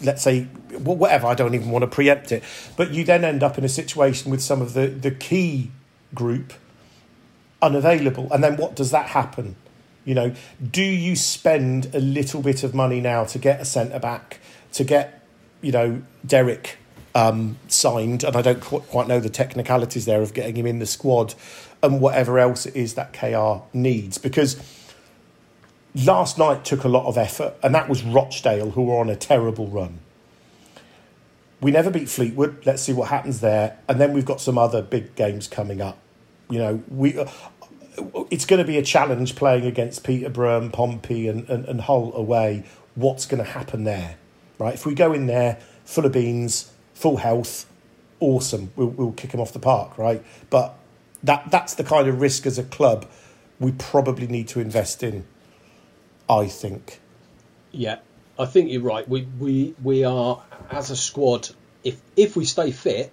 let's 0.01 0.21
say 0.23 0.43
wh- 0.43 0.97
whatever 0.97 1.27
i 1.27 1.33
don't 1.33 1.53
even 1.55 1.71
want 1.71 1.83
to 1.83 1.87
preempt 1.87 2.31
it 2.31 2.41
but 2.77 2.91
you 2.91 3.03
then 3.03 3.25
end 3.25 3.43
up 3.43 3.57
in 3.57 3.65
a 3.65 3.69
situation 3.69 4.31
with 4.31 4.41
some 4.41 4.61
of 4.61 4.73
the, 4.73 4.87
the 4.87 5.11
key 5.11 5.69
group 6.15 6.53
unavailable 7.61 8.27
and 8.31 8.43
then 8.43 8.55
what 8.57 8.75
does 8.75 8.91
that 8.91 9.07
happen 9.07 9.55
you 10.05 10.15
know 10.15 10.33
do 10.71 10.83
you 10.83 11.15
spend 11.15 11.93
a 11.93 11.99
little 11.99 12.41
bit 12.41 12.63
of 12.63 12.73
money 12.73 13.01
now 13.01 13.23
to 13.23 13.37
get 13.37 13.59
a 13.59 13.65
centre 13.65 13.99
back 13.99 14.39
to 14.71 14.83
get 14.83 15.25
you 15.61 15.71
know 15.71 16.01
derek 16.25 16.77
um, 17.15 17.57
signed 17.67 18.23
and 18.23 18.35
i 18.35 18.41
don't 18.41 18.61
qu- 18.61 18.79
quite 18.81 19.07
know 19.07 19.19
the 19.19 19.29
technicalities 19.29 20.05
there 20.05 20.21
of 20.21 20.33
getting 20.33 20.55
him 20.55 20.65
in 20.65 20.79
the 20.79 20.85
squad 20.85 21.33
and 21.81 21.99
whatever 21.99 22.39
else 22.39 22.65
it 22.65 22.75
is 22.75 22.93
that 22.93 23.13
kr 23.13 23.63
needs 23.73 24.17
because 24.17 24.61
last 25.95 26.37
night 26.37 26.65
took 26.65 26.83
a 26.83 26.87
lot 26.89 27.05
of 27.05 27.17
effort, 27.17 27.55
and 27.63 27.73
that 27.75 27.89
was 27.89 28.03
Rochdale, 28.03 28.71
who 28.71 28.83
were 28.83 28.99
on 28.99 29.09
a 29.09 29.15
terrible 29.15 29.67
run. 29.67 29.99
We 31.61 31.71
never 31.71 31.89
beat 31.89 32.09
Fleetwood. 32.09 32.65
Let's 32.65 32.81
see 32.81 32.93
what 32.93 33.09
happens 33.09 33.41
there, 33.41 33.77
and 33.87 33.99
then 33.99 34.13
we've 34.13 34.25
got 34.25 34.41
some 34.41 34.57
other 34.57 34.81
big 34.81 35.15
games 35.15 35.47
coming 35.47 35.81
up. 35.81 35.97
You 36.49 36.59
know, 36.59 36.83
we 36.89 37.17
uh, 37.17 37.29
it's 38.29 38.45
going 38.45 38.59
to 38.59 38.65
be 38.65 38.77
a 38.77 38.83
challenge 38.83 39.35
playing 39.35 39.65
against 39.65 40.03
Peterborough 40.03 40.61
and 40.61 40.73
Pompey 40.73 41.27
and, 41.27 41.47
and, 41.49 41.65
and 41.65 41.81
Hull 41.81 42.13
away. 42.15 42.65
What's 42.95 43.25
going 43.25 43.43
to 43.43 43.49
happen 43.49 43.83
there, 43.83 44.17
right? 44.57 44.73
If 44.73 44.85
we 44.85 44.95
go 44.95 45.13
in 45.13 45.27
there 45.27 45.59
full 45.85 46.05
of 46.05 46.11
beans, 46.11 46.71
full 46.93 47.17
health, 47.17 47.65
awesome. 48.19 48.71
We'll, 48.75 48.87
we'll 48.87 49.11
kick 49.11 49.31
them 49.31 49.39
off 49.39 49.53
the 49.53 49.59
park, 49.59 49.97
right? 49.97 50.23
But 50.49 50.75
that 51.23 51.51
that's 51.51 51.75
the 51.75 51.83
kind 51.83 52.07
of 52.07 52.21
risk 52.21 52.45
as 52.45 52.57
a 52.57 52.63
club 52.63 53.05
we 53.59 53.71
probably 53.73 54.27
need 54.27 54.47
to 54.49 54.59
invest 54.59 55.03
in. 55.03 55.25
I 56.29 56.47
think. 56.47 56.99
Yeah, 57.71 57.97
I 58.37 58.45
think 58.45 58.71
you're 58.71 58.81
right. 58.81 59.07
We 59.07 59.27
we 59.39 59.75
we 59.83 60.03
are 60.03 60.41
as 60.69 60.91
a 60.91 60.95
squad. 60.95 61.49
If 61.83 61.99
if 62.15 62.35
we 62.35 62.45
stay 62.45 62.71
fit, 62.71 63.11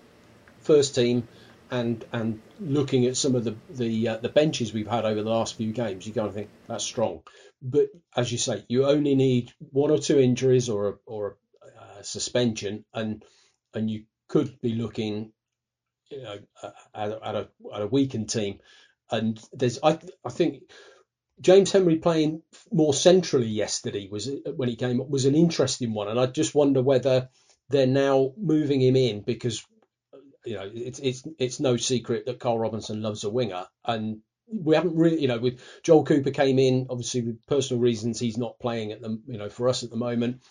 first 0.60 0.94
team, 0.94 1.26
and 1.70 2.04
and 2.12 2.40
looking 2.60 3.06
at 3.06 3.16
some 3.16 3.34
of 3.34 3.44
the 3.44 3.56
the 3.70 4.08
uh, 4.08 4.16
the 4.18 4.28
benches 4.28 4.72
we've 4.72 4.86
had 4.86 5.04
over 5.04 5.22
the 5.22 5.30
last 5.30 5.56
few 5.56 5.72
games, 5.72 6.06
you 6.06 6.12
kind 6.12 6.28
of 6.28 6.34
think 6.34 6.48
that's 6.68 6.84
strong. 6.84 7.22
But 7.62 7.88
as 8.16 8.30
you 8.30 8.38
say, 8.38 8.64
you 8.68 8.86
only 8.86 9.14
need 9.14 9.52
one 9.58 9.90
or 9.90 9.98
two 9.98 10.18
injuries 10.18 10.68
or 10.68 10.88
a, 10.88 10.94
or 11.06 11.36
a, 11.62 11.98
uh, 11.98 12.02
suspension, 12.02 12.84
and 12.94 13.24
and 13.74 13.90
you 13.90 14.04
could 14.28 14.60
be 14.60 14.74
looking, 14.74 15.32
you 16.10 16.22
know, 16.22 16.38
at, 16.94 17.10
at, 17.10 17.34
a, 17.34 17.48
at 17.74 17.82
a 17.82 17.86
weakened 17.86 18.30
team. 18.30 18.60
And 19.10 19.40
there's 19.52 19.78
I 19.82 19.98
I 20.24 20.30
think 20.30 20.62
James 21.40 21.72
Henry 21.72 21.96
playing 21.96 22.42
more 22.72 22.94
centrally 22.94 23.48
yesterday 23.48 24.08
was 24.10 24.30
when 24.56 24.68
he 24.68 24.76
came 24.76 25.00
up 25.00 25.08
was 25.08 25.24
an 25.24 25.34
interesting 25.34 25.94
one, 25.94 26.08
and 26.08 26.18
I 26.18 26.26
just 26.26 26.54
wonder 26.54 26.82
whether 26.82 27.28
they're 27.68 27.86
now 27.86 28.32
moving 28.36 28.80
him 28.80 28.96
in 28.96 29.22
because 29.22 29.64
you 30.46 30.54
know 30.54 30.70
it's 30.72 30.98
it's 30.98 31.22
it's 31.38 31.60
no 31.60 31.76
secret 31.76 32.26
that 32.26 32.40
Karl 32.40 32.58
Robinson 32.58 33.02
loves 33.02 33.24
a 33.24 33.30
winger, 33.30 33.66
and 33.84 34.18
we 34.48 34.74
haven't 34.74 34.96
really 34.96 35.20
you 35.20 35.28
know 35.28 35.38
with 35.38 35.60
Joel 35.82 36.04
Cooper 36.04 36.30
came 36.30 36.58
in 36.58 36.86
obviously 36.90 37.22
with 37.22 37.46
personal 37.46 37.82
reasons 37.82 38.18
he's 38.18 38.38
not 38.38 38.58
playing 38.60 38.92
at 38.92 39.00
the 39.00 39.20
you 39.26 39.38
know 39.38 39.48
for 39.48 39.68
us 39.68 39.82
at 39.82 39.90
the 39.90 39.96
moment. 39.96 40.42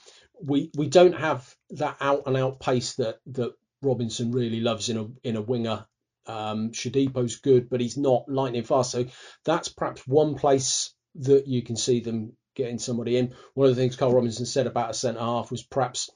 We 0.43 0.69
we 0.77 0.87
don't 0.87 1.15
have 1.15 1.53
that 1.71 1.97
out 2.01 2.23
and 2.25 2.35
out 2.37 2.59
pace 2.59 2.95
that 2.95 3.19
that 3.27 3.53
Robinson 3.81 4.31
really 4.31 4.59
loves 4.59 4.89
in 4.89 4.97
a 4.97 5.07
in 5.23 5.35
a 5.35 5.41
winger 5.41 5.85
um, 6.27 6.71
Shodipo's 6.71 7.37
good, 7.37 7.69
but 7.69 7.81
he's 7.81 7.97
not 7.97 8.27
lightning 8.27 8.63
fast. 8.63 8.91
So 8.91 9.05
that's 9.43 9.69
perhaps 9.69 10.07
one 10.07 10.35
place 10.35 10.93
that 11.15 11.47
you 11.47 11.61
can 11.61 11.75
see 11.75 11.99
them 11.99 12.33
getting 12.55 12.79
somebody 12.79 13.17
in. 13.17 13.33
One 13.53 13.69
of 13.69 13.75
the 13.75 13.81
things 13.81 13.95
Karl 13.95 14.13
Robinson 14.13 14.45
said 14.45 14.67
about 14.67 14.91
a 14.91 14.93
centre 14.93 15.19
half 15.19 15.51
was 15.51 15.63
perhaps 15.63 16.09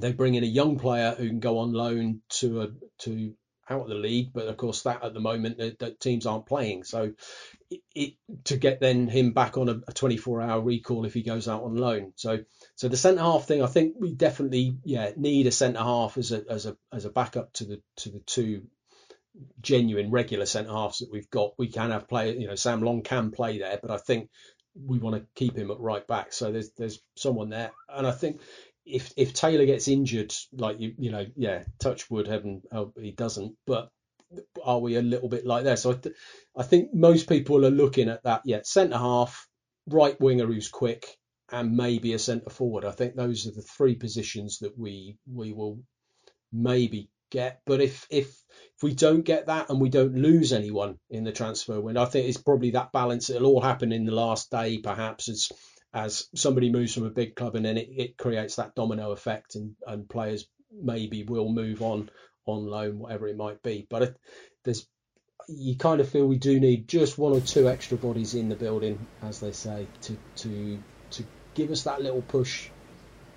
they 0.00 0.12
bring 0.12 0.34
in 0.34 0.44
a 0.44 0.46
young 0.46 0.78
player 0.78 1.14
who 1.16 1.28
can 1.28 1.40
go 1.40 1.58
on 1.58 1.72
loan 1.72 2.22
to 2.40 2.62
a 2.62 2.68
to 3.00 3.34
out 3.68 3.82
of 3.82 3.88
the 3.88 3.94
league, 3.94 4.30
but 4.32 4.46
of 4.46 4.56
course 4.56 4.82
that 4.82 5.02
at 5.02 5.12
the 5.12 5.20
moment 5.20 5.58
the 5.58 5.96
teams 5.98 6.26
aren't 6.26 6.46
playing. 6.46 6.84
So 6.84 7.12
it, 7.68 7.80
it, 7.94 8.14
to 8.44 8.56
get 8.56 8.80
then 8.80 9.08
him 9.08 9.32
back 9.32 9.58
on 9.58 9.68
a, 9.68 9.80
a 9.88 9.92
24 9.92 10.40
hour 10.40 10.60
recall 10.60 11.04
if 11.04 11.14
he 11.14 11.22
goes 11.22 11.48
out 11.48 11.64
on 11.64 11.74
loan. 11.74 12.12
So 12.16 12.44
so 12.76 12.88
the 12.88 12.96
centre 12.96 13.22
half 13.22 13.46
thing, 13.46 13.62
I 13.62 13.66
think 13.66 13.96
we 13.98 14.14
definitely 14.14 14.76
yeah 14.84 15.10
need 15.16 15.46
a 15.46 15.52
centre 15.52 15.80
half 15.80 16.16
as 16.16 16.32
a 16.32 16.44
as 16.48 16.66
a 16.66 16.76
as 16.92 17.04
a 17.04 17.10
backup 17.10 17.52
to 17.54 17.64
the 17.64 17.82
to 17.96 18.10
the 18.10 18.20
two 18.20 18.62
genuine 19.60 20.10
regular 20.10 20.46
centre 20.46 20.72
halves 20.72 20.98
that 20.98 21.10
we've 21.10 21.30
got. 21.30 21.52
We 21.58 21.68
can 21.68 21.90
have 21.90 22.08
play, 22.08 22.36
you 22.38 22.46
know, 22.46 22.54
Sam 22.54 22.82
Long 22.82 23.02
can 23.02 23.30
play 23.30 23.58
there, 23.58 23.78
but 23.80 23.90
I 23.90 23.98
think 23.98 24.30
we 24.84 24.98
want 24.98 25.16
to 25.16 25.26
keep 25.34 25.56
him 25.56 25.70
at 25.70 25.80
right 25.80 26.06
back. 26.06 26.32
So 26.32 26.52
there's 26.52 26.70
there's 26.76 27.00
someone 27.16 27.50
there, 27.50 27.72
and 27.88 28.06
I 28.06 28.12
think 28.12 28.40
if 28.86 29.12
if 29.16 29.34
Taylor 29.34 29.66
gets 29.66 29.88
injured, 29.88 30.34
like 30.52 30.80
you 30.80 30.94
you 30.98 31.10
know, 31.10 31.26
yeah, 31.36 31.64
touch 31.80 32.10
wood, 32.10 32.28
heaven 32.28 32.62
oh, 32.72 32.92
he 33.00 33.12
doesn't. 33.12 33.56
But 33.66 33.90
are 34.64 34.80
we 34.80 34.96
a 34.96 35.02
little 35.02 35.28
bit 35.28 35.46
like 35.46 35.64
there? 35.64 35.76
So 35.76 35.92
I, 35.92 35.94
th- 35.94 36.16
I 36.56 36.62
think 36.62 36.94
most 36.94 37.28
people 37.28 37.64
are 37.66 37.70
looking 37.70 38.08
at 38.08 38.22
that. 38.24 38.42
Yeah, 38.44 38.60
centre 38.64 38.98
half, 38.98 39.48
right 39.88 40.18
winger 40.20 40.46
who's 40.46 40.68
quick, 40.68 41.06
and 41.50 41.76
maybe 41.76 42.14
a 42.14 42.18
centre 42.18 42.50
forward. 42.50 42.84
I 42.84 42.92
think 42.92 43.14
those 43.16 43.46
are 43.46 43.52
the 43.52 43.62
three 43.62 43.96
positions 43.96 44.58
that 44.60 44.78
we 44.78 45.18
we 45.32 45.52
will 45.52 45.80
maybe 46.52 47.10
get. 47.30 47.60
But 47.66 47.80
if 47.80 48.06
if 48.10 48.28
if 48.28 48.82
we 48.82 48.94
don't 48.94 49.24
get 49.24 49.46
that 49.46 49.70
and 49.70 49.80
we 49.80 49.88
don't 49.88 50.14
lose 50.16 50.52
anyone 50.52 50.98
in 51.10 51.24
the 51.24 51.32
transfer 51.32 51.80
window, 51.80 52.02
I 52.02 52.06
think 52.06 52.28
it's 52.28 52.38
probably 52.42 52.72
that 52.72 52.92
balance. 52.92 53.30
It'll 53.30 53.48
all 53.48 53.60
happen 53.60 53.92
in 53.92 54.04
the 54.04 54.14
last 54.14 54.50
day, 54.50 54.78
perhaps, 54.78 55.28
as 55.28 55.50
as 55.96 56.28
somebody 56.34 56.70
moves 56.70 56.92
from 56.92 57.06
a 57.06 57.10
big 57.10 57.34
club 57.34 57.56
and 57.56 57.64
then 57.64 57.78
it, 57.78 57.88
it 57.90 58.18
creates 58.18 58.56
that 58.56 58.74
domino 58.74 59.12
effect 59.12 59.54
and, 59.54 59.74
and 59.86 60.06
players 60.08 60.46
maybe 60.70 61.22
will 61.22 61.48
move 61.48 61.80
on 61.80 62.10
on 62.44 62.66
loan, 62.66 62.98
whatever 62.98 63.26
it 63.26 63.36
might 63.36 63.62
be. 63.62 63.86
But 63.88 64.14
there's 64.62 64.86
you 65.48 65.76
kind 65.76 66.00
of 66.00 66.08
feel 66.08 66.26
we 66.26 66.36
do 66.36 66.60
need 66.60 66.86
just 66.86 67.18
one 67.18 67.32
or 67.32 67.40
two 67.40 67.68
extra 67.68 67.96
bodies 67.96 68.34
in 68.34 68.50
the 68.50 68.56
building, 68.56 69.06
as 69.22 69.40
they 69.40 69.52
say, 69.52 69.86
to 70.02 70.16
to 70.36 70.78
to 71.12 71.24
give 71.54 71.70
us 71.70 71.84
that 71.84 72.02
little 72.02 72.22
push. 72.22 72.68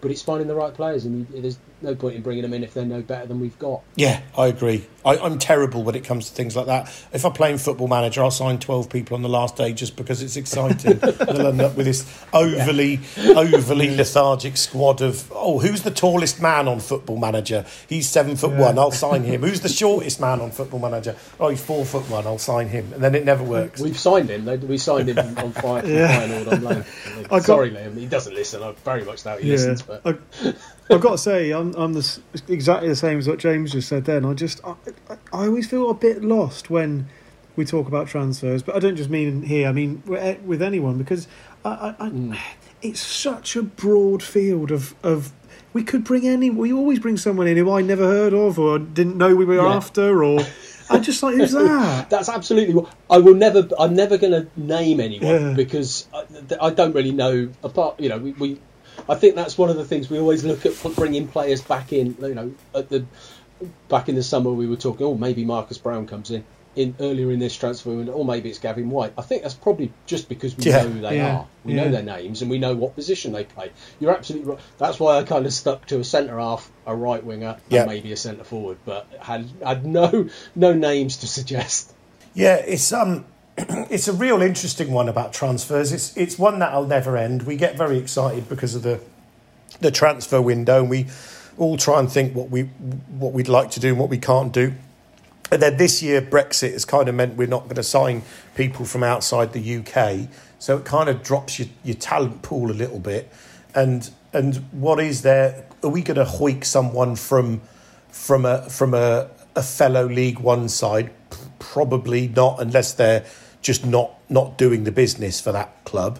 But 0.02 0.12
it's 0.12 0.22
finding 0.22 0.48
the 0.48 0.56
right 0.56 0.74
players, 0.74 1.06
and 1.06 1.28
there's 1.28 1.60
no 1.82 1.96
point 1.96 2.16
in 2.16 2.22
bringing 2.22 2.44
them 2.44 2.54
in 2.54 2.64
if 2.64 2.74
they're 2.74 2.86
no 2.86 3.02
better 3.02 3.26
than 3.26 3.40
we've 3.40 3.58
got. 3.60 3.82
Yeah, 3.96 4.22
I 4.38 4.48
agree. 4.48 4.86
I, 5.06 5.16
am 5.16 5.40
terrible 5.40 5.84
when 5.84 5.96
it 5.96 6.04
comes 6.04 6.30
to 6.30 6.36
things 6.36 6.56
like 6.56 6.66
that. 6.66 6.88
If 7.14 7.26
I 7.26 7.30
play 7.30 7.52
in 7.52 7.58
Football 7.58 7.88
Manager, 7.88 8.22
I'll 8.22 8.32
sign 8.32 8.60
12 8.60 8.90
people 8.90 9.16
on 9.16 9.22
the 9.22 9.30
last 9.30 9.56
day 9.56 9.72
just 9.72 9.96
because 9.96 10.22
it's 10.22 10.36
exciting. 10.36 10.98
They'll 11.00 11.48
end 11.48 11.62
up 11.62 11.78
with 11.78 11.86
this 11.86 12.06
overly, 12.34 13.00
yeah. 13.16 13.34
overly 13.34 13.96
lethargic 13.96 14.58
squad 14.58 15.02
of, 15.02 15.32
oh, 15.34 15.60
who's 15.60 15.84
the 15.84 15.92
tallest 15.92 16.42
man 16.42 16.68
on 16.68 16.80
Football 16.80 17.18
Manager? 17.18 17.66
He's 17.88 18.10
seven 18.10 18.36
foot 18.36 18.52
yeah. 18.52 18.62
one, 18.62 18.80
I'll 18.80 18.92
sign 18.92 19.24
him. 19.24 19.42
Who's 19.42 19.62
the 19.62 19.70
shortest 19.70 20.20
man 20.20 20.42
on 20.42 20.52
Football 20.52 20.80
Manager? 20.80 21.16
Oh, 21.40 21.50
he's 21.50 21.64
four 21.64 21.86
foot 21.86 22.10
one, 22.10 22.28
I'll 22.28 22.38
sign 22.38 22.68
him. 22.68 22.92
And 22.94 23.02
then 23.02 23.16
it 23.16 23.24
never 23.24 23.44
works. 23.44 23.80
We've 23.80 23.98
signed 23.98 24.30
him. 24.30 24.46
We 24.68 24.78
signed 24.78 25.10
him 25.10 25.38
on 25.38 25.54
fire, 25.54 25.86
yeah. 25.86 26.46
on 26.50 26.62
loan. 26.62 26.84
Sorry, 27.42 27.72
Liam, 27.72 27.98
he 27.98 28.06
doesn't 28.06 28.34
listen. 28.34 28.62
I 28.62 28.74
very 28.84 29.06
much 29.06 29.24
doubt 29.24 29.40
he 29.40 29.48
yeah. 29.48 29.54
listens. 29.54 29.82
But. 29.90 30.02
I, 30.06 30.94
I've 30.94 31.02
got 31.02 31.12
to 31.12 31.18
say, 31.18 31.52
I'm, 31.52 31.74
I'm 31.76 31.94
the, 31.94 32.20
exactly 32.48 32.88
the 32.88 32.96
same 32.96 33.20
as 33.20 33.28
what 33.28 33.40
James 33.40 33.72
just 33.72 33.88
said 33.88 34.06
then. 34.06 34.26
I 34.26 34.34
just, 34.34 34.64
I, 34.64 34.76
I 35.34 35.46
always 35.46 35.70
feel 35.70 35.90
a 35.90 35.94
bit 35.94 36.24
lost 36.24 36.70
when 36.70 37.10
we 37.56 37.66
talk 37.66 37.88
about 37.88 38.08
transfers, 38.08 38.64
but 38.64 38.76
I 38.76 38.80
don't 38.80 38.96
just 38.96 39.10
mean 39.10 39.44
here, 39.44 39.68
I 39.68 39.72
mean 39.72 40.02
with 40.06 40.62
anyone, 40.62 40.98
because 40.98 41.28
I, 41.66 41.96
I, 42.00 42.10
mm. 42.10 42.40
it's 42.82 43.02
such 43.02 43.56
a 43.56 43.64
broad 43.64 44.24
field 44.24 44.72
of, 44.72 44.96
of 45.04 45.34
we 45.74 45.84
could 45.84 46.04
bring 46.04 46.28
any, 46.28 46.50
we 46.50 46.72
always 46.74 47.00
bring 47.00 47.18
someone 47.18 47.48
in 47.48 47.58
who 47.58 47.72
I 47.72 47.82
never 47.82 48.06
heard 48.06 48.34
of 48.34 48.58
or 48.58 48.80
didn't 48.80 49.18
know 49.18 49.36
we 49.36 49.46
were 49.46 49.56
yeah. 49.56 49.76
after 49.76 50.24
or. 50.24 50.42
I 50.92 50.98
just 50.98 51.22
like 51.22 51.36
who's 51.36 51.52
that? 51.52 52.10
That's 52.10 52.30
absolutely. 52.30 52.84
I 53.12 53.20
will 53.20 53.36
never. 53.36 53.68
I'm 53.78 53.94
never 53.94 54.18
going 54.18 54.34
to 54.34 54.48
name 54.60 55.00
anyone 55.00 55.50
yeah. 55.50 55.54
because 55.54 56.08
I, 56.12 56.26
I, 56.60 56.70
don't 56.72 56.96
really 56.96 57.12
know. 57.12 57.52
Apart, 57.62 58.00
you 58.00 58.10
know, 58.10 58.18
we, 58.18 58.32
we 58.32 58.60
I 59.08 59.16
think 59.16 59.36
that's 59.36 59.58
one 59.58 59.70
of 59.70 59.76
the 59.76 59.86
things 59.86 60.10
we 60.10 60.20
always 60.20 60.44
look 60.44 60.66
at 60.66 60.74
bringing 60.96 61.28
players 61.28 61.62
back 61.62 61.94
in. 61.94 62.16
You 62.20 62.36
know, 62.36 62.54
at 62.74 62.90
the 62.90 63.06
back 63.88 64.10
in 64.10 64.16
the 64.16 64.24
summer 64.24 64.52
we 64.52 64.68
were 64.68 64.76
talking. 64.76 65.06
Oh, 65.06 65.16
maybe 65.16 65.46
Marcus 65.46 65.78
Browne 65.78 66.08
comes 66.08 66.32
in 66.32 66.44
in 66.76 66.96
earlier 67.00 67.32
in 67.32 67.40
this 67.40 67.56
transfer 67.56 67.90
window, 67.90 68.14
or 68.14 68.24
maybe 68.24 68.50
it's 68.50 68.60
Gavin 68.60 68.90
Whyte. 68.90 69.14
I 69.18 69.22
think 69.22 69.42
that's 69.42 69.54
probably 69.54 69.92
just 70.06 70.30
because 70.30 70.56
we 70.56 70.66
yeah, 70.66 70.84
know 70.84 70.90
who 70.90 71.02
they 71.02 71.18
yeah, 71.18 71.38
are. 71.38 71.48
We 71.66 71.74
yeah. 71.74 71.84
know 71.84 71.92
their 71.92 72.04
names 72.04 72.42
and 72.42 72.50
we 72.50 72.60
know 72.60 72.76
what 72.76 72.96
position 72.96 73.34
they 73.34 73.44
play. 73.44 73.72
You're 74.00 74.16
absolutely 74.16 74.52
right. 74.52 74.60
That's 74.78 75.00
why 75.00 75.18
I 75.18 75.24
kind 75.24 75.46
of 75.46 75.54
stuck 75.54 75.88
to 75.88 76.00
a 76.00 76.04
centre 76.04 76.40
half, 76.40 76.72
a 76.86 76.96
right 76.96 77.24
winger, 77.24 77.58
and 77.70 77.88
maybe 77.88 78.12
a 78.12 78.18
centre 78.18 78.44
forward, 78.44 78.78
but 78.86 79.08
had 79.20 79.50
had 79.64 79.86
no 79.86 80.30
no 80.56 80.74
names 80.74 81.18
to 81.18 81.28
suggest. 81.28 81.94
Yeah, 82.34 82.56
it's 82.56 82.94
um 82.94 83.26
it's 83.90 84.08
a 84.08 84.14
real 84.14 84.42
interesting 84.42 84.92
one 84.92 85.10
about 85.10 85.34
transfers. 85.34 85.92
It's 85.92 86.16
it's 86.16 86.40
one 86.40 86.60
that'll 86.60 86.86
never 86.88 87.18
end. 87.18 87.44
We 87.44 87.56
get 87.56 87.78
very 87.78 87.98
excited 87.98 88.48
because 88.48 88.76
of 88.76 88.84
the 88.84 89.00
the 89.82 89.92
transfer 89.92 90.42
window, 90.42 90.82
and 90.82 90.90
we 90.90 91.08
all 91.58 91.78
try 91.78 92.00
and 92.00 92.12
think 92.12 92.36
what 92.36 92.50
we 92.50 92.64
what 92.64 93.34
we'd 93.34 93.48
like 93.48 93.72
to 93.72 93.80
do 93.80 93.90
and 93.90 94.00
what 94.00 94.10
we 94.10 94.18
can't 94.18 94.54
do. 94.54 94.74
And 95.52 95.62
then 95.62 95.78
this 95.78 96.04
year, 96.04 96.22
Brexit 96.22 96.74
has 96.74 96.86
kind 96.86 97.10
of 97.10 97.16
meant 97.16 97.36
we're 97.36 97.48
not 97.48 97.64
going 97.64 97.76
to 97.76 97.84
sign 97.84 98.22
people 98.56 98.86
from 98.86 99.04
outside 99.04 99.52
the 99.54 99.78
UK, 99.78 100.30
so 100.60 100.78
it 100.78 100.86
kind 100.86 101.10
of 101.10 101.24
drops 101.24 101.58
your, 101.58 101.68
your 101.84 101.96
talent 101.96 102.44
pool 102.44 102.72
a 102.72 102.74
little 102.74 103.00
bit. 103.00 103.32
And 103.76 104.10
and 104.32 104.58
what 104.72 105.00
is 105.00 105.24
there? 105.24 105.66
Are 105.84 105.90
we 105.90 106.02
going 106.02 106.18
to 106.18 106.26
hoik 106.26 106.64
someone 106.64 107.16
from 107.16 107.62
from 108.10 108.46
a 108.46 108.70
from 108.70 108.94
a, 108.94 109.30
a 109.56 109.64
fellow 109.64 110.08
League 110.08 110.40
One 110.40 110.70
side? 110.70 111.12
Probably 111.58 112.28
not, 112.30 112.62
unless 112.62 112.94
they're 112.94 113.26
just 113.62 113.86
not 113.86 114.14
not 114.30 114.58
doing 114.58 114.84
the 114.84 114.92
business 114.92 115.42
for 115.42 115.52
that 115.52 115.84
club. 115.86 116.20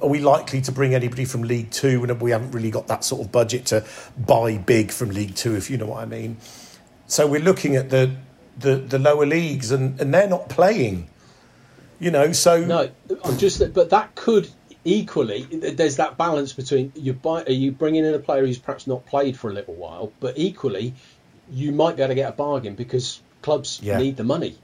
Are 0.00 0.08
we 0.08 0.20
likely 0.20 0.62
to 0.62 0.72
bring 0.72 0.94
anybody 0.94 1.24
from 1.24 1.42
League 1.42 1.70
Two 1.70 2.00
when 2.00 2.18
we 2.18 2.30
haven't 2.30 2.52
really 2.52 2.70
got 2.70 2.86
that 2.86 3.04
sort 3.04 3.22
of 3.22 3.32
budget 3.32 3.66
to 3.66 3.84
buy 4.18 4.56
big 4.56 4.90
from 4.90 5.10
League 5.10 5.34
Two, 5.34 5.54
if 5.54 5.70
you 5.70 5.76
know 5.76 5.86
what 5.86 6.02
I 6.02 6.06
mean? 6.06 6.38
So 7.06 7.26
we're 7.26 7.42
looking 7.42 7.76
at 7.76 7.90
the 7.90 8.16
the, 8.56 8.76
the 8.76 8.98
lower 8.98 9.26
leagues, 9.26 9.70
and, 9.70 10.00
and 10.00 10.14
they're 10.14 10.28
not 10.28 10.48
playing. 10.48 11.08
You 11.98 12.10
know, 12.10 12.32
so 12.32 12.64
no, 12.64 12.90
I'm 13.24 13.38
just 13.38 13.72
but 13.72 13.90
that 13.90 14.14
could 14.14 14.48
equally 14.84 15.42
there's 15.44 15.96
that 15.96 16.18
balance 16.18 16.52
between 16.52 16.92
you 16.94 17.14
buy 17.14 17.42
are 17.44 17.52
you 17.52 17.72
bringing 17.72 18.04
in 18.04 18.12
a 18.12 18.18
player 18.18 18.44
who's 18.44 18.58
perhaps 18.58 18.86
not 18.86 19.06
played 19.06 19.36
for 19.38 19.50
a 19.50 19.52
little 19.52 19.74
while, 19.74 20.12
but 20.20 20.36
equally 20.36 20.94
you 21.50 21.72
might 21.72 21.96
be 21.96 22.02
able 22.02 22.10
to 22.10 22.14
get 22.14 22.28
a 22.28 22.36
bargain 22.36 22.74
because 22.74 23.20
clubs 23.42 23.80
yeah. 23.82 23.98
need 23.98 24.16
the 24.16 24.24
money 24.24 24.58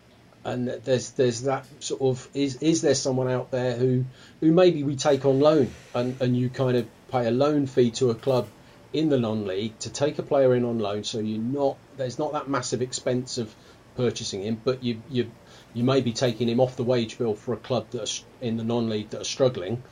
and 0.44 0.68
there's 0.68 1.10
there's 1.12 1.42
that 1.42 1.66
sort 1.80 2.00
of 2.00 2.28
is 2.34 2.56
is 2.62 2.82
there 2.82 2.94
someone 2.94 3.30
out 3.30 3.50
there 3.50 3.76
who 3.76 4.04
who 4.40 4.52
maybe 4.52 4.82
we 4.82 4.96
take 4.96 5.24
on 5.24 5.40
loan 5.40 5.70
and 5.94 6.20
and 6.20 6.36
you 6.36 6.48
kind 6.48 6.76
of 6.76 6.86
pay 7.10 7.26
a 7.26 7.30
loan 7.30 7.66
fee 7.66 7.90
to 7.90 8.10
a 8.10 8.14
club 8.14 8.48
in 8.92 9.08
the 9.08 9.18
non-league 9.18 9.78
to 9.78 9.90
take 9.90 10.18
a 10.18 10.22
player 10.22 10.54
in 10.54 10.64
on 10.64 10.78
loan 10.78 11.04
so 11.04 11.18
you're 11.18 11.38
not 11.38 11.76
there's 11.96 12.18
not 12.18 12.32
that 12.32 12.48
massive 12.48 12.80
expense 12.80 13.38
of 13.38 13.54
purchasing 13.96 14.42
him 14.42 14.60
but 14.64 14.82
you 14.82 15.02
you 15.10 15.30
you 15.74 15.84
may 15.84 16.00
be 16.00 16.12
taking 16.12 16.48
him 16.48 16.60
off 16.60 16.76
the 16.76 16.84
wage 16.84 17.18
bill 17.18 17.34
for 17.34 17.52
a 17.52 17.56
club 17.56 17.86
that's 17.90 18.24
in 18.40 18.56
the 18.56 18.64
non-league 18.64 19.10
that 19.10 19.20
are 19.20 19.24
struggling. 19.24 19.82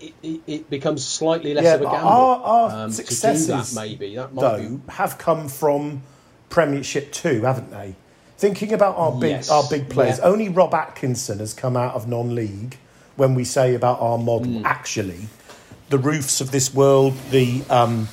It, 0.00 0.14
it, 0.22 0.40
it 0.46 0.70
becomes 0.70 1.06
slightly 1.06 1.54
less 1.54 1.64
yeah, 1.64 1.74
of 1.74 1.82
a 1.82 1.84
gamble 1.84 2.08
our, 2.08 2.42
our 2.42 2.84
um, 2.84 2.90
successes 2.90 3.46
that 3.46 3.80
maybe. 3.80 4.16
That 4.16 4.34
might 4.34 4.40
though, 4.42 4.76
be... 4.76 4.92
have 4.92 5.18
come 5.18 5.48
from 5.48 6.02
Premiership 6.48 7.12
2 7.12 7.42
haven't 7.42 7.70
they 7.70 7.94
Thinking 8.42 8.72
about 8.72 8.96
our 8.96 9.12
big 9.12 9.30
yes. 9.30 9.50
our 9.52 9.62
big 9.70 9.88
players, 9.88 10.18
yeah. 10.18 10.24
only 10.24 10.48
Rob 10.48 10.74
Atkinson 10.74 11.38
has 11.38 11.54
come 11.54 11.76
out 11.76 11.94
of 11.94 12.08
non-league. 12.08 12.76
When 13.14 13.36
we 13.36 13.44
say 13.44 13.76
about 13.76 14.00
our 14.00 14.18
model, 14.18 14.54
mm. 14.54 14.64
actually, 14.64 15.28
the 15.90 15.98
Roofs 15.98 16.40
of 16.40 16.50
this 16.50 16.74
world, 16.74 17.14
the 17.30 17.62
um, 17.70 18.08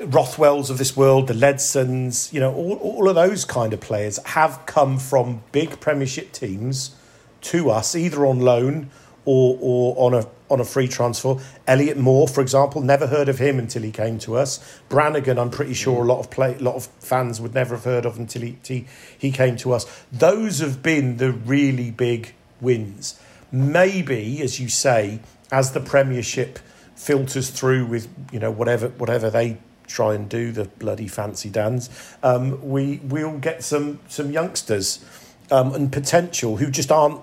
Rothwells 0.00 0.70
of 0.70 0.78
this 0.78 0.96
world, 0.96 1.26
the 1.26 1.34
Ledsons, 1.34 2.32
you 2.32 2.40
know, 2.40 2.54
all, 2.54 2.76
all 2.76 3.10
of 3.10 3.14
those 3.14 3.44
kind 3.44 3.74
of 3.74 3.80
players 3.82 4.16
have 4.24 4.64
come 4.64 4.98
from 4.98 5.42
big 5.52 5.80
Premiership 5.80 6.32
teams 6.32 6.96
to 7.42 7.68
us, 7.68 7.94
either 7.94 8.24
on 8.24 8.40
loan 8.40 8.88
or 9.26 9.58
or 9.60 9.94
on 9.98 10.14
a 10.14 10.26
on 10.48 10.60
a 10.60 10.64
free 10.64 10.88
transfer. 10.88 11.36
Elliot 11.66 11.96
Moore, 11.96 12.28
for 12.28 12.40
example, 12.40 12.80
never 12.80 13.06
heard 13.06 13.28
of 13.28 13.38
him 13.38 13.58
until 13.58 13.82
he 13.82 13.90
came 13.90 14.18
to 14.20 14.36
us. 14.36 14.80
Brannagan, 14.88 15.38
I'm 15.38 15.50
pretty 15.50 15.74
sure 15.74 16.02
a 16.02 16.06
lot 16.06 16.20
of 16.20 16.30
play, 16.30 16.54
a 16.54 16.62
lot 16.62 16.76
of 16.76 16.86
fans 17.00 17.40
would 17.40 17.54
never 17.54 17.74
have 17.74 17.84
heard 17.84 18.06
of 18.06 18.18
until 18.18 18.42
he, 18.42 18.58
he 18.64 18.86
he 19.18 19.32
came 19.32 19.56
to 19.58 19.72
us. 19.72 20.04
Those 20.12 20.60
have 20.60 20.82
been 20.82 21.16
the 21.16 21.32
really 21.32 21.90
big 21.90 22.34
wins. 22.60 23.20
Maybe, 23.52 24.42
as 24.42 24.60
you 24.60 24.68
say, 24.68 25.20
as 25.50 25.72
the 25.72 25.80
Premiership 25.80 26.58
filters 26.94 27.50
through 27.50 27.86
with 27.86 28.08
you 28.32 28.38
know 28.38 28.50
whatever 28.50 28.88
whatever 28.88 29.30
they 29.30 29.58
try 29.86 30.14
and 30.14 30.28
do 30.28 30.50
the 30.50 30.64
bloody 30.64 31.08
fancy 31.08 31.48
dans, 31.48 31.90
um, 32.22 32.68
we 32.68 33.00
we'll 33.04 33.38
get 33.38 33.62
some 33.62 34.00
some 34.08 34.30
youngsters 34.30 35.04
um, 35.50 35.74
and 35.74 35.92
potential 35.92 36.56
who 36.56 36.70
just 36.70 36.90
aren't 36.90 37.20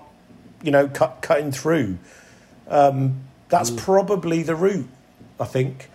you 0.64 0.70
know, 0.70 0.88
cut, 0.88 1.18
cutting 1.20 1.52
through. 1.52 1.98
Um, 2.68 3.24
that's 3.48 3.70
mm. 3.70 3.78
probably 3.78 4.42
the 4.42 4.56
route, 4.56 4.88
I 5.38 5.44
think. 5.44 5.90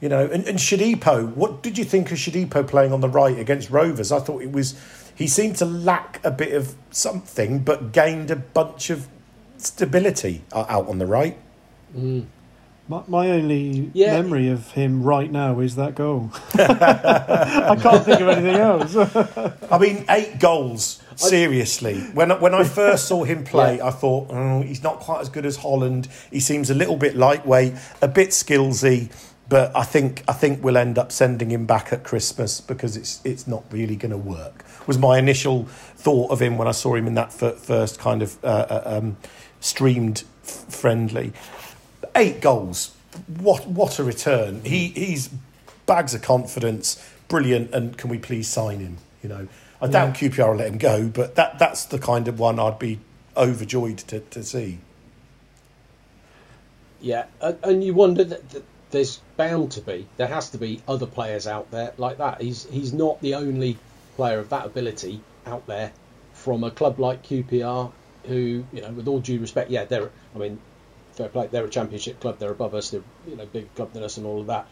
You 0.00 0.08
know, 0.08 0.26
and, 0.26 0.46
and 0.46 0.58
Shodipo, 0.58 1.34
what 1.34 1.62
did 1.62 1.76
you 1.76 1.84
think 1.84 2.12
of 2.12 2.18
Shodipo 2.18 2.66
playing 2.66 2.92
on 2.92 3.00
the 3.00 3.08
right 3.08 3.38
against 3.38 3.70
Rovers? 3.70 4.12
I 4.12 4.20
thought 4.20 4.42
it 4.42 4.52
was, 4.52 4.78
he 5.14 5.26
seemed 5.26 5.56
to 5.56 5.64
lack 5.64 6.24
a 6.24 6.30
bit 6.30 6.52
of 6.52 6.76
something, 6.90 7.60
but 7.60 7.92
gained 7.92 8.30
a 8.30 8.36
bunch 8.36 8.90
of 8.90 9.08
stability 9.56 10.44
uh, 10.52 10.66
out 10.68 10.88
on 10.88 10.98
the 10.98 11.06
right. 11.06 11.36
Mm. 11.96 12.26
My, 12.88 13.02
my 13.06 13.30
only 13.30 13.90
yeah. 13.92 14.20
memory 14.20 14.48
of 14.48 14.72
him 14.72 15.02
right 15.02 15.30
now 15.30 15.60
is 15.60 15.76
that 15.76 15.94
goal. 15.94 16.30
I 16.54 17.76
can't 17.80 18.02
think 18.02 18.20
of 18.20 18.28
anything 18.28 18.56
else. 18.56 18.96
I 19.70 19.78
mean, 19.78 20.06
eight 20.08 20.40
goals. 20.40 21.02
Seriously, 21.14 21.98
when 22.14 22.30
when 22.40 22.54
I 22.54 22.62
first 22.62 23.08
saw 23.08 23.24
him 23.24 23.42
play, 23.52 23.78
yeah. 23.78 23.88
I 23.88 23.90
thought 23.90 24.28
oh, 24.30 24.62
he's 24.62 24.84
not 24.84 25.00
quite 25.00 25.20
as 25.20 25.28
good 25.28 25.44
as 25.44 25.56
Holland. 25.56 26.08
He 26.30 26.38
seems 26.38 26.70
a 26.70 26.74
little 26.74 26.96
bit 26.96 27.16
lightweight, 27.16 27.74
a 28.00 28.06
bit 28.06 28.28
skillsy, 28.28 29.10
but 29.48 29.74
I 29.76 29.82
think 29.82 30.22
I 30.28 30.32
think 30.32 30.62
we'll 30.62 30.76
end 30.76 30.96
up 30.96 31.10
sending 31.10 31.50
him 31.50 31.66
back 31.66 31.92
at 31.92 32.04
Christmas 32.04 32.60
because 32.60 32.96
it's 32.96 33.20
it's 33.24 33.48
not 33.48 33.64
really 33.70 33.96
going 33.96 34.12
to 34.12 34.16
work. 34.16 34.64
Was 34.86 34.96
my 34.96 35.18
initial 35.18 35.64
thought 35.64 36.30
of 36.30 36.40
him 36.40 36.56
when 36.56 36.68
I 36.68 36.72
saw 36.72 36.94
him 36.94 37.08
in 37.08 37.14
that 37.14 37.32
first 37.32 37.98
kind 37.98 38.22
of 38.22 38.42
uh, 38.44 38.66
uh, 38.70 38.82
um, 38.86 39.16
streamed 39.60 40.22
friendly. 40.42 41.32
Eight 42.18 42.40
goals, 42.40 42.96
what 43.28 43.68
what 43.68 44.00
a 44.00 44.04
return! 44.04 44.64
He 44.64 44.88
hmm. 44.88 44.94
he's 44.94 45.30
bags 45.86 46.14
of 46.14 46.22
confidence, 46.22 47.00
brilliant, 47.28 47.72
and 47.72 47.96
can 47.96 48.10
we 48.10 48.18
please 48.18 48.48
sign 48.48 48.80
him? 48.80 48.98
You 49.22 49.28
know, 49.28 49.48
I 49.80 49.86
yeah. 49.86 49.92
doubt 49.92 50.14
QPR 50.14 50.48
will 50.48 50.56
let 50.56 50.66
him 50.66 50.78
go, 50.78 51.06
but 51.06 51.36
that 51.36 51.60
that's 51.60 51.84
the 51.84 51.98
kind 52.00 52.26
of 52.26 52.40
one 52.40 52.58
I'd 52.58 52.80
be 52.80 52.98
overjoyed 53.36 53.98
to, 53.98 54.18
to 54.18 54.42
see. 54.42 54.78
Yeah, 57.00 57.26
and 57.40 57.84
you 57.84 57.94
wonder 57.94 58.24
that, 58.24 58.50
that 58.50 58.64
there's 58.90 59.20
bound 59.36 59.70
to 59.72 59.80
be, 59.80 60.08
there 60.16 60.26
has 60.26 60.50
to 60.50 60.58
be 60.58 60.82
other 60.88 61.06
players 61.06 61.46
out 61.46 61.70
there 61.70 61.92
like 61.98 62.18
that. 62.18 62.42
He's 62.42 62.64
he's 62.68 62.92
not 62.92 63.20
the 63.20 63.34
only 63.34 63.78
player 64.16 64.40
of 64.40 64.48
that 64.48 64.66
ability 64.66 65.20
out 65.46 65.68
there 65.68 65.92
from 66.32 66.64
a 66.64 66.72
club 66.72 66.98
like 66.98 67.22
QPR, 67.22 67.92
who 68.24 68.64
you 68.72 68.82
know, 68.82 68.90
with 68.90 69.06
all 69.06 69.20
due 69.20 69.38
respect, 69.38 69.70
yeah, 69.70 69.84
they're 69.84 70.10
I 70.34 70.38
mean, 70.38 70.58
fair 71.18 71.28
play, 71.28 71.48
they're 71.48 71.64
a 71.64 71.70
championship 71.70 72.20
club, 72.20 72.38
they're 72.38 72.52
above 72.52 72.74
us, 72.74 72.90
they're 72.90 73.02
you 73.26 73.36
know 73.36 73.46
big 73.46 73.74
club 73.74 73.92
than 73.92 74.02
us 74.02 74.16
and 74.16 74.26
all 74.26 74.40
of 74.40 74.46
that, 74.46 74.66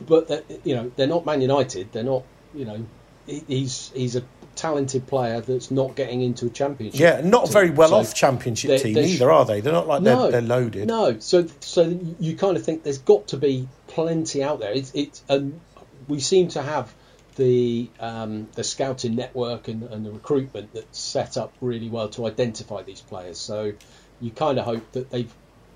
but 0.00 0.44
you 0.64 0.76
know 0.76 0.92
they're 0.96 1.06
not 1.06 1.26
Man 1.26 1.40
United, 1.40 1.90
they're 1.92 2.04
not 2.04 2.24
you 2.54 2.64
know 2.64 2.86
he's 3.26 3.90
he's 3.94 4.16
a 4.16 4.22
talented 4.54 5.06
player 5.06 5.40
that's 5.40 5.70
not 5.70 5.96
getting 5.96 6.20
into 6.20 6.46
a 6.46 6.50
championship. 6.50 7.00
Yeah, 7.00 7.20
not 7.24 7.46
team. 7.46 7.52
very 7.52 7.70
well 7.70 7.90
so 7.90 7.96
off 7.96 8.14
championship 8.14 8.82
team 8.82 8.98
either, 8.98 9.30
are 9.30 9.44
they? 9.44 9.60
They're 9.60 9.72
not 9.72 9.88
like 9.88 10.02
no, 10.02 10.22
they're, 10.22 10.32
they're, 10.32 10.42
loaded. 10.42 10.88
No, 10.88 11.18
so 11.18 11.46
so 11.60 11.98
you 12.20 12.36
kind 12.36 12.56
of 12.56 12.64
think 12.64 12.82
there's 12.82 12.98
got 12.98 13.28
to 13.28 13.36
be 13.36 13.68
plenty 13.88 14.42
out 14.42 14.60
there. 14.60 14.72
It's 14.72 14.92
it's 14.94 15.22
and 15.28 15.60
we 16.08 16.20
seem 16.20 16.48
to 16.48 16.62
have 16.62 16.94
the 17.36 17.88
um, 17.98 18.48
the 18.54 18.64
scouting 18.64 19.16
network 19.16 19.68
and, 19.68 19.82
and, 19.84 20.04
the 20.04 20.10
recruitment 20.10 20.74
that's 20.74 20.98
set 20.98 21.38
up 21.38 21.54
really 21.62 21.88
well 21.88 22.08
to 22.10 22.26
identify 22.26 22.82
these 22.82 23.00
players. 23.00 23.38
So 23.38 23.72
you 24.20 24.30
kind 24.30 24.58
of 24.58 24.66
hope 24.66 24.92
that 24.92 25.10
they've 25.10 25.32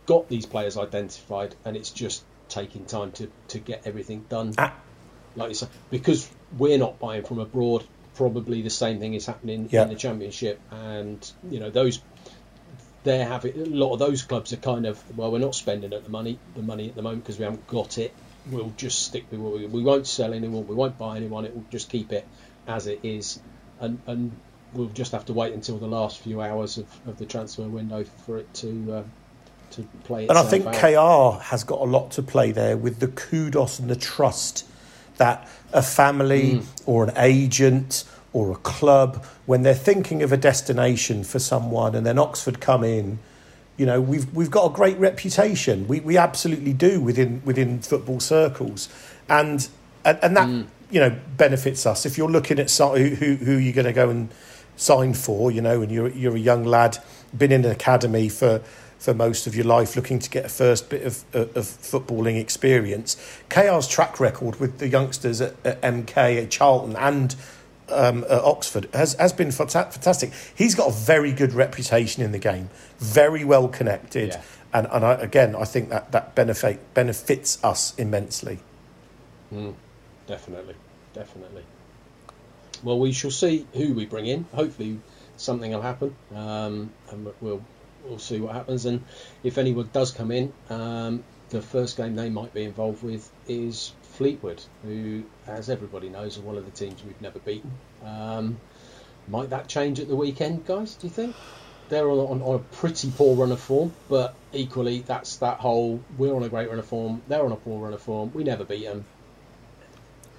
got 0.06 0.28
these 0.28 0.46
players 0.46 0.76
identified, 0.76 1.54
and 1.64 1.76
it's 1.76 1.90
just 1.90 2.24
taking 2.48 2.84
time 2.84 3.12
to, 3.12 3.30
to 3.48 3.58
get 3.58 3.82
everything 3.86 4.24
done. 4.28 4.54
Ah. 4.58 4.74
Like 5.34 5.50
you 5.50 5.54
say, 5.54 5.68
because 5.90 6.30
we're 6.56 6.78
not 6.78 6.98
buying 6.98 7.24
from 7.24 7.40
abroad, 7.40 7.84
probably 8.14 8.62
the 8.62 8.70
same 8.70 8.98
thing 8.98 9.14
is 9.14 9.26
happening 9.26 9.68
in 9.70 9.88
the 9.88 9.94
championship, 9.94 10.60
and 10.70 11.30
you 11.50 11.60
know 11.60 11.70
those 11.70 12.00
they're 13.04 13.26
having 13.26 13.60
a 13.60 13.64
lot 13.66 13.92
of 13.92 13.98
those 13.98 14.22
clubs 14.22 14.52
are 14.52 14.56
kind 14.56 14.86
of 14.86 15.00
well, 15.16 15.30
we're 15.30 15.38
not 15.38 15.54
spending 15.54 15.92
at 15.92 16.02
the 16.04 16.10
money 16.10 16.38
the 16.54 16.62
money 16.62 16.88
at 16.88 16.96
the 16.96 17.02
moment 17.02 17.22
because 17.22 17.38
we 17.38 17.44
haven't 17.44 17.66
got 17.66 17.98
it. 17.98 18.14
We'll 18.50 18.72
just 18.76 19.02
stick 19.04 19.26
with 19.30 19.40
what 19.40 19.54
we, 19.54 19.66
we 19.66 19.82
won't 19.82 20.06
sell 20.06 20.32
anyone, 20.32 20.66
we 20.66 20.74
won't 20.74 20.96
buy 20.98 21.16
anyone. 21.16 21.44
It 21.44 21.54
will 21.54 21.66
just 21.70 21.90
keep 21.90 22.12
it 22.12 22.26
as 22.66 22.86
it 22.86 23.00
is, 23.02 23.40
and 23.80 24.00
and 24.06 24.32
we'll 24.72 24.88
just 24.88 25.12
have 25.12 25.26
to 25.26 25.32
wait 25.32 25.52
until 25.52 25.78
the 25.78 25.86
last 25.86 26.18
few 26.18 26.40
hours 26.40 26.78
of, 26.78 26.86
of 27.06 27.18
the 27.18 27.26
transfer 27.26 27.62
window 27.62 28.04
for 28.24 28.38
it 28.38 28.52
to. 28.54 28.92
Uh, 28.92 29.02
to 29.72 29.82
play 30.04 30.26
and 30.26 30.38
I 30.38 30.42
think 30.42 30.66
out. 30.66 31.38
KR 31.38 31.42
has 31.44 31.64
got 31.64 31.80
a 31.80 31.84
lot 31.84 32.10
to 32.12 32.22
play 32.22 32.52
there 32.52 32.76
with 32.76 33.00
the 33.00 33.08
kudos 33.08 33.78
and 33.78 33.90
the 33.90 33.96
trust 33.96 34.66
that 35.16 35.48
a 35.72 35.82
family 35.82 36.52
mm. 36.52 36.82
or 36.86 37.04
an 37.04 37.12
agent 37.16 38.04
or 38.32 38.52
a 38.52 38.56
club, 38.56 39.24
when 39.46 39.62
they're 39.62 39.74
thinking 39.74 40.22
of 40.22 40.32
a 40.32 40.36
destination 40.36 41.24
for 41.24 41.38
someone 41.38 41.94
and 41.94 42.04
then 42.04 42.18
Oxford 42.18 42.60
come 42.60 42.84
in, 42.84 43.18
you 43.76 43.86
know, 43.86 44.00
we've, 44.00 44.32
we've 44.34 44.50
got 44.50 44.70
a 44.70 44.74
great 44.74 44.98
reputation. 44.98 45.88
We, 45.88 46.00
we 46.00 46.18
absolutely 46.18 46.72
do 46.72 47.00
within, 47.00 47.42
within 47.44 47.80
football 47.80 48.20
circles. 48.20 48.88
And, 49.28 49.66
and, 50.04 50.18
and 50.22 50.36
that, 50.36 50.48
mm. 50.48 50.66
you 50.90 51.00
know, 51.00 51.18
benefits 51.36 51.86
us. 51.86 52.04
If 52.04 52.18
you're 52.18 52.30
looking 52.30 52.58
at 52.58 52.70
who, 52.70 53.14
who, 53.14 53.36
who 53.36 53.56
you're 53.56 53.74
going 53.74 53.86
to 53.86 53.92
go 53.92 54.10
and 54.10 54.28
sign 54.76 55.14
for, 55.14 55.50
you 55.50 55.60
know, 55.60 55.82
and 55.82 55.90
you're, 55.90 56.08
you're 56.08 56.36
a 56.36 56.40
young 56.40 56.64
lad, 56.64 56.98
been 57.36 57.52
in 57.52 57.64
an 57.64 57.70
academy 57.70 58.28
for 58.28 58.62
for 58.98 59.14
most 59.14 59.46
of 59.46 59.54
your 59.54 59.64
life 59.64 59.96
looking 59.96 60.18
to 60.18 60.30
get 60.30 60.44
a 60.44 60.48
first 60.48 60.88
bit 60.88 61.02
of, 61.02 61.24
of, 61.34 61.64
footballing 61.64 62.40
experience. 62.40 63.16
KR's 63.48 63.86
track 63.86 64.18
record 64.18 64.58
with 64.58 64.78
the 64.78 64.88
youngsters 64.88 65.40
at, 65.40 65.54
at 65.64 65.80
MK, 65.82 66.42
at 66.42 66.50
Charlton, 66.50 66.96
and 66.96 67.36
um, 67.88 68.24
at 68.24 68.42
Oxford 68.42 68.88
has, 68.92 69.14
has 69.14 69.32
been 69.32 69.50
fantastic. 69.52 70.32
He's 70.54 70.74
got 70.74 70.88
a 70.88 70.92
very 70.92 71.32
good 71.32 71.52
reputation 71.52 72.22
in 72.22 72.32
the 72.32 72.38
game, 72.38 72.70
very 72.98 73.44
well 73.44 73.68
connected. 73.68 74.30
Yeah. 74.30 74.42
And, 74.72 74.88
and 74.90 75.04
I, 75.04 75.12
again, 75.14 75.54
I 75.54 75.64
think 75.64 75.90
that, 75.90 76.12
that 76.12 76.34
benefit, 76.34 76.94
benefits 76.94 77.62
us 77.64 77.94
immensely. 77.96 78.58
Mm, 79.52 79.74
definitely, 80.26 80.74
definitely. 81.14 81.62
Well, 82.82 82.98
we 82.98 83.12
shall 83.12 83.30
see 83.30 83.66
who 83.72 83.94
we 83.94 84.04
bring 84.06 84.26
in. 84.26 84.46
Hopefully, 84.52 85.00
something 85.36 85.70
will 85.70 85.82
happen, 85.82 86.14
um, 86.34 86.92
and 87.10 87.32
we'll 87.40 87.62
we'll 88.08 88.18
see 88.18 88.40
what 88.40 88.54
happens. 88.54 88.86
And 88.86 89.04
if 89.42 89.58
anyone 89.58 89.88
does 89.92 90.10
come 90.10 90.30
in, 90.30 90.52
um, 90.70 91.24
the 91.50 91.62
first 91.62 91.96
game 91.96 92.16
they 92.16 92.28
might 92.28 92.52
be 92.52 92.64
involved 92.64 93.02
with 93.02 93.30
is 93.48 93.92
Fleetwood, 94.02 94.62
who, 94.82 95.24
as 95.46 95.70
everybody 95.70 96.08
knows, 96.08 96.38
are 96.38 96.42
one 96.42 96.56
of 96.56 96.64
the 96.64 96.70
teams 96.70 97.02
we've 97.04 97.20
never 97.20 97.38
beaten. 97.38 97.70
Um, 98.04 98.58
might 99.28 99.50
that 99.50 99.68
change 99.68 100.00
at 100.00 100.08
the 100.08 100.16
weekend, 100.16 100.66
guys? 100.66 100.94
Do 100.94 101.06
you 101.06 101.12
think? 101.12 101.36
They're 101.88 102.08
on, 102.08 102.18
on, 102.18 102.42
on, 102.42 102.54
a 102.56 102.58
pretty 102.58 103.12
poor 103.16 103.36
run 103.36 103.52
of 103.52 103.60
form, 103.60 103.92
but 104.08 104.34
equally, 104.52 105.00
that's 105.00 105.36
that 105.36 105.58
whole 105.58 106.00
we're 106.18 106.34
on 106.34 106.42
a 106.42 106.48
great 106.48 106.68
run 106.68 106.80
of 106.80 106.86
form, 106.86 107.22
they're 107.28 107.44
on 107.44 107.52
a 107.52 107.56
poor 107.56 107.84
run 107.84 107.92
of 107.92 108.02
form, 108.02 108.32
we 108.34 108.42
never 108.42 108.64
beat 108.64 108.84
them. 108.84 109.04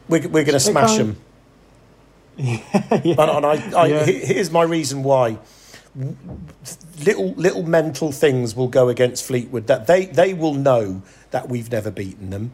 We're, 0.10 0.28
we're 0.28 0.44
going 0.44 0.54
to 0.54 0.60
smash 0.60 0.98
them. 0.98 1.18
yeah. 2.38 2.60
And, 2.82 3.18
and 3.18 3.46
I, 3.46 3.72
I, 3.76 3.86
yeah. 3.88 4.06
here's 4.06 4.52
my 4.52 4.64
reason 4.64 5.04
why 5.04 5.40
little 7.06 7.34
little 7.34 7.64
mental 7.64 8.12
things 8.12 8.56
will 8.56 8.68
go 8.68 8.90
against 8.90 9.26
Fleetwood 9.26 9.68
that 9.68 9.88
they 9.88 10.06
they 10.06 10.34
will 10.34 10.54
know 10.54 11.02
that 11.32 11.50
we've 11.50 11.72
never 11.72 11.92
beaten 11.92 12.30
them. 12.30 12.54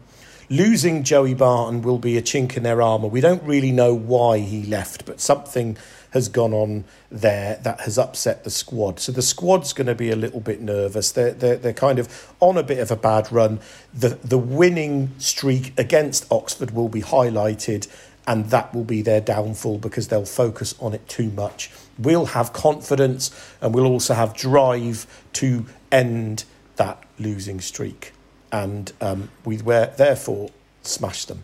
Losing 0.49 1.03
Joey 1.03 1.33
Barton 1.33 1.81
will 1.81 1.97
be 1.97 2.17
a 2.17 2.21
chink 2.21 2.57
in 2.57 2.63
their 2.63 2.81
armour. 2.81 3.07
We 3.07 3.21
don't 3.21 3.43
really 3.43 3.71
know 3.71 3.93
why 3.93 4.39
he 4.39 4.63
left, 4.63 5.05
but 5.05 5.21
something 5.21 5.77
has 6.11 6.29
gone 6.29 6.53
on 6.53 6.83
there 7.09 7.59
that 7.63 7.81
has 7.81 7.97
upset 7.97 8.43
the 8.43 8.51
squad. 8.51 8.99
So 8.99 9.11
the 9.11 9.21
squad's 9.21 9.73
going 9.73 9.87
to 9.87 9.95
be 9.95 10.11
a 10.11 10.15
little 10.15 10.41
bit 10.41 10.61
nervous. 10.61 11.11
They're, 11.11 11.31
they're, 11.31 11.57
they're 11.57 11.73
kind 11.73 11.97
of 11.97 12.31
on 12.39 12.55
a 12.55 12.61
bit 12.61 12.77
of 12.77 12.91
a 12.91 12.95
bad 12.95 13.31
run. 13.31 13.61
The, 13.93 14.09
the 14.09 14.37
winning 14.37 15.11
streak 15.17 15.73
against 15.79 16.31
Oxford 16.31 16.71
will 16.71 16.89
be 16.89 17.01
highlighted, 17.01 17.87
and 18.27 18.51
that 18.51 18.75
will 18.75 18.83
be 18.83 19.01
their 19.01 19.21
downfall 19.21 19.79
because 19.79 20.09
they'll 20.09 20.25
focus 20.25 20.75
on 20.79 20.93
it 20.93 21.07
too 21.07 21.31
much. 21.31 21.71
We'll 21.97 22.27
have 22.27 22.53
confidence 22.53 23.31
and 23.61 23.73
we'll 23.73 23.85
also 23.85 24.13
have 24.13 24.35
drive 24.35 25.05
to 25.33 25.65
end 25.91 26.45
that 26.75 27.03
losing 27.19 27.61
streak. 27.61 28.13
And 28.51 28.91
um, 29.01 29.29
we 29.45 29.57
therefore 29.57 30.49
smash 30.81 31.25
them. 31.25 31.43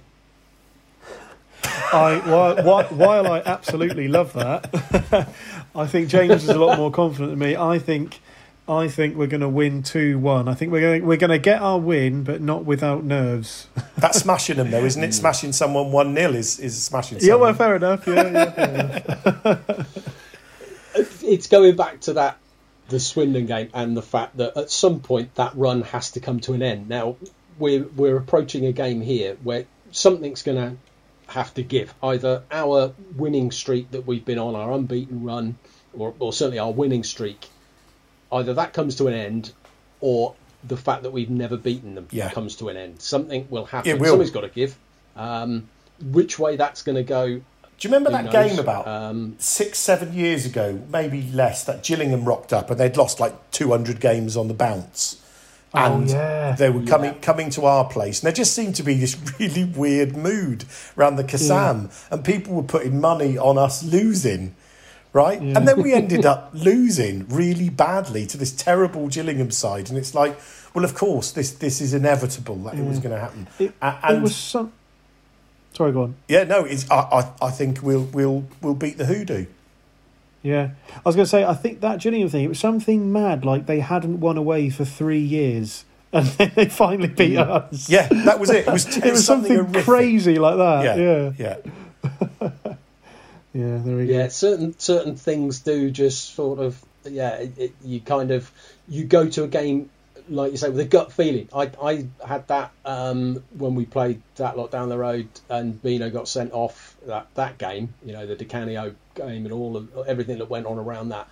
I 1.91 2.21
while, 2.63 2.83
while 2.85 3.31
I 3.31 3.41
absolutely 3.45 4.07
love 4.07 4.33
that, 4.33 5.27
I 5.75 5.87
think 5.87 6.09
James 6.09 6.43
is 6.43 6.49
a 6.49 6.59
lot 6.59 6.77
more 6.77 6.91
confident 6.91 7.31
than 7.31 7.39
me. 7.39 7.55
I 7.55 7.79
think 7.79 8.21
I 8.67 8.87
think 8.87 9.15
we're 9.15 9.27
going 9.27 9.41
to 9.41 9.49
win 9.49 9.81
two 9.81 10.19
one. 10.19 10.47
I 10.47 10.53
think 10.53 10.71
we're 10.71 10.81
going 10.81 11.01
to, 11.01 11.07
we're 11.07 11.17
going 11.17 11.31
to 11.31 11.39
get 11.39 11.61
our 11.61 11.79
win, 11.79 12.23
but 12.23 12.41
not 12.41 12.65
without 12.65 13.03
nerves. 13.03 13.67
That's 13.97 14.19
smashing 14.19 14.57
them, 14.57 14.69
though, 14.69 14.85
isn't 14.85 15.03
it? 15.03 15.13
smashing 15.13 15.53
someone 15.53 15.91
one 15.91 16.15
0 16.15 16.33
is 16.33 16.59
is 16.59 16.81
smashing. 16.81 17.19
Someone. 17.19 17.39
Yeah, 17.39 17.43
well, 17.43 17.53
fair 17.55 17.75
enough. 17.75 18.05
Yeah, 18.05 18.31
yeah 18.31 18.51
fair 18.51 19.39
enough. 19.45 20.15
it's 21.23 21.47
going 21.47 21.75
back 21.75 22.01
to 22.01 22.13
that 22.13 22.37
the 22.89 22.99
Swindon 22.99 23.45
game 23.45 23.69
and 23.73 23.95
the 23.95 24.01
fact 24.01 24.37
that 24.37 24.57
at 24.57 24.71
some 24.71 24.99
point 24.99 25.35
that 25.35 25.55
run 25.55 25.81
has 25.83 26.11
to 26.11 26.19
come 26.19 26.39
to 26.41 26.53
an 26.53 26.61
end. 26.63 26.89
Now 26.89 27.17
we're 27.57 27.83
we're 27.83 28.17
approaching 28.17 28.65
a 28.65 28.71
game 28.71 29.01
here 29.01 29.37
where 29.43 29.65
something's 29.91 30.41
going 30.43 30.57
to 30.57 30.77
have 31.31 31.53
to 31.55 31.63
give. 31.63 31.93
Either 32.01 32.43
our 32.51 32.93
winning 33.15 33.51
streak 33.51 33.91
that 33.91 34.07
we've 34.07 34.25
been 34.25 34.39
on, 34.39 34.55
our 34.55 34.71
unbeaten 34.71 35.23
run, 35.23 35.57
or, 35.93 36.13
or 36.19 36.33
certainly 36.33 36.57
our 36.59 36.71
winning 36.71 37.03
streak, 37.03 37.47
either 38.31 38.55
that 38.55 38.73
comes 38.73 38.95
to 38.95 39.07
an 39.07 39.13
end, 39.13 39.51
or 40.01 40.33
the 40.63 40.77
fact 40.77 41.03
that 41.03 41.11
we've 41.11 41.29
never 41.29 41.57
beaten 41.57 41.95
them 41.95 42.07
Yeah. 42.11 42.31
comes 42.31 42.55
to 42.57 42.69
an 42.69 42.77
end. 42.77 43.01
Something 43.01 43.47
will 43.49 43.65
happen. 43.65 43.91
It 43.91 43.99
will. 43.99 44.11
Something's 44.11 44.31
got 44.31 44.41
to 44.41 44.49
give. 44.49 44.75
Um, 45.15 45.69
which 46.01 46.39
way 46.39 46.55
that's 46.55 46.81
going 46.81 46.95
to 46.95 47.03
go? 47.03 47.41
Do 47.79 47.87
you 47.87 47.93
remember 47.93 48.09
who 48.09 48.23
that 48.23 48.33
knows? 48.33 48.49
game 48.49 48.59
about 48.59 48.87
Um, 48.87 49.35
six, 49.39 49.79
seven 49.79 50.13
years 50.13 50.45
ago, 50.45 50.79
maybe 50.91 51.29
less, 51.33 51.63
that 51.63 51.81
Gillingham 51.83 52.25
rocked 52.25 52.51
up 52.51 52.69
and 52.69 52.79
they'd 52.79 52.97
lost 52.97 53.19
like 53.19 53.51
200 53.51 53.99
games 54.01 54.35
on 54.35 54.47
the 54.49 54.53
bounce. 54.53 55.15
And 55.73 56.09
Oh, 56.09 56.13
yeah. 56.13 56.55
they 56.57 56.69
were 56.69 56.81
coming 56.83 57.13
Yeah. 57.13 57.19
coming 57.21 57.49
to 57.51 57.65
our 57.65 57.85
place. 57.85 58.19
And 58.19 58.25
there 58.25 58.33
just 58.33 58.53
seemed 58.53 58.75
to 58.75 58.83
be 58.83 58.95
this 58.95 59.15
really 59.39 59.63
weird 59.63 60.17
mood 60.17 60.65
around 60.97 61.15
the 61.15 61.23
Kassam. 61.23 61.89
And 62.11 62.23
people 62.23 62.53
were 62.55 62.63
putting 62.63 62.99
money 62.99 63.37
on 63.37 63.57
us 63.57 63.81
losing, 63.83 64.55
right? 65.13 65.39
And 65.39 65.65
then 65.67 65.81
we 65.81 65.93
ended 65.93 66.25
up 66.33 66.49
losing 66.53 67.27
really 67.29 67.69
badly 67.69 68.25
to 68.25 68.35
this 68.37 68.51
terrible 68.51 69.07
Gillingham 69.07 69.51
side. 69.51 69.89
And 69.89 69.97
it's 69.97 70.13
like, 70.15 70.37
well, 70.73 70.83
of 70.83 70.95
course, 70.95 71.31
this, 71.31 71.51
this 71.51 71.79
is 71.81 71.93
inevitable 71.93 72.55
that 72.65 72.73
it 72.73 72.83
was 72.83 72.99
going 72.99 73.13
to 73.15 73.21
happen. 73.21 73.47
It, 73.59 73.71
A- 73.81 74.15
it 74.15 74.21
was 74.21 74.35
some. 74.35 74.73
Sorry, 75.73 75.91
go 75.91 76.03
on. 76.03 76.15
yeah, 76.27 76.43
no, 76.43 76.65
it's, 76.65 76.89
I, 76.91 76.95
I, 77.41 77.47
I 77.47 77.51
think 77.51 77.81
we'll, 77.81 78.03
we'll, 78.03 78.43
we'll 78.61 78.73
beat 78.73 78.97
the 78.97 79.05
hoodoo. 79.05 79.45
Yeah, 80.41 80.69
I 80.95 81.01
was 81.03 81.15
going 81.15 81.25
to 81.25 81.29
say. 81.29 81.43
I 81.43 81.53
think 81.53 81.81
that 81.81 81.99
Gillingham 81.99 82.29
thing. 82.29 82.45
It 82.45 82.47
was 82.47 82.59
something 82.59 83.11
mad. 83.11 83.43
Like 83.43 83.65
they 83.65 83.81
hadn't 83.81 84.21
won 84.21 84.37
away 84.37 84.69
for 84.69 84.85
three 84.85 85.19
years, 85.19 85.83
and 86.13 86.25
then 86.27 86.51
they 86.55 86.69
finally 86.69 87.09
beat 87.09 87.37
us. 87.37 87.89
Yeah, 87.89 88.07
that 88.07 88.39
was 88.39 88.49
it. 88.49 88.65
It 88.65 88.71
was, 88.71 88.97
it 88.97 89.11
was 89.11 89.25
something, 89.25 89.53
horrific. 89.53 89.83
crazy 89.83 90.39
like 90.39 90.55
that. 90.57 90.97
Yeah, 90.97 91.31
Yeah, 91.37 91.57
yeah. 92.41 92.49
yeah. 93.53 93.77
there 93.83 93.97
we 93.97 94.07
go. 94.07 94.13
yeah, 94.13 94.27
certain 94.29 94.77
certain 94.79 95.15
things 95.17 95.59
do 95.59 95.91
just 95.91 96.33
sort 96.35 96.59
of 96.59 96.81
yeah. 97.03 97.31
It, 97.35 97.57
it, 97.57 97.71
you 97.83 97.99
kind 97.99 98.31
of 98.31 98.49
you 98.87 99.03
go 99.03 99.27
to 99.29 99.43
a 99.43 99.47
game 99.47 99.89
like 100.29 100.51
you 100.51 100.57
say 100.57 100.69
with 100.69 100.79
a 100.79 100.85
gut 100.85 101.11
feeling. 101.11 101.49
I 101.53 101.71
I 101.81 102.05
had 102.25 102.47
that 102.47 102.71
um, 102.85 103.43
when 103.57 103.75
we 103.75 103.85
played 103.85 104.21
that 104.35 104.57
lot 104.57 104.71
down 104.71 104.89
the 104.89 104.97
road 104.97 105.27
and 105.49 105.81
Beano 105.81 106.09
got 106.09 106.27
sent 106.27 106.51
off 106.53 106.95
that 107.05 107.27
that 107.35 107.57
game. 107.57 107.93
You 108.05 108.13
know 108.13 108.25
the 108.25 108.35
Di 108.35 108.45
Canio 108.45 108.95
game 109.15 109.45
and 109.45 109.53
all 109.53 109.77
of 109.77 110.07
everything 110.07 110.37
that 110.39 110.49
went 110.49 110.65
on 110.65 110.77
around 110.77 111.09
that. 111.09 111.27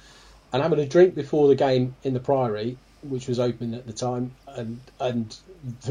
And 0.53 0.63
having 0.63 0.79
a 0.79 0.85
drink 0.85 1.13
before 1.15 1.47
the 1.49 1.55
game 1.55 1.95
in 2.03 2.13
the 2.13 2.19
Priory, 2.21 2.77
which 3.03 3.27
was 3.27 3.39
open 3.39 3.73
at 3.73 3.85
the 3.85 3.93
time, 3.93 4.31
and 4.47 4.79
and 4.99 5.37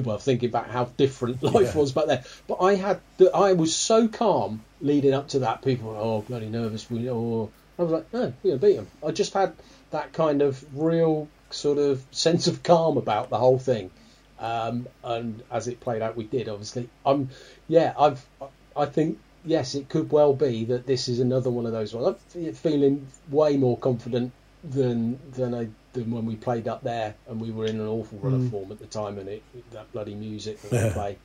well 0.03 0.19
thinking 0.19 0.51
back 0.51 0.71
how 0.71 0.85
different 0.85 1.43
life 1.55 1.75
Yeah. 1.75 1.77
was 1.81 1.93
back 1.93 2.07
there. 2.07 2.25
But 2.49 2.63
I 2.63 2.75
had 2.75 3.01
the, 3.19 3.31
I 3.35 3.53
was 3.53 3.75
so 3.77 4.09
calm 4.09 4.63
leading 4.81 5.13
up 5.13 5.29
to 5.29 5.41
that. 5.41 5.63
People 5.63 5.91
were 5.91 5.97
oh 5.99 6.23
bloody 6.23 6.49
nervous. 6.49 6.91
We 6.91 7.09
or 7.09 7.51
I 7.79 7.83
was 7.83 7.93
like 7.93 8.13
no, 8.13 8.33
we're 8.43 8.57
gonna 8.57 8.67
beat 8.67 8.77
them. 8.77 8.89
I 9.07 9.11
just 9.11 9.35
had 9.35 9.53
that 9.91 10.13
kind 10.13 10.41
of 10.43 10.65
real 10.75 11.29
sort 11.51 11.79
of 11.79 12.05
sense 12.11 12.47
of 12.47 12.63
calm 12.63 12.97
about 12.97 13.31
the 13.31 13.39
whole 13.39 13.59
thing. 13.59 13.91
Um, 14.39 14.87
and 15.03 15.43
as 15.51 15.69
it 15.69 15.81
played 15.81 16.03
out, 16.03 16.17
we 16.17 16.25
did 16.25 16.49
obviously. 16.49 16.89
Um, 17.05 17.31
yeah, 17.69 17.95
I've 17.99 18.25
I 18.77 18.87
think 18.87 19.19
yes, 19.45 19.75
it 19.75 19.89
could 19.89 20.11
well 20.11 20.35
be 20.35 20.65
that 20.67 20.87
this 20.87 21.09
is 21.09 21.21
another 21.21 21.51
one 21.51 21.67
of 21.67 21.73
those 21.73 21.95
ones. 21.95 22.19
I'm 22.35 22.53
feeling 22.53 23.07
way 23.31 23.57
more 23.57 23.79
confident 23.79 24.33
than 24.63 25.19
than 25.33 25.55
I 25.55 25.69
than 25.93 26.11
when 26.11 26.27
we 26.27 26.37
played 26.37 26.69
up 26.69 26.83
there 26.83 27.15
and 27.29 27.41
we 27.41 27.51
were 27.51 27.65
in 27.65 27.81
an 27.81 27.87
awful 27.87 28.19
run 28.19 28.35
of 28.35 28.51
form 28.51 28.71
at 28.73 28.79
the 28.79 28.87
time 28.87 29.19
and 29.19 29.29
it 29.29 29.43
that 29.73 29.91
bloody 29.93 30.15
music 30.15 30.61
that 30.63 30.85
we 30.85 30.91
play. 30.91 31.19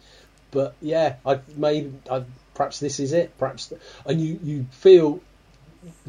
But 0.52 0.76
yeah, 0.82 1.16
I 1.26 1.40
maybe 1.58 1.94
I, 2.10 2.24
perhaps 2.54 2.80
this 2.80 3.00
is 3.00 3.14
it. 3.14 3.38
Perhaps 3.38 3.74
and 4.06 4.22
you 4.22 4.40
you 4.44 4.66
feel 4.72 5.22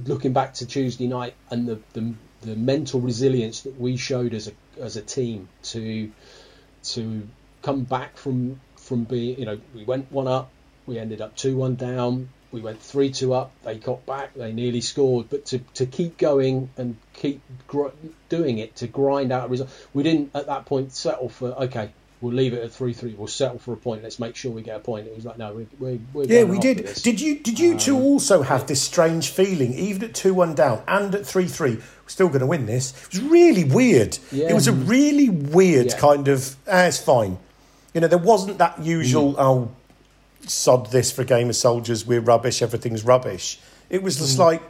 looking 0.04 0.32
back 0.32 0.54
to 0.54 0.66
Tuesday 0.66 1.06
night 1.06 1.34
and 1.50 1.66
the, 1.66 1.80
the 1.94 2.14
the 2.42 2.56
mental 2.56 3.00
resilience 3.00 3.62
that 3.62 3.80
we 3.80 3.96
showed 3.96 4.34
as 4.34 4.48
a 4.48 4.52
as 4.80 4.96
a 4.96 5.02
team 5.02 5.48
to 5.62 6.10
to 6.82 7.26
come 7.62 7.84
back 7.84 8.16
from 8.16 8.60
from 8.76 9.04
being 9.04 9.38
you 9.38 9.46
know 9.46 9.58
we 9.74 9.84
went 9.84 10.10
one 10.12 10.26
up 10.28 10.50
we 10.86 10.98
ended 10.98 11.20
up 11.20 11.36
two 11.36 11.56
one 11.56 11.76
down 11.76 12.28
we 12.50 12.60
went 12.60 12.80
three 12.80 13.10
two 13.10 13.32
up 13.32 13.52
they 13.62 13.76
got 13.76 14.04
back 14.06 14.34
they 14.34 14.52
nearly 14.52 14.80
scored. 14.80 15.30
But 15.30 15.46
to, 15.46 15.58
to 15.74 15.86
keep 15.86 16.18
going 16.18 16.68
and 16.76 16.96
keep 17.14 17.40
gr- 17.66 17.88
doing 18.28 18.58
it 18.58 18.76
to 18.76 18.86
grind 18.86 19.32
out 19.32 19.46
a 19.46 19.48
result 19.48 19.70
we 19.94 20.02
didn't 20.02 20.30
at 20.34 20.46
that 20.46 20.66
point 20.66 20.92
settle 20.92 21.28
for 21.28 21.52
okay 21.64 21.90
we'll 22.22 22.32
leave 22.32 22.54
it 22.54 22.62
at 22.62 22.72
three 22.72 22.92
three 22.94 23.12
we'll 23.14 23.26
settle 23.26 23.58
for 23.58 23.74
a 23.74 23.76
point 23.76 24.02
let's 24.02 24.18
make 24.18 24.34
sure 24.36 24.50
we 24.50 24.62
get 24.62 24.76
a 24.76 24.80
point 24.80 25.06
it 25.06 25.14
was 25.14 25.24
like 25.26 25.36
no 25.36 25.52
we're, 25.52 25.66
we're, 25.78 25.98
we're 26.14 26.24
Yeah, 26.24 26.44
we 26.44 26.58
did. 26.58 26.86
Did 27.02 27.20
you? 27.20 27.38
Did 27.40 27.58
you 27.58 27.76
two 27.76 27.98
also 27.98 28.40
have 28.42 28.66
this 28.66 28.80
strange 28.80 29.28
feeling, 29.28 29.74
even 29.74 30.04
at 30.04 30.14
two 30.14 30.32
one 30.32 30.54
down 30.54 30.82
and 30.88 31.14
at 31.14 31.26
three 31.26 31.46
three, 31.48 31.74
we're 31.76 31.82
still 32.06 32.28
going 32.28 32.40
to 32.40 32.46
win 32.46 32.64
this? 32.66 32.92
It 33.04 33.12
was 33.12 33.22
really 33.22 33.64
weird. 33.64 34.18
Yeah. 34.30 34.48
It 34.50 34.54
was 34.54 34.68
a 34.68 34.72
really 34.72 35.28
weird 35.28 35.86
Yeah. 35.88 35.98
kind 35.98 36.28
of. 36.28 36.56
Ah, 36.66 36.84
it's 36.84 36.98
fine. 36.98 37.38
You 37.92 38.00
know, 38.00 38.08
there 38.08 38.18
wasn't 38.18 38.56
that 38.58 38.80
usual. 38.82 39.34
Mm. 39.34 39.38
Oh, 39.38 39.70
sod 40.46 40.90
this 40.90 41.12
for 41.12 41.22
a 41.22 41.24
game 41.24 41.48
of 41.48 41.56
soldiers. 41.56 42.06
We're 42.06 42.20
rubbish. 42.20 42.62
Everything's 42.62 43.04
rubbish. 43.04 43.58
It 43.90 44.02
was 44.02 44.16
Mm. 44.16 44.20
just 44.20 44.38
like, 44.38 44.62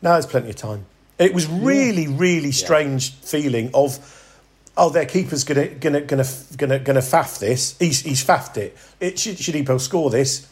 no, 0.00 0.12
there's 0.12 0.26
plenty 0.26 0.50
of 0.50 0.56
time. 0.56 0.86
It 1.18 1.34
was 1.34 1.46
really, 1.46 2.08
really 2.08 2.52
strange 2.52 3.12
feeling 3.16 3.70
of 3.74 3.98
oh, 4.76 4.90
their 4.90 5.06
keeper's 5.06 5.44
gonna 5.44 5.68
gonna 5.68 6.00
gonna 6.00 6.24
gonna 6.56 6.78
gonna 6.78 7.00
faff 7.00 7.38
this. 7.38 7.76
He's 7.78 8.00
he's 8.02 8.24
faffed 8.24 8.56
it. 8.56 8.76
It 9.00 9.18
should 9.18 9.38
should 9.38 9.54
he 9.54 9.78
score 9.78 10.10
this, 10.10 10.48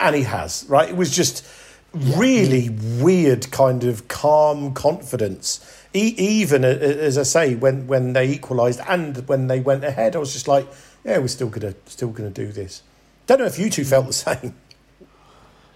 and 0.00 0.14
he 0.16 0.22
has. 0.22 0.64
Right. 0.68 0.88
It 0.88 0.96
was 0.96 1.10
just 1.14 1.46
really 1.92 2.68
weird, 2.68 3.50
kind 3.50 3.84
of 3.84 4.08
calm 4.08 4.74
confidence. 4.74 5.64
E- 5.94 6.14
even 6.18 6.64
a- 6.64 6.68
a- 6.68 7.02
as 7.04 7.16
I 7.16 7.22
say, 7.22 7.54
when 7.54 7.86
when 7.86 8.12
they 8.12 8.28
equalised 8.28 8.80
and 8.88 9.26
when 9.28 9.46
they 9.46 9.60
went 9.60 9.84
ahead, 9.84 10.14
I 10.14 10.18
was 10.18 10.32
just 10.32 10.48
like, 10.48 10.66
yeah, 11.04 11.18
we're 11.18 11.28
still 11.28 11.48
gonna 11.48 11.74
still 11.86 12.08
gonna 12.10 12.30
do 12.30 12.52
this. 12.52 12.82
Don't 13.26 13.38
know 13.38 13.46
if 13.46 13.58
you 13.58 13.70
two 13.70 13.84
felt 13.84 14.06
the 14.06 14.12
same. 14.12 14.54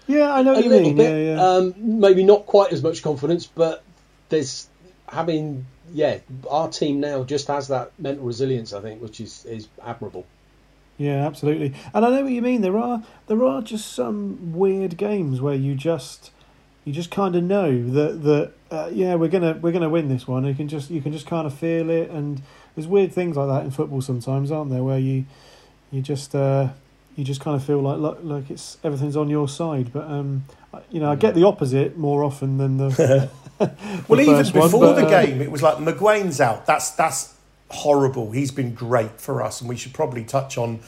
Yeah, 0.05 0.33
I 0.33 0.41
know 0.43 0.51
a 0.51 0.55
what 0.55 0.63
you 0.65 0.69
little 0.69 0.87
mean. 0.89 0.97
bit. 0.97 1.25
Yeah, 1.25 1.33
yeah. 1.35 1.41
Um, 1.47 1.73
maybe 1.77 2.23
not 2.23 2.45
quite 2.45 2.73
as 2.73 2.83
much 2.83 3.01
confidence, 3.01 3.47
but 3.47 3.83
there's 4.29 4.67
having 5.07 5.65
yeah, 5.91 6.19
our 6.49 6.69
team 6.69 6.99
now 6.99 7.23
just 7.23 7.47
has 7.47 7.67
that 7.67 7.91
mental 7.99 8.25
resilience. 8.25 8.73
I 8.73 8.81
think, 8.81 9.01
which 9.01 9.19
is 9.19 9.45
is 9.45 9.67
admirable. 9.83 10.25
Yeah, 10.97 11.25
absolutely. 11.25 11.73
And 11.93 12.05
I 12.05 12.09
know 12.09 12.23
what 12.23 12.31
you 12.31 12.41
mean. 12.41 12.61
There 12.61 12.77
are 12.77 13.03
there 13.27 13.43
are 13.43 13.61
just 13.61 13.93
some 13.93 14.53
weird 14.53 14.97
games 14.97 15.41
where 15.41 15.55
you 15.55 15.75
just 15.75 16.31
you 16.85 16.93
just 16.93 17.11
kind 17.11 17.35
of 17.35 17.43
know 17.43 17.89
that 17.89 18.23
that 18.23 18.51
uh, 18.71 18.89
yeah 18.93 19.15
we're 19.15 19.29
gonna 19.29 19.53
we're 19.61 19.71
gonna 19.71 19.89
win 19.89 20.09
this 20.09 20.27
one. 20.27 20.45
You 20.45 20.53
can 20.53 20.67
just 20.67 20.89
you 20.89 21.01
can 21.01 21.11
just 21.11 21.25
kind 21.25 21.47
of 21.47 21.53
feel 21.53 21.89
it. 21.89 22.09
And 22.09 22.41
there's 22.75 22.87
weird 22.87 23.11
things 23.11 23.37
like 23.37 23.47
that 23.47 23.63
in 23.63 23.71
football 23.71 24.01
sometimes, 24.01 24.51
aren't 24.51 24.71
there? 24.71 24.83
Where 24.83 24.99
you 24.99 25.25
you 25.91 26.01
just 26.01 26.35
uh, 26.35 26.69
you 27.15 27.23
just 27.23 27.41
kind 27.41 27.55
of 27.55 27.63
feel 27.63 27.79
like 27.81 27.99
look, 27.99 28.19
like 28.23 28.49
it's 28.49 28.77
everything's 28.83 29.15
on 29.17 29.29
your 29.29 29.47
side. 29.47 29.91
But 29.93 30.05
um, 30.09 30.45
I- 30.73 30.81
you 30.91 30.99
know, 30.99 31.11
I 31.11 31.15
get 31.15 31.35
the 31.35 31.45
opposite 31.45 31.97
more 31.97 32.23
often 32.23 32.57
than 32.57 32.77
the. 32.77 33.29
Well, 33.59 34.17
the 34.17 34.21
even 34.23 34.35
first 34.35 34.53
one, 34.53 34.63
before 34.67 34.79
but, 34.81 34.95
the 34.95 35.05
uh, 35.07 35.23
game, 35.23 35.39
it 35.41 35.49
was 35.49 35.61
like 35.61 35.77
McGuane's 35.77 36.41
out. 36.41 36.65
That's 36.65 36.91
that's 36.91 37.33
horrible. 37.69 38.31
He's 38.31 38.51
been 38.51 38.73
great 38.73 39.21
for 39.21 39.41
us, 39.41 39.61
and 39.61 39.69
we 39.69 39.77
should 39.77 39.93
probably 39.93 40.25
touch 40.25 40.57
on 40.57 40.79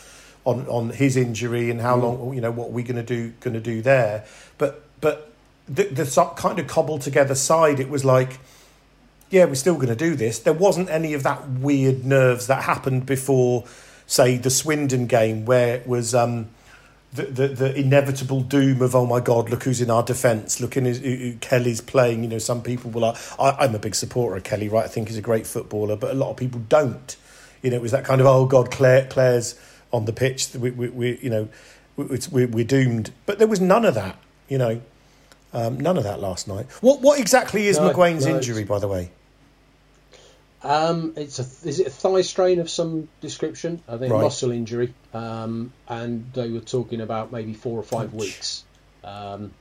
on 0.44 0.68
on 0.68 0.90
his 0.90 1.16
injury 1.16 1.70
and 1.70 1.80
Mm. 1.80 1.84
how 1.84 1.96
long 1.96 2.34
you 2.34 2.42
know 2.42 2.52
what 2.52 2.72
we're 2.72 2.84
going 2.86 2.98
to 2.98 3.04
do 3.04 3.32
going 3.40 3.54
to 3.54 3.62
do 3.62 3.82
there. 3.82 4.26
But 4.58 4.84
but 5.00 5.32
the 5.70 5.84
the 5.86 6.32
kind 6.36 6.60
of 6.60 6.68
cobbled 6.68 7.02
together 7.02 7.36
side, 7.36 7.80
it 7.80 7.88
was 7.90 8.04
like. 8.04 8.40
Yeah, 9.32 9.46
we're 9.46 9.56
still 9.56 9.76
going 9.76 9.88
to 9.88 9.96
do 9.96 10.16
this. 10.16 10.38
There 10.40 10.54
wasn't 10.54 10.90
any 10.90 11.14
of 11.16 11.24
that 11.24 11.50
weird 11.50 12.06
nerves 12.06 12.46
that 12.46 12.64
happened 12.64 13.08
before, 13.08 13.64
say, 14.08 14.38
the 14.38 14.50
Swindon 14.50 15.08
game, 15.08 15.46
where 15.46 15.76
it 15.76 15.88
was 15.88 16.14
um, 16.14 16.50
the, 17.16 17.24
the 17.24 17.48
the 17.48 17.80
inevitable 17.80 18.42
doom 18.42 18.82
of 18.82 18.96
oh 18.96 19.06
my 19.06 19.20
god, 19.20 19.50
look 19.50 19.64
who's 19.64 19.82
in 19.82 19.90
our 19.90 20.04
defence, 20.04 20.60
look 20.60 20.78
in 20.78 20.86
who, 20.86 20.94
who 20.94 21.34
Kelly's 21.36 21.82
playing. 21.82 22.24
You 22.24 22.30
know, 22.30 22.38
some 22.38 22.62
people 22.62 22.92
were 22.92 23.02
like, 23.02 23.18
I, 23.40 23.52
I'm 23.52 23.76
a 23.76 23.80
big 23.80 23.96
supporter 23.96 24.36
of 24.36 24.44
Kelly, 24.44 24.70
right? 24.70 24.86
I 24.86 24.88
think 24.88 25.08
he's 25.08 25.18
a 25.18 25.22
great 25.22 25.48
footballer, 25.48 25.96
but 25.96 26.12
a 26.12 26.14
lot 26.14 26.30
of 26.30 26.38
people 26.38 26.62
don't. 26.68 27.16
You 27.62 27.72
know, 27.72 27.78
it 27.78 27.82
was 27.82 27.92
that 27.92 28.06
kind 28.06 28.22
of 28.22 28.28
oh 28.28 28.46
god, 28.46 28.72
Claire 28.72 29.08
Claire's 29.10 29.60
on 29.92 30.06
the 30.06 30.14
pitch. 30.14 30.54
We, 30.54 30.72
we, 30.72 30.90
we 30.90 31.18
you 31.20 31.30
know, 31.30 31.50
we, 31.96 32.46
we're 32.46 32.66
doomed. 32.66 33.12
But 33.26 33.40
there 33.40 33.48
was 33.48 33.62
none 33.62 33.86
of 33.86 33.96
that. 33.96 34.18
You 34.50 34.58
know, 34.58 34.82
um, 35.54 35.80
none 35.80 35.98
of 35.98 36.04
that 36.04 36.20
last 36.20 36.48
night. 36.48 36.68
What 36.82 37.02
what 37.02 37.20
exactly 37.20 37.68
is 37.68 37.80
No, 37.80 37.92
McGuane's 37.92 38.26
no, 38.26 38.36
injury, 38.36 38.64
by 38.64 38.80
the 38.80 38.88
way? 38.88 39.12
Um, 40.66 41.14
it's 41.16 41.40
a 41.40 41.68
is 41.68 41.80
it 41.80 41.88
a 41.88 41.92
thigh 41.92 42.22
strain 42.22 42.60
of 42.60 42.70
some 42.70 43.08
description? 43.22 43.82
I 43.88 43.98
think 43.98 44.12
Right. 44.12 44.22
muscle 44.22 44.52
injury. 44.52 44.94
Um, 45.14 45.72
and 45.88 46.26
they 46.34 46.50
were 46.50 46.60
talking 46.60 47.02
about 47.02 47.32
maybe 47.32 47.54
four 47.54 47.80
or 47.80 47.84
five 47.84 48.14
Ouch. 48.14 48.20
weeks. 48.20 48.64
Um, 49.04 49.52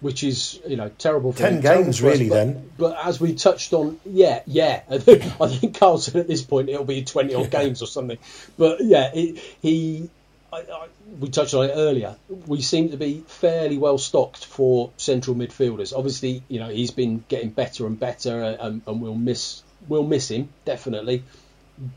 which 0.00 0.22
is 0.22 0.60
you 0.66 0.76
know 0.76 0.90
terrible 0.98 1.32
for 1.32 1.38
Ten 1.40 1.60
games, 1.60 1.98
for 1.98 2.06
us, 2.08 2.12
really, 2.12 2.28
but- 2.28 2.34
then. 2.34 2.70
But 2.76 2.98
as 3.04 3.20
we 3.20 3.34
touched 3.34 3.72
on, 3.72 3.98
yeah, 4.04 4.42
yeah, 4.46 4.82
I 4.90 4.98
think, 5.06 5.24
I 5.40 5.48
think 5.48 5.76
Karl 5.78 5.98
said 5.98 6.16
at 6.16 6.28
this 6.28 6.42
point 6.42 6.68
it'll 6.68 6.84
be 6.84 7.02
twenty 7.04 7.34
odd 7.34 7.50
games 7.58 7.82
or 7.82 7.86
something. 7.86 8.18
But 8.56 8.80
yeah, 8.84 9.10
it, 9.12 9.38
he, 9.60 10.08
I, 10.52 10.58
I, 10.58 10.86
we 11.18 11.28
touched 11.30 11.54
on 11.54 11.64
it 11.66 11.72
earlier. 11.74 12.16
We 12.46 12.60
seem 12.62 12.90
to 12.90 12.96
be 12.96 13.24
fairly 13.26 13.76
well 13.76 13.98
stocked 13.98 14.44
for 14.44 14.90
central 14.98 15.34
midfielders. 15.36 15.92
Obviously, 15.96 16.42
you 16.48 16.60
know 16.60 16.68
he's 16.68 16.92
been 16.92 17.24
getting 17.28 17.50
better 17.50 17.84
and 17.86 17.98
better, 17.98 18.40
and, 18.42 18.82
and 18.86 19.00
we'll 19.02 19.14
miss 19.16 19.62
we'll 19.88 20.04
miss 20.04 20.30
him 20.30 20.48
definitely. 20.64 21.24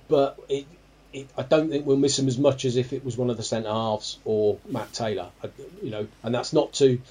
But 0.07 0.39
it, 0.47 0.65
it, 1.13 1.29
I 1.37 1.43
don't 1.43 1.69
think 1.69 1.85
we'll 1.85 1.97
miss 1.97 2.17
him 2.17 2.27
as 2.27 2.37
much 2.37 2.65
as 2.65 2.77
if 2.77 2.93
it 2.93 3.03
was 3.03 3.17
one 3.17 3.29
of 3.29 3.37
the 3.37 3.43
centre 3.43 3.69
halves 3.69 4.19
or 4.25 4.59
Matt 4.67 4.93
Taylor. 4.93 5.29
I, 5.43 5.49
you 5.81 5.89
know, 5.89 6.07
and 6.23 6.33
that's 6.33 6.53
not 6.53 6.73
to 6.73 7.01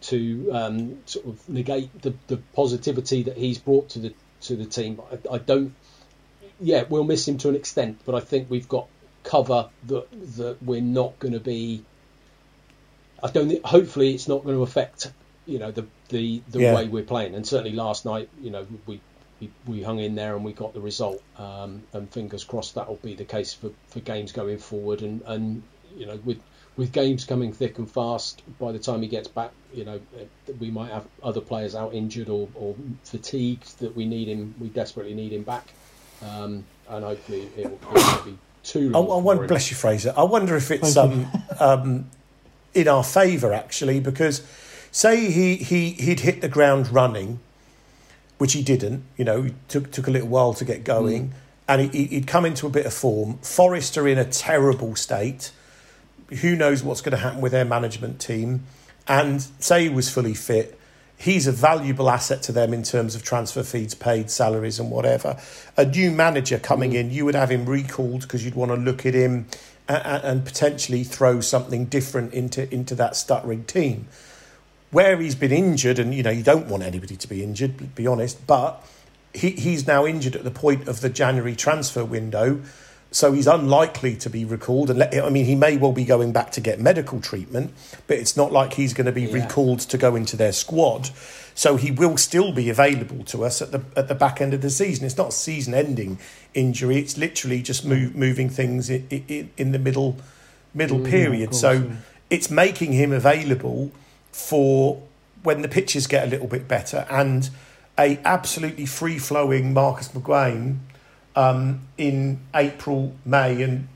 to 0.00 0.50
um, 0.52 0.98
sort 1.06 1.26
of 1.26 1.48
negate 1.48 2.02
the, 2.02 2.14
the 2.28 2.36
positivity 2.54 3.24
that 3.24 3.36
he's 3.36 3.58
brought 3.58 3.90
to 3.90 3.98
the 3.98 4.14
to 4.42 4.56
the 4.56 4.66
team. 4.66 5.00
I, 5.12 5.34
I 5.34 5.38
don't. 5.38 5.74
Yeah, 6.60 6.84
we'll 6.88 7.04
miss 7.04 7.26
him 7.26 7.38
to 7.38 7.48
an 7.48 7.56
extent, 7.56 8.00
but 8.04 8.14
I 8.14 8.20
think 8.20 8.50
we've 8.50 8.68
got 8.68 8.88
cover 9.24 9.68
that 9.86 10.36
that 10.36 10.62
we're 10.62 10.80
not 10.80 11.18
going 11.18 11.34
to 11.34 11.40
be. 11.40 11.84
I 13.22 13.30
don't. 13.30 13.48
Think, 13.48 13.64
hopefully, 13.64 14.14
it's 14.14 14.28
not 14.28 14.44
going 14.44 14.56
to 14.56 14.62
affect 14.62 15.10
you 15.46 15.58
know 15.58 15.72
the 15.72 15.86
the, 16.10 16.42
the 16.48 16.60
yeah. 16.60 16.74
way 16.74 16.86
we're 16.86 17.02
playing. 17.02 17.34
And 17.34 17.46
certainly 17.46 17.72
last 17.72 18.04
night, 18.04 18.28
you 18.40 18.50
know, 18.50 18.66
we 18.86 19.00
we, 19.40 19.50
we 19.66 19.82
hung 19.82 19.98
in 19.98 20.14
there 20.14 20.34
and 20.36 20.44
we 20.44 20.52
got 20.52 20.74
the 20.74 20.80
result. 20.80 21.22
Um, 21.36 21.82
and 21.92 22.10
fingers 22.10 22.44
crossed 22.44 22.74
that'll 22.74 22.96
be 22.96 23.14
the 23.14 23.24
case 23.24 23.54
for, 23.54 23.70
for 23.88 24.00
games 24.00 24.32
going 24.32 24.58
forward. 24.58 25.02
And, 25.02 25.22
and 25.26 25.62
you 25.96 26.06
know, 26.06 26.18
with 26.24 26.40
with 26.76 26.92
games 26.92 27.24
coming 27.24 27.52
thick 27.52 27.78
and 27.78 27.90
fast, 27.90 28.42
by 28.60 28.70
the 28.70 28.78
time 28.78 29.02
he 29.02 29.08
gets 29.08 29.26
back, 29.26 29.50
you 29.74 29.84
know, 29.84 30.00
we 30.60 30.70
might 30.70 30.92
have 30.92 31.04
other 31.24 31.40
players 31.40 31.74
out 31.74 31.92
injured 31.92 32.28
or, 32.28 32.48
or 32.54 32.76
fatigued 33.02 33.80
that 33.80 33.96
we 33.96 34.06
need 34.06 34.28
him. 34.28 34.54
We 34.60 34.68
desperately 34.68 35.14
need 35.14 35.32
him 35.32 35.42
back. 35.42 35.72
Um, 36.22 36.64
and 36.88 37.04
hopefully 37.04 37.48
it 37.56 37.64
will, 37.64 37.96
it 37.96 38.04
won't 38.04 38.24
be 38.24 38.38
too 38.62 38.90
long. 38.90 39.10
I, 39.10 39.14
I 39.14 39.18
wonder, 39.18 39.46
bless 39.48 39.70
you, 39.70 39.76
Fraser. 39.76 40.14
I 40.16 40.22
wonder 40.22 40.56
if 40.56 40.70
it's 40.70 40.96
um, 40.96 41.26
um, 41.58 42.10
in 42.74 42.86
our 42.86 43.02
favour 43.02 43.52
actually, 43.52 43.98
because 43.98 44.46
say 44.92 45.30
he, 45.30 45.56
he 45.56 45.90
he'd 45.92 46.20
hit 46.20 46.40
the 46.40 46.48
ground 46.48 46.92
running 46.92 47.40
which 48.38 48.52
he 48.52 48.62
didn't. 48.62 49.04
You 49.16 49.24
know, 49.24 49.42
he 49.42 49.54
took 49.68 49.90
took 49.90 50.06
a 50.08 50.10
little 50.10 50.28
while 50.28 50.54
to 50.54 50.64
get 50.64 50.84
going, 50.84 51.28
mm. 51.28 51.32
and 51.68 51.92
he, 51.92 52.04
he'd 52.06 52.26
come 52.26 52.44
into 52.44 52.66
a 52.66 52.70
bit 52.70 52.86
of 52.86 52.94
form. 52.94 53.38
Forest 53.38 53.98
are 53.98 54.08
in 54.08 54.18
a 54.18 54.24
terrible 54.24 54.96
state. 54.96 55.52
Who 56.40 56.56
knows 56.56 56.82
what's 56.82 57.00
going 57.00 57.12
to 57.12 57.18
happen 57.18 57.40
with 57.40 57.52
their 57.52 57.64
management 57.64 58.20
team? 58.20 58.64
And 59.06 59.42
say 59.58 59.84
he 59.84 59.88
was 59.88 60.10
fully 60.10 60.34
fit, 60.34 60.78
he's 61.16 61.46
a 61.46 61.52
valuable 61.52 62.10
asset 62.10 62.42
to 62.42 62.52
them 62.52 62.74
in 62.74 62.82
terms 62.82 63.14
of 63.14 63.22
transfer 63.22 63.62
fees, 63.62 63.94
paid 63.94 64.30
salaries, 64.30 64.78
and 64.78 64.90
whatever. 64.90 65.40
A 65.78 65.86
new 65.86 66.10
manager 66.10 66.58
coming 66.58 66.92
mm. 66.92 66.96
in, 66.96 67.10
you 67.10 67.24
would 67.24 67.34
have 67.34 67.50
him 67.50 67.66
recalled 67.66 68.22
because 68.22 68.44
you'd 68.44 68.54
want 68.54 68.70
to 68.70 68.76
look 68.76 69.06
at 69.06 69.14
him 69.14 69.46
and, 69.88 70.24
and 70.24 70.44
potentially 70.44 71.04
throw 71.04 71.40
something 71.40 71.86
different 71.86 72.34
into 72.34 72.72
into 72.72 72.94
that 72.94 73.16
stuttering 73.16 73.64
team 73.64 74.06
where 74.90 75.18
he's 75.18 75.34
been 75.34 75.52
injured, 75.52 75.98
and 75.98 76.14
you 76.14 76.22
know 76.22 76.30
you 76.30 76.42
don't 76.42 76.66
want 76.66 76.82
anybody 76.82 77.16
to 77.16 77.28
be 77.28 77.42
injured, 77.42 77.94
be 77.94 78.06
honest, 78.06 78.46
but 78.46 78.84
he, 79.34 79.50
he's 79.50 79.86
now 79.86 80.06
injured 80.06 80.36
at 80.36 80.44
the 80.44 80.50
point 80.50 80.88
of 80.88 81.00
the 81.00 81.08
January 81.08 81.54
transfer 81.54 82.04
window, 82.04 82.62
so 83.10 83.32
he's 83.32 83.46
unlikely 83.46 84.16
to 84.16 84.30
be 84.30 84.44
recalled. 84.44 84.90
And 84.90 84.98
let, 84.98 85.14
I 85.14 85.30
mean, 85.30 85.46
he 85.46 85.54
may 85.54 85.76
well 85.76 85.92
be 85.92 86.04
going 86.04 86.32
back 86.32 86.52
to 86.52 86.60
get 86.60 86.80
medical 86.80 87.20
treatment, 87.20 87.72
but 88.06 88.18
it's 88.18 88.36
not 88.36 88.52
like 88.52 88.74
he's 88.74 88.94
going 88.94 89.06
to 89.06 89.12
be 89.12 89.22
yeah. 89.22 89.34
recalled 89.34 89.80
to 89.80 89.98
go 89.98 90.14
into 90.14 90.36
their 90.36 90.52
squad. 90.52 91.10
So 91.54 91.76
he 91.76 91.90
will 91.90 92.16
still 92.16 92.52
be 92.52 92.70
available 92.70 93.24
to 93.24 93.44
us 93.44 93.60
at 93.60 93.72
the 93.72 93.82
at 93.96 94.08
the 94.08 94.14
back 94.14 94.40
end 94.40 94.54
of 94.54 94.62
the 94.62 94.70
season. 94.70 95.04
It's 95.04 95.16
not 95.16 95.30
a 95.30 95.32
season-ending 95.32 96.18
injury; 96.54 96.98
it's 96.98 97.18
literally 97.18 97.62
just 97.62 97.84
move, 97.84 98.14
moving 98.14 98.48
things 98.48 98.88
in, 98.88 99.06
in, 99.10 99.50
in 99.56 99.72
the 99.72 99.78
middle 99.78 100.16
middle 100.72 101.00
mm, 101.00 101.10
period. 101.10 101.50
Course, 101.50 101.60
so 101.60 101.72
yeah. 101.72 101.96
it's 102.30 102.50
making 102.50 102.92
him 102.92 103.12
available 103.12 103.90
for 104.38 105.02
when 105.42 105.62
the 105.62 105.68
pitches 105.68 106.06
get 106.06 106.26
a 106.26 106.30
little 106.30 106.46
bit 106.46 106.68
better 106.68 107.06
and 107.10 107.50
a 107.98 108.18
absolutely 108.24 108.86
free 108.86 109.18
flowing 109.18 109.74
Marcus 109.74 110.08
McGuane 110.08 110.78
um, 111.34 111.82
in 111.96 112.40
April, 112.54 113.14
May, 113.24 113.60
and 113.62 113.88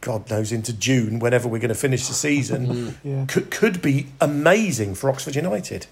God 0.00 0.30
knows 0.30 0.52
into 0.52 0.72
June, 0.72 1.18
whenever 1.18 1.48
we're 1.48 1.58
going 1.58 1.68
to 1.68 1.74
finish 1.74 2.06
the 2.06 2.14
season, 2.14 2.96
yeah. 3.04 3.24
could 3.26 3.50
could 3.50 3.82
be 3.82 4.06
amazing 4.20 4.94
for 4.94 5.10
Oxford 5.10 5.34
United. 5.34 5.86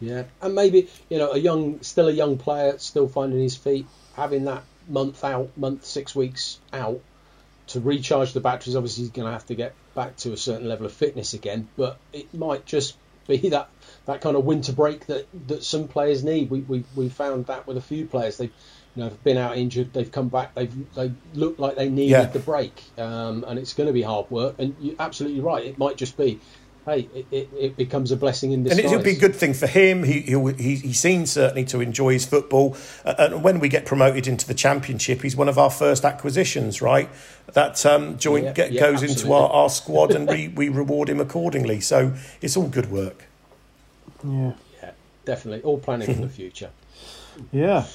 Yeah, 0.00 0.24
and 0.40 0.54
maybe 0.54 0.88
you 1.10 1.18
know 1.18 1.32
a 1.32 1.38
young, 1.38 1.82
still 1.82 2.08
a 2.08 2.12
young 2.12 2.38
player, 2.38 2.78
still 2.78 3.08
finding 3.08 3.40
his 3.40 3.56
feet, 3.56 3.86
having 4.16 4.44
that 4.44 4.62
month 4.88 5.22
out, 5.24 5.50
month 5.56 5.84
six 5.84 6.14
weeks 6.14 6.58
out 6.72 7.00
to 7.68 7.80
recharge 7.80 8.32
the 8.32 8.40
batteries. 8.40 8.76
Obviously, 8.76 9.04
he's 9.04 9.12
going 9.12 9.26
to 9.26 9.32
have 9.32 9.46
to 9.46 9.54
get 9.54 9.74
back 9.94 10.16
to 10.18 10.32
a 10.32 10.36
certain 10.36 10.68
level 10.68 10.86
of 10.86 10.92
fitness 10.92 11.34
again. 11.34 11.68
But 11.76 11.98
it 12.12 12.32
might 12.34 12.66
just 12.66 12.96
be 13.26 13.36
that 13.50 13.68
that 14.06 14.20
kind 14.20 14.36
of 14.36 14.44
winter 14.44 14.72
break 14.72 15.06
that, 15.06 15.26
that 15.48 15.62
some 15.62 15.88
players 15.88 16.24
need. 16.24 16.50
We 16.50 16.60
we 16.60 16.84
we 16.96 17.08
found 17.08 17.46
that 17.46 17.66
with 17.66 17.76
a 17.76 17.82
few 17.82 18.06
players. 18.06 18.38
They 18.38 18.46
you 18.46 18.50
know 18.96 19.04
have 19.04 19.22
been 19.22 19.36
out 19.36 19.56
injured. 19.56 19.92
They've 19.92 20.10
come 20.10 20.28
back. 20.28 20.54
They've 20.54 20.94
they 20.94 21.12
look 21.34 21.58
like 21.58 21.76
they 21.76 21.88
needed 21.88 22.10
yeah. 22.10 22.24
the 22.24 22.40
break. 22.40 22.82
Um, 22.96 23.44
and 23.46 23.58
it's 23.58 23.74
going 23.74 23.86
to 23.86 23.92
be 23.92 24.02
hard 24.02 24.30
work. 24.30 24.56
And 24.58 24.74
you're 24.80 24.96
absolutely 24.98 25.40
right. 25.40 25.64
It 25.64 25.78
might 25.78 25.96
just 25.96 26.16
be 26.16 26.40
hey, 26.88 27.08
it, 27.14 27.26
it, 27.30 27.48
it, 27.58 27.76
becomes 27.76 28.10
a 28.10 28.16
blessing 28.16 28.52
in 28.52 28.64
disguise. 28.64 28.84
And 28.84 28.92
it'll 28.92 29.04
be 29.04 29.16
a 29.16 29.18
good 29.18 29.36
thing 29.36 29.52
for 29.52 29.66
him. 29.66 30.04
He, 30.04 30.22
he, 30.22 30.76
he 30.76 30.92
seems 30.92 31.30
certainly 31.32 31.64
to 31.66 31.80
enjoy 31.80 32.14
his 32.14 32.24
football. 32.24 32.76
Uh, 33.04 33.14
and 33.18 33.42
when 33.44 33.60
we 33.60 33.68
get 33.68 33.84
promoted 33.84 34.26
into 34.26 34.46
the 34.46 34.54
championship, 34.54 35.22
he's 35.22 35.36
one 35.36 35.48
of 35.48 35.58
our 35.58 35.70
first 35.70 36.04
acquisitions, 36.04 36.80
right? 36.80 37.10
That 37.52 37.84
um, 37.84 38.18
joint 38.18 38.46
yeah, 38.46 38.52
get, 38.52 38.72
yeah, 38.72 38.80
goes 38.80 39.02
absolutely. 39.02 39.22
into 39.22 39.32
our, 39.34 39.50
our 39.50 39.68
squad 39.68 40.12
and 40.12 40.28
we, 40.28 40.48
we 40.48 40.68
reward 40.70 41.08
him 41.08 41.20
accordingly. 41.20 41.80
So 41.80 42.14
it's 42.40 42.56
all 42.56 42.68
good 42.68 42.90
work. 42.90 43.24
Yeah. 44.24 44.52
Yeah, 44.82 44.90
definitely. 45.24 45.62
All 45.62 45.78
planning 45.78 46.14
for 46.14 46.22
the 46.22 46.28
future. 46.28 46.70
Yeah. 47.52 47.86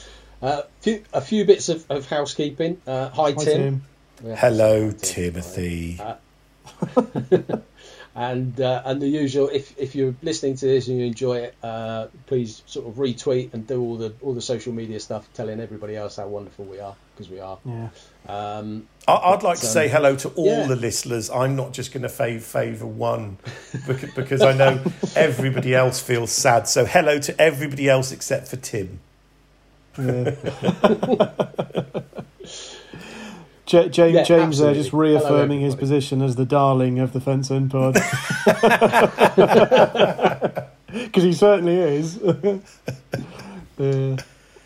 Uh, 0.42 0.62
few, 0.80 1.04
a 1.12 1.20
few 1.20 1.44
bits 1.44 1.68
of, 1.68 1.86
of 1.92 2.08
housekeeping. 2.08 2.80
Uh, 2.88 3.10
hi, 3.10 3.32
hi, 3.32 3.34
Tim. 3.34 3.82
Tim. 4.22 4.36
Hello, 4.38 4.92
Timothy. 4.92 6.00
Uh, 6.00 6.16
and 8.16 8.60
uh, 8.62 8.82
and 8.86 9.02
the 9.02 9.08
usual. 9.08 9.50
If 9.50 9.78
if 9.78 9.96
you're 9.96 10.16
listening 10.22 10.56
to 10.58 10.66
this 10.68 10.88
and 10.88 11.00
you 11.00 11.06
enjoy 11.06 11.38
it, 11.38 11.56
uh, 11.64 12.08
please 12.28 12.62
sort 12.66 12.88
of 12.88 12.96
retweet 12.96 13.54
and 13.54 13.66
do 13.66 13.82
all 13.82 13.98
the 13.98 14.14
all 14.22 14.34
the 14.34 14.42
social 14.42 14.74
media 14.74 15.00
stuff, 15.00 15.28
telling 15.34 15.60
everybody 15.60 15.96
else 15.96 16.18
how 16.18 16.28
wonderful 16.28 16.66
we 16.66 16.80
are 16.80 16.96
because 17.16 17.30
we 17.30 17.40
are. 17.40 17.58
Yeah. 17.66 17.90
Um, 18.28 18.88
I'd 19.08 19.44
like 19.44 19.60
to 19.60 19.66
um, 19.66 19.74
say 19.74 19.88
hello 19.88 20.16
to 20.18 20.30
all 20.30 20.46
yeah. 20.46 20.68
the 20.68 20.76
listeners. 20.76 21.30
I'm 21.30 21.56
not 21.56 21.74
just 21.74 21.92
going 21.92 22.04
to 22.04 22.10
fav- 22.10 22.42
favour 22.42 22.86
one 22.86 23.38
because, 23.86 24.14
because 24.14 24.42
I 24.42 24.54
know 24.54 24.84
everybody 25.16 25.76
else 25.76 26.00
feels 26.00 26.32
sad. 26.32 26.68
So 26.68 26.86
hello 26.86 27.20
to 27.20 27.42
everybody 27.42 27.90
else 27.90 28.12
except 28.12 28.48
for 28.48 28.58
Tim. 28.58 29.00
Yeah. 29.98 30.36
J- 33.74 33.90
James, 33.90 34.14
yeah, 34.14 34.24
James 34.24 34.62
uh, 34.62 34.72
just 34.76 34.94
reaffirming 34.94 35.62
Hello, 35.62 35.66
his 35.66 35.76
position 35.76 36.22
as 36.22 36.36
the 36.36 36.46
darling 36.46 37.00
of 37.00 37.12
the 37.12 37.20
Fence 37.20 37.50
End 37.50 37.72
pod. 37.72 37.96
Because 40.94 41.24
he 41.24 41.34
certainly 41.34 41.74
is. 41.74 42.22
uh, 43.80 44.18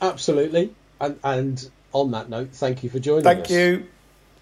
Absolutely. 0.02 0.74
And, 1.00 1.18
and 1.24 1.72
on 1.94 2.12
that 2.12 2.30
note, 2.30 2.50
thank 2.52 2.84
you 2.84 2.90
for 2.90 3.00
joining 3.00 3.24
thank 3.24 3.46
us. 3.46 3.48
Thank 3.48 3.80
you. 3.80 3.88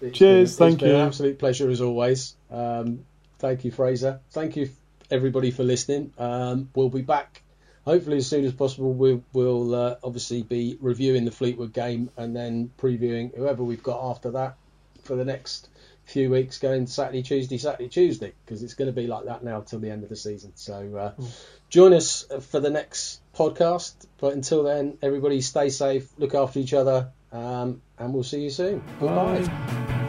It's 0.00 0.18
Cheers. 0.18 0.56
Been, 0.56 0.70
thank 0.70 0.82
you. 0.82 0.96
an 0.96 1.06
absolute 1.06 1.38
pleasure 1.38 1.70
as 1.70 1.80
always. 1.80 2.34
Um, 2.50 3.04
thank 3.38 3.64
you, 3.64 3.70
Fraser. 3.70 4.18
Thank 4.32 4.56
you, 4.56 4.68
everybody, 5.12 5.52
for 5.52 5.62
listening. 5.62 6.12
Um, 6.18 6.70
we'll 6.74 6.88
be 6.88 7.02
back 7.02 7.40
hopefully 7.86 8.18
as 8.18 8.26
soon 8.26 8.44
as 8.44 8.52
possible. 8.52 8.92
We'll, 8.92 9.24
we'll 9.32 9.74
uh, 9.74 9.96
obviously 10.04 10.42
be 10.42 10.76
reviewing 10.80 11.24
the 11.24 11.30
Fleetwood 11.30 11.72
game 11.72 12.10
and 12.18 12.36
then 12.36 12.70
previewing 12.78 13.34
whoever 13.34 13.64
we've 13.64 13.82
got 13.82 14.10
after 14.10 14.32
that 14.32 14.56
for 15.04 15.16
the 15.16 15.24
next 15.24 15.68
few 16.04 16.30
weeks, 16.30 16.58
going 16.58 16.86
Saturday, 16.86 17.22
Tuesday, 17.22 17.58
Saturday, 17.58 17.88
Tuesday, 17.88 18.32
because 18.44 18.62
it's 18.62 18.74
going 18.74 18.86
to 18.86 18.92
be 18.92 19.06
like 19.06 19.24
that 19.24 19.42
now 19.42 19.60
till 19.60 19.78
the 19.80 19.90
end 19.90 20.02
of 20.02 20.08
the 20.08 20.16
season. 20.16 20.52
So 20.54 20.74
uh, 20.96 21.20
mm. 21.20 21.28
join 21.68 21.92
us 21.92 22.26
for 22.48 22.60
the 22.60 22.70
next 22.70 23.20
podcast. 23.34 23.94
But 24.18 24.34
until 24.34 24.62
then, 24.62 24.98
everybody 25.02 25.40
stay 25.40 25.68
safe, 25.68 26.08
look 26.18 26.34
after 26.34 26.58
each 26.58 26.74
other, 26.74 27.08
um, 27.32 27.82
and 27.98 28.12
we'll 28.12 28.24
see 28.24 28.42
you 28.42 28.50
soon. 28.50 28.82
Goodbye. 29.00 29.40
Bye. 29.40 30.05